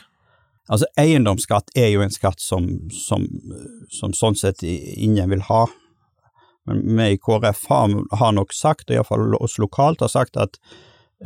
Altså, 0.70 0.86
eiendomsskatt 1.00 1.74
er 1.76 1.90
jo 1.90 2.04
en 2.04 2.14
skatt 2.14 2.40
som, 2.40 2.68
som, 2.94 3.26
som 3.92 4.14
sånn 4.16 4.38
sett 4.38 4.62
ingen 4.62 5.32
vil 5.32 5.42
ha. 5.50 5.64
Men 6.70 6.84
vi 6.96 7.08
i 7.16 7.18
KrF 7.20 7.66
har, 7.68 7.96
har 8.20 8.36
nok 8.38 8.54
sagt, 8.54 8.94
iallfall 8.94 9.34
oss 9.36 9.58
lokalt 9.60 10.06
har 10.06 10.12
sagt, 10.14 10.38
at 10.38 10.56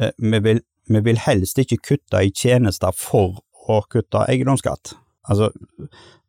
eh, 0.01 0.15
vi, 0.17 0.41
vil, 0.41 0.63
vi 0.89 1.05
vil 1.05 1.21
helst 1.29 1.61
ikke 1.61 1.83
kutte 1.93 2.25
i 2.25 2.33
tjenester 2.33 2.97
for 2.97 3.43
å 3.69 3.83
kutte 3.93 4.25
eiendomsskatt. 4.25 4.97
Altså, 5.29 5.51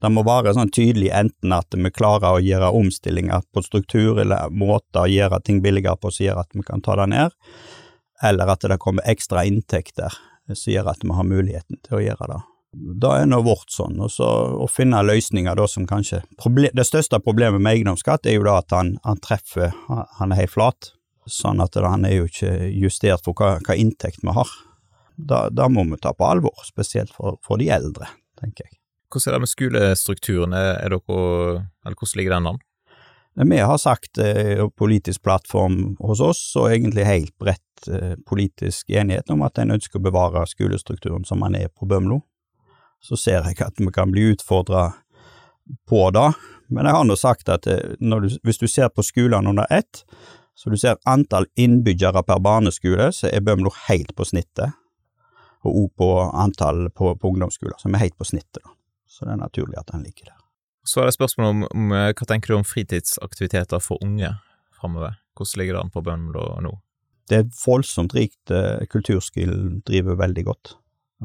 det 0.01 0.12
må 0.12 0.23
være 0.27 0.53
sånn 0.55 0.71
tydelig 0.75 1.12
enten 1.15 1.53
at 1.55 1.75
vi 1.75 1.91
klarer 1.95 2.35
å 2.35 2.43
gjøre 2.43 2.71
omstillinger 2.75 3.45
på 3.53 3.63
struktur 3.63 4.19
eller 4.19 4.51
måter 4.51 5.05
å 5.05 5.12
gjøre 5.12 5.41
ting 5.45 5.62
billigere 5.63 5.99
på 5.99 6.12
som 6.12 6.25
gjør 6.25 6.43
at 6.43 6.55
vi 6.55 6.65
kan 6.67 6.83
ta 6.83 6.97
det 6.99 7.09
ned, 7.13 7.35
eller 8.23 8.52
at 8.52 8.67
det 8.67 8.79
kommer 8.83 9.08
ekstra 9.08 9.45
inntekter 9.47 10.15
som 10.52 10.73
gjør 10.73 10.91
at 10.91 11.04
vi 11.04 11.15
har 11.15 11.27
muligheten 11.27 11.79
til 11.85 12.00
å 12.00 12.04
gjøre 12.04 12.31
det. 12.33 12.39
Da 13.02 13.15
er 13.17 13.25
nå 13.25 13.39
vårt 13.41 13.71
sånn, 13.73 13.97
og 14.04 14.12
så 14.13 14.27
å 14.62 14.67
finne 14.69 15.02
løsninger 15.02 15.58
da 15.58 15.65
som 15.67 15.87
kanskje 15.89 16.21
Det 16.37 16.85
største 16.85 17.17
problemet 17.19 17.62
med 17.62 17.79
eiendomsskatt 17.79 18.27
er 18.29 18.37
jo 18.37 18.45
da 18.45 18.60
at 18.62 18.75
han, 18.75 18.97
han 19.04 19.21
treffer, 19.25 19.73
han 19.87 20.31
er 20.31 20.43
helt 20.43 20.54
flat, 20.54 20.91
sånn 21.25 21.62
at 21.62 21.75
han 21.75 22.06
er 22.06 22.19
jo 22.19 22.29
ikke 22.29 22.54
justert 22.69 23.25
for 23.25 23.33
hva, 23.33 23.58
hva 23.65 23.77
inntekt 23.77 24.21
vi 24.21 24.35
har. 24.35 24.50
Da, 25.17 25.47
da 25.50 25.67
må 25.67 25.83
vi 25.89 25.97
ta 25.97 26.13
på 26.13 26.29
alvor, 26.29 26.62
spesielt 26.65 27.12
for, 27.15 27.39
for 27.45 27.60
de 27.60 27.71
eldre, 27.73 28.08
tenker 28.39 28.67
jeg. 28.67 28.79
Hvordan 29.10 29.29
er 29.29 29.35
det 29.35 29.41
med 29.41 29.49
skolestrukturen, 29.49 30.53
er 30.53 30.91
dere, 30.93 31.21
eller 31.85 31.97
hvordan 31.97 32.17
ligger 32.19 32.35
den 32.35 32.49
an? 32.51 32.60
Vi 33.35 33.57
har 33.57 33.77
sagt 33.77 34.17
eh, 34.17 34.69
politisk 34.77 35.23
plattform 35.23 35.95
hos 35.99 36.19
oss, 36.19 36.41
og 36.60 36.73
egentlig 36.73 37.05
helt 37.07 37.33
bredt 37.39 37.87
eh, 37.87 38.17
politisk 38.27 38.89
enighet 38.89 39.29
om 39.31 39.41
at 39.45 39.57
en 39.57 39.71
ønsker 39.77 39.99
å 39.99 40.03
bevare 40.03 40.43
skolestrukturen 40.49 41.23
som 41.25 41.39
man 41.39 41.55
er 41.55 41.69
på 41.69 41.87
Bømlo. 41.87 42.21
så 42.99 43.15
ser 43.15 43.45
jeg 43.47 43.62
at 43.63 43.79
vi 43.79 43.87
kan 43.95 44.12
bli 44.12 44.33
utfordra 44.33 44.91
på 45.87 46.10
det. 46.12 46.33
Men 46.67 46.85
jeg 46.85 46.95
har 46.95 47.05
nå 47.07 47.15
sagt 47.15 47.49
at 47.49 47.67
eh, 47.67 47.95
du, 47.99 48.27
hvis 48.43 48.60
du 48.60 48.67
ser 48.67 48.89
på 48.89 49.05
skolene 49.07 49.49
under 49.49 49.65
ett, 49.71 50.03
så 50.55 50.69
du 50.69 50.77
ser 50.77 50.99
antall 51.07 51.47
innbyggere 51.55 52.23
per 52.27 52.41
barneskole, 52.43 53.13
så 53.15 53.29
er 53.31 53.45
Bømlo 53.45 53.71
helt 53.87 54.12
på 54.15 54.27
snittet. 54.27 54.75
Og 55.63 55.85
òg 55.85 55.87
på 55.95 56.10
antall 56.33 56.89
på, 56.91 57.15
på 57.15 57.31
ungdomsskoler, 57.31 57.79
som 57.79 57.95
er 57.95 58.03
helt 58.03 58.17
på 58.19 58.27
snittet. 58.27 58.60
Da. 58.60 58.79
Så 59.10 59.25
det 59.25 59.33
er 59.33 59.41
naturlig 59.41 59.79
at 59.79 59.89
den 59.91 60.05
ligger 60.05 60.31
der. 60.31 60.37
Så 60.87 61.01
er 61.01 61.10
det 61.10 61.17
spørsmål 61.17 61.49
om, 61.51 61.63
om 61.69 61.93
hva 61.93 62.27
tenker 62.29 62.53
du 62.53 62.60
om 62.60 62.67
fritidsaktiviteter 62.67 63.81
for 63.83 64.01
unge 64.05 64.31
framover? 64.77 65.17
Hvordan 65.37 65.62
ligger 65.62 65.75
det 65.75 65.81
an 65.83 65.93
på 65.93 66.03
Bømlo 66.05 66.45
nå? 66.63 66.75
Det 67.29 67.37
er 67.37 67.49
voldsomt 67.65 68.15
rikt. 68.17 68.51
Kulturskolen 68.89 69.81
driver 69.85 70.17
veldig 70.17 70.45
godt. 70.47 70.75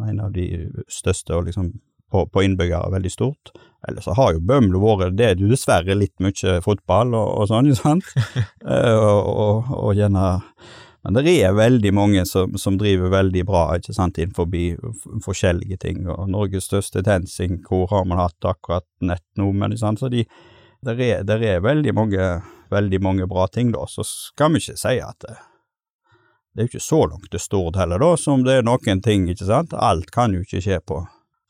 En 0.04 0.20
av 0.20 0.34
de 0.34 0.48
største 0.90 1.36
og 1.36 1.46
liksom 1.48 1.70
på, 2.14 2.26
på 2.30 2.44
innbyggere 2.46 2.92
veldig 2.94 3.12
stort. 3.12 3.52
Ellers 3.88 4.06
så 4.06 4.14
har 4.16 4.34
jo 4.34 4.44
Bømlo 4.44 4.80
vært 4.84 5.16
det 5.18 5.26
er 5.26 5.40
jo 5.40 5.50
dessverre 5.50 5.96
litt 5.98 6.14
mye 6.22 6.58
fotball 6.64 7.14
og, 7.16 7.28
og 7.40 7.48
sånn, 7.50 7.70
ikke 7.70 7.80
sant? 7.82 8.10
uh, 8.64 8.96
og, 9.10 9.30
og, 9.34 9.72
og, 9.80 9.90
gjerne 9.98 10.24
Men 11.04 11.18
det 11.18 11.34
er 11.34 11.52
veldig 11.52 11.92
mange 11.92 12.24
som, 12.24 12.54
som 12.56 12.78
driver 12.80 13.12
veldig 13.12 13.42
bra 13.44 13.64
ikke 13.76 13.92
sant, 13.92 14.18
innenfor 14.18 14.48
forskjellige 15.24 15.76
ting. 15.82 16.06
og 16.08 16.30
Norges 16.32 16.70
største 16.70 17.02
dancing, 17.04 17.58
hvor 17.68 17.90
har 17.90 18.06
man 18.08 18.22
hatt 18.22 18.48
akkurat 18.48 18.86
nett 19.04 19.26
nå? 19.36 19.50
Men 19.52 19.74
ikke 19.74 19.84
sant, 19.84 20.00
så 20.00 20.08
de, 20.08 20.24
der 20.84 21.00
er, 21.04 21.26
der 21.28 21.44
er 21.44 21.64
veldig 21.64 21.92
mange, 21.94 22.30
veldig 22.72 23.02
mange 23.04 23.28
bra 23.28 23.44
ting, 23.52 23.74
da. 23.76 23.84
Så 23.88 24.06
skal 24.08 24.54
vi 24.54 24.64
ikke 24.64 24.78
si 24.80 24.96
at 25.04 25.20
det, 25.28 25.36
det 26.54 26.62
er 26.62 26.68
jo 26.68 26.72
ikke 26.72 26.86
så 26.86 27.02
langt 27.10 27.28
til 27.30 27.42
Stord 27.42 27.76
heller, 27.76 28.00
da, 28.00 28.14
som 28.16 28.46
det 28.46 28.60
er 28.60 28.64
noen 28.64 29.04
ting, 29.04 29.28
ikke 29.28 29.50
sant. 29.50 29.76
Alt 29.76 30.08
kan 30.14 30.32
jo 30.32 30.40
ikke 30.46 30.64
skje 30.64 30.80
på 30.88 31.04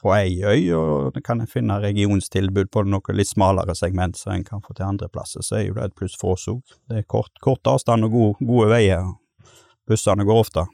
på 0.05 0.13
ei 0.13 0.43
øy, 0.45 0.67
og 0.77 1.17
kan 1.25 1.41
en 1.41 1.49
finne 1.49 1.79
regionstilbud 1.81 2.69
på 2.69 2.83
noe 2.85 3.15
litt 3.17 3.31
smalere 3.31 3.73
segment 3.79 4.19
som 4.21 4.35
en 4.35 4.45
kan 4.45 4.61
få 4.61 4.77
til 4.77 4.85
andreplasser, 4.85 5.41
så 5.41 5.57
er 5.57 5.63
jo 5.65 5.77
det 5.79 5.87
et 5.87 5.95
pluss 5.97 6.19
for 6.21 6.37
oss 6.37 6.45
òg. 6.53 6.61
Det 6.91 6.99
er 7.01 7.07
kort, 7.09 7.33
kort 7.41 7.65
avstand 7.73 8.05
og 8.05 8.13
gode, 8.13 8.45
gode 8.45 8.69
veier. 8.75 9.15
Bussene 9.89 10.25
går 10.25 10.41
ofte. 10.41 10.67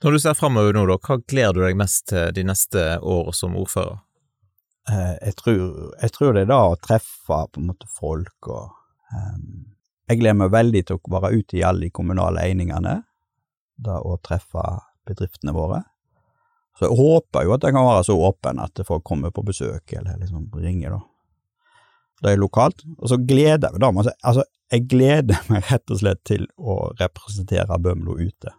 Når 0.00 0.16
du 0.16 0.20
ser 0.22 0.36
framover 0.38 0.72
nå, 0.72 0.86
da, 0.88 0.96
hva 0.96 1.18
gleder 1.28 1.58
du 1.58 1.64
deg 1.66 1.76
mest 1.76 2.06
til 2.08 2.30
de 2.36 2.44
neste 2.48 2.84
år 3.04 3.34
som 3.36 3.56
ordfører? 3.60 4.00
Eh, 4.88 5.16
jeg, 5.26 5.36
tror, 5.36 5.58
jeg, 6.00 6.12
tror, 6.14 6.32
det 6.34 6.46
er 6.46 6.52
da 6.52 6.60
å 6.70 6.78
treffe 6.80 7.42
på 7.52 7.60
en 7.60 7.68
måte 7.68 7.88
folk 7.92 8.48
og 8.48 8.70
um, 9.12 9.66
Jeg 10.08 10.22
gleder 10.22 10.38
meg 10.40 10.54
veldig 10.54 10.82
til 10.88 10.96
å 10.96 11.12
være 11.14 11.34
ute 11.36 11.58
i 11.58 11.64
alle 11.66 11.86
de 11.86 11.92
kommunale 11.94 12.42
einingene. 12.48 12.96
Da 13.78 14.00
å 14.02 14.16
treffe 14.24 14.64
bedriftene 15.06 15.54
våre. 15.54 15.84
Så 16.78 16.88
jeg 16.88 16.96
håper 16.96 17.44
jo 17.44 17.54
at 17.54 17.66
jeg 17.66 17.76
kan 17.76 17.86
være 17.86 18.06
så 18.08 18.16
åpen 18.16 18.58
at 18.62 18.80
folk 18.88 19.04
kommer 19.06 19.30
på 19.36 19.44
besøk, 19.46 19.92
eller 19.92 20.16
liksom 20.18 20.48
ringer, 20.56 20.96
da. 20.96 21.00
Det 22.20 22.32
er 22.32 22.40
lokalt. 22.40 22.84
Og 22.98 23.10
så 23.12 23.18
gleder 23.20 23.70
jeg 23.70 23.94
meg 23.96 24.06
da, 24.06 24.16
altså, 24.28 24.44
jeg 24.70 24.86
gleder 24.90 25.44
meg 25.52 25.68
rett 25.70 25.92
og 25.92 26.00
slett 26.02 26.22
til 26.28 26.48
å 26.58 26.80
representere 27.00 27.78
Bømlo 27.82 28.18
ute. 28.20 28.54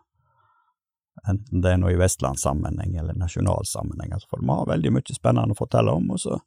Enten 1.30 1.62
det 1.62 1.74
er 1.76 1.82
noe 1.82 1.94
i 1.94 2.00
vestlandssammenheng 2.00 2.96
eller 2.98 3.18
nasjonalsammenheng, 3.20 4.16
altså, 4.16 4.32
for 4.32 4.42
vi 4.42 4.50
har 4.50 4.70
veldig 4.72 4.94
mye 4.96 5.14
spennende 5.18 5.54
å 5.54 5.60
fortelle 5.60 5.94
om, 5.94 6.10
og 6.16 6.22
så 6.24 6.40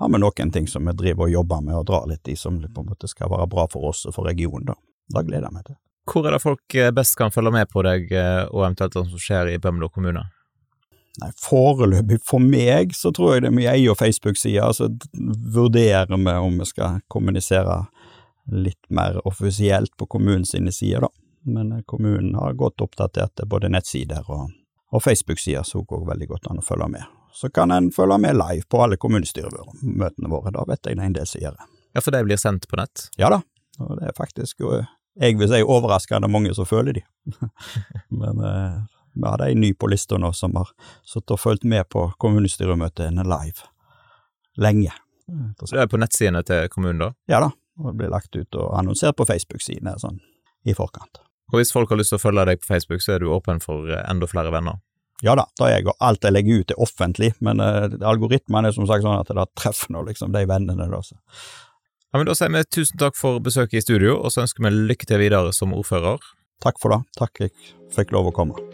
har 0.00 0.10
vi 0.10 0.20
noen 0.22 0.52
ting 0.54 0.66
som 0.70 0.88
vi 0.88 0.94
driver 0.96 1.28
og 1.28 1.34
jobber 1.34 1.60
med 1.62 1.76
og 1.78 1.86
drar 1.90 2.06
litt 2.10 2.28
i, 2.32 2.36
som 2.38 2.56
på 2.62 2.82
en 2.82 2.88
måte 2.90 3.10
skal 3.10 3.30
være 3.30 3.50
bra 3.50 3.66
for 3.70 3.90
oss 3.92 4.06
og 4.08 4.16
for 4.16 4.26
regionen, 4.30 4.72
da. 4.72 4.78
Da 5.12 5.20
gleder 5.20 5.50
jeg 5.50 5.54
meg 5.58 5.66
til. 5.68 5.76
Hvor 6.08 6.26
er 6.26 6.34
det 6.34 6.40
folk 6.42 6.74
eh, 6.76 6.92
best 6.96 7.16
kan 7.16 7.32
følge 7.32 7.52
med 7.54 7.68
på 7.72 7.84
deg, 7.84 8.08
eh, 8.12 8.42
og 8.48 8.64
eventuelt 8.64 8.96
hva 8.96 9.04
som 9.08 9.20
skjer 9.20 9.52
i 9.52 9.60
Bømlo 9.60 9.90
kommune? 9.92 10.24
Nei, 11.22 11.30
foreløpig 11.38 12.18
for 12.26 12.42
meg 12.42 12.94
så 12.98 13.12
tror 13.14 13.36
jeg 13.36 13.44
det 13.44 13.52
er 13.52 13.76
jeg 13.76 13.90
og 13.92 13.98
Facebook-side, 14.00 14.70
så 14.74 14.88
vurderer 15.54 16.10
vi 16.10 16.32
om 16.34 16.56
vi 16.58 16.66
skal 16.66 17.02
kommunisere 17.08 17.84
litt 18.50 18.90
mer 18.90 19.20
offisielt 19.26 19.94
på 19.96 20.08
kommunens 20.10 20.50
sider, 20.50 21.06
da. 21.06 21.08
Men 21.44 21.72
eh, 21.72 21.84
kommunen 21.86 22.34
har 22.34 22.56
godt 22.58 22.80
oppdatert 22.80 23.36
det, 23.36 23.46
både 23.46 23.70
nettsider 23.70 24.26
og, 24.26 24.50
og 24.90 25.02
Facebook-sider, 25.02 25.62
så 25.62 25.82
går 25.82 26.02
veldig 26.08 26.28
godt 26.32 26.50
an 26.50 26.58
å 26.60 26.66
følge 26.66 26.90
med. 26.96 27.14
Så 27.34 27.50
kan 27.50 27.70
en 27.70 27.92
følge 27.92 28.18
med 28.18 28.36
live 28.38 28.66
på 28.68 28.82
alle 28.82 28.98
kommunestyremøtene 29.00 30.30
våre, 30.30 30.52
da 30.54 30.66
vet 30.68 30.86
jeg 30.86 30.98
det 30.98 31.02
er 31.02 31.12
en 31.12 31.16
del 31.16 31.30
som 31.30 31.46
gjør 31.46 31.56
det. 31.60 31.70
Ja, 31.94 32.02
for 32.02 32.14
de 32.14 32.26
blir 32.26 32.40
sendt 32.40 32.68
på 32.68 32.78
nett? 32.80 33.08
Ja 33.20 33.30
da, 33.30 33.40
og 33.78 33.96
det 34.00 34.10
er 34.10 34.18
faktisk 34.18 34.66
jeg 35.14 35.36
vil 35.38 35.46
si 35.46 35.60
overraskende 35.62 36.26
mange 36.26 36.50
som 36.56 36.66
føler 36.66 36.96
de. 36.96 37.02
Men 38.20 38.40
eh, 38.42 38.80
vi 39.14 39.26
hadde 39.28 39.48
ei 39.50 39.58
ny 39.58 39.72
på 39.78 39.88
lista 39.90 40.18
nå 40.18 40.32
som 40.36 40.56
har 40.58 40.70
sittet 41.06 41.36
og 41.36 41.40
fulgt 41.40 41.64
med 41.68 41.88
på 41.92 42.08
kommunestyremøtene 42.22 43.24
live 43.24 43.68
lenge. 44.60 44.92
Du 45.26 45.66
det 45.70 45.80
er 45.80 45.90
på 45.90 45.98
nettsidene 46.00 46.42
til 46.46 46.68
kommunen, 46.72 47.00
da? 47.00 47.12
Ja 47.30 47.40
da, 47.42 47.50
og 47.80 47.92
det 47.92 47.98
blir 48.02 48.12
lagt 48.12 48.36
ut 48.36 48.58
og 48.60 48.74
annonsert 48.78 49.16
på 49.18 49.26
Facebook-sidene 49.28 49.96
sånn 50.00 50.20
i 50.64 50.74
forkant. 50.76 51.22
Og 51.52 51.60
hvis 51.60 51.72
folk 51.74 51.90
har 51.92 52.00
lyst 52.00 52.12
til 52.14 52.18
å 52.18 52.24
følge 52.24 52.46
deg 52.48 52.60
på 52.60 52.70
Facebook, 52.70 53.02
så 53.04 53.16
er 53.16 53.22
du 53.22 53.30
åpen 53.32 53.60
for 53.62 53.88
eh, 53.90 54.04
enda 54.10 54.28
flere 54.30 54.52
venner? 54.54 54.80
Ja 55.22 55.36
da, 55.38 55.46
da 55.60 55.68
er 55.68 55.78
jeg, 55.78 55.88
og 55.88 56.00
alt 56.04 56.26
jeg 56.26 56.34
legger 56.34 56.60
ut 56.60 56.72
er 56.74 56.80
offentlig, 56.82 57.30
men 57.44 57.62
uh, 57.62 57.86
algoritmene 58.04 58.68
er 58.68 58.76
som 58.76 58.88
sagt 58.90 59.06
sånn 59.06 59.20
at 59.20 59.30
det 59.30 59.46
treffer 59.56 59.94
nå 59.94 60.02
liksom 60.08 60.34
de 60.34 60.42
vennene, 60.50 60.88
da. 60.90 61.00
Så. 61.04 61.16
Ja, 62.10 62.18
men 62.18 62.28
Da 62.28 62.36
sier 62.36 62.52
vi 62.52 62.64
tusen 62.66 63.00
takk 63.00 63.16
for 63.18 63.40
besøket 63.44 63.80
i 63.80 63.84
studio, 63.86 64.18
og 64.18 64.34
så 64.34 64.44
ønsker 64.44 64.66
vi 64.66 64.74
lykke 64.74 65.08
til 65.08 65.22
videre 65.22 65.54
som 65.56 65.76
ordfører. 65.76 66.22
Takk 66.64 66.82
for 66.82 66.96
det. 66.96 67.04
Takk 67.18 67.46
jeg 67.46 67.54
fikk 67.94 68.14
lov 68.14 68.32
å 68.32 68.34
komme. 68.34 68.73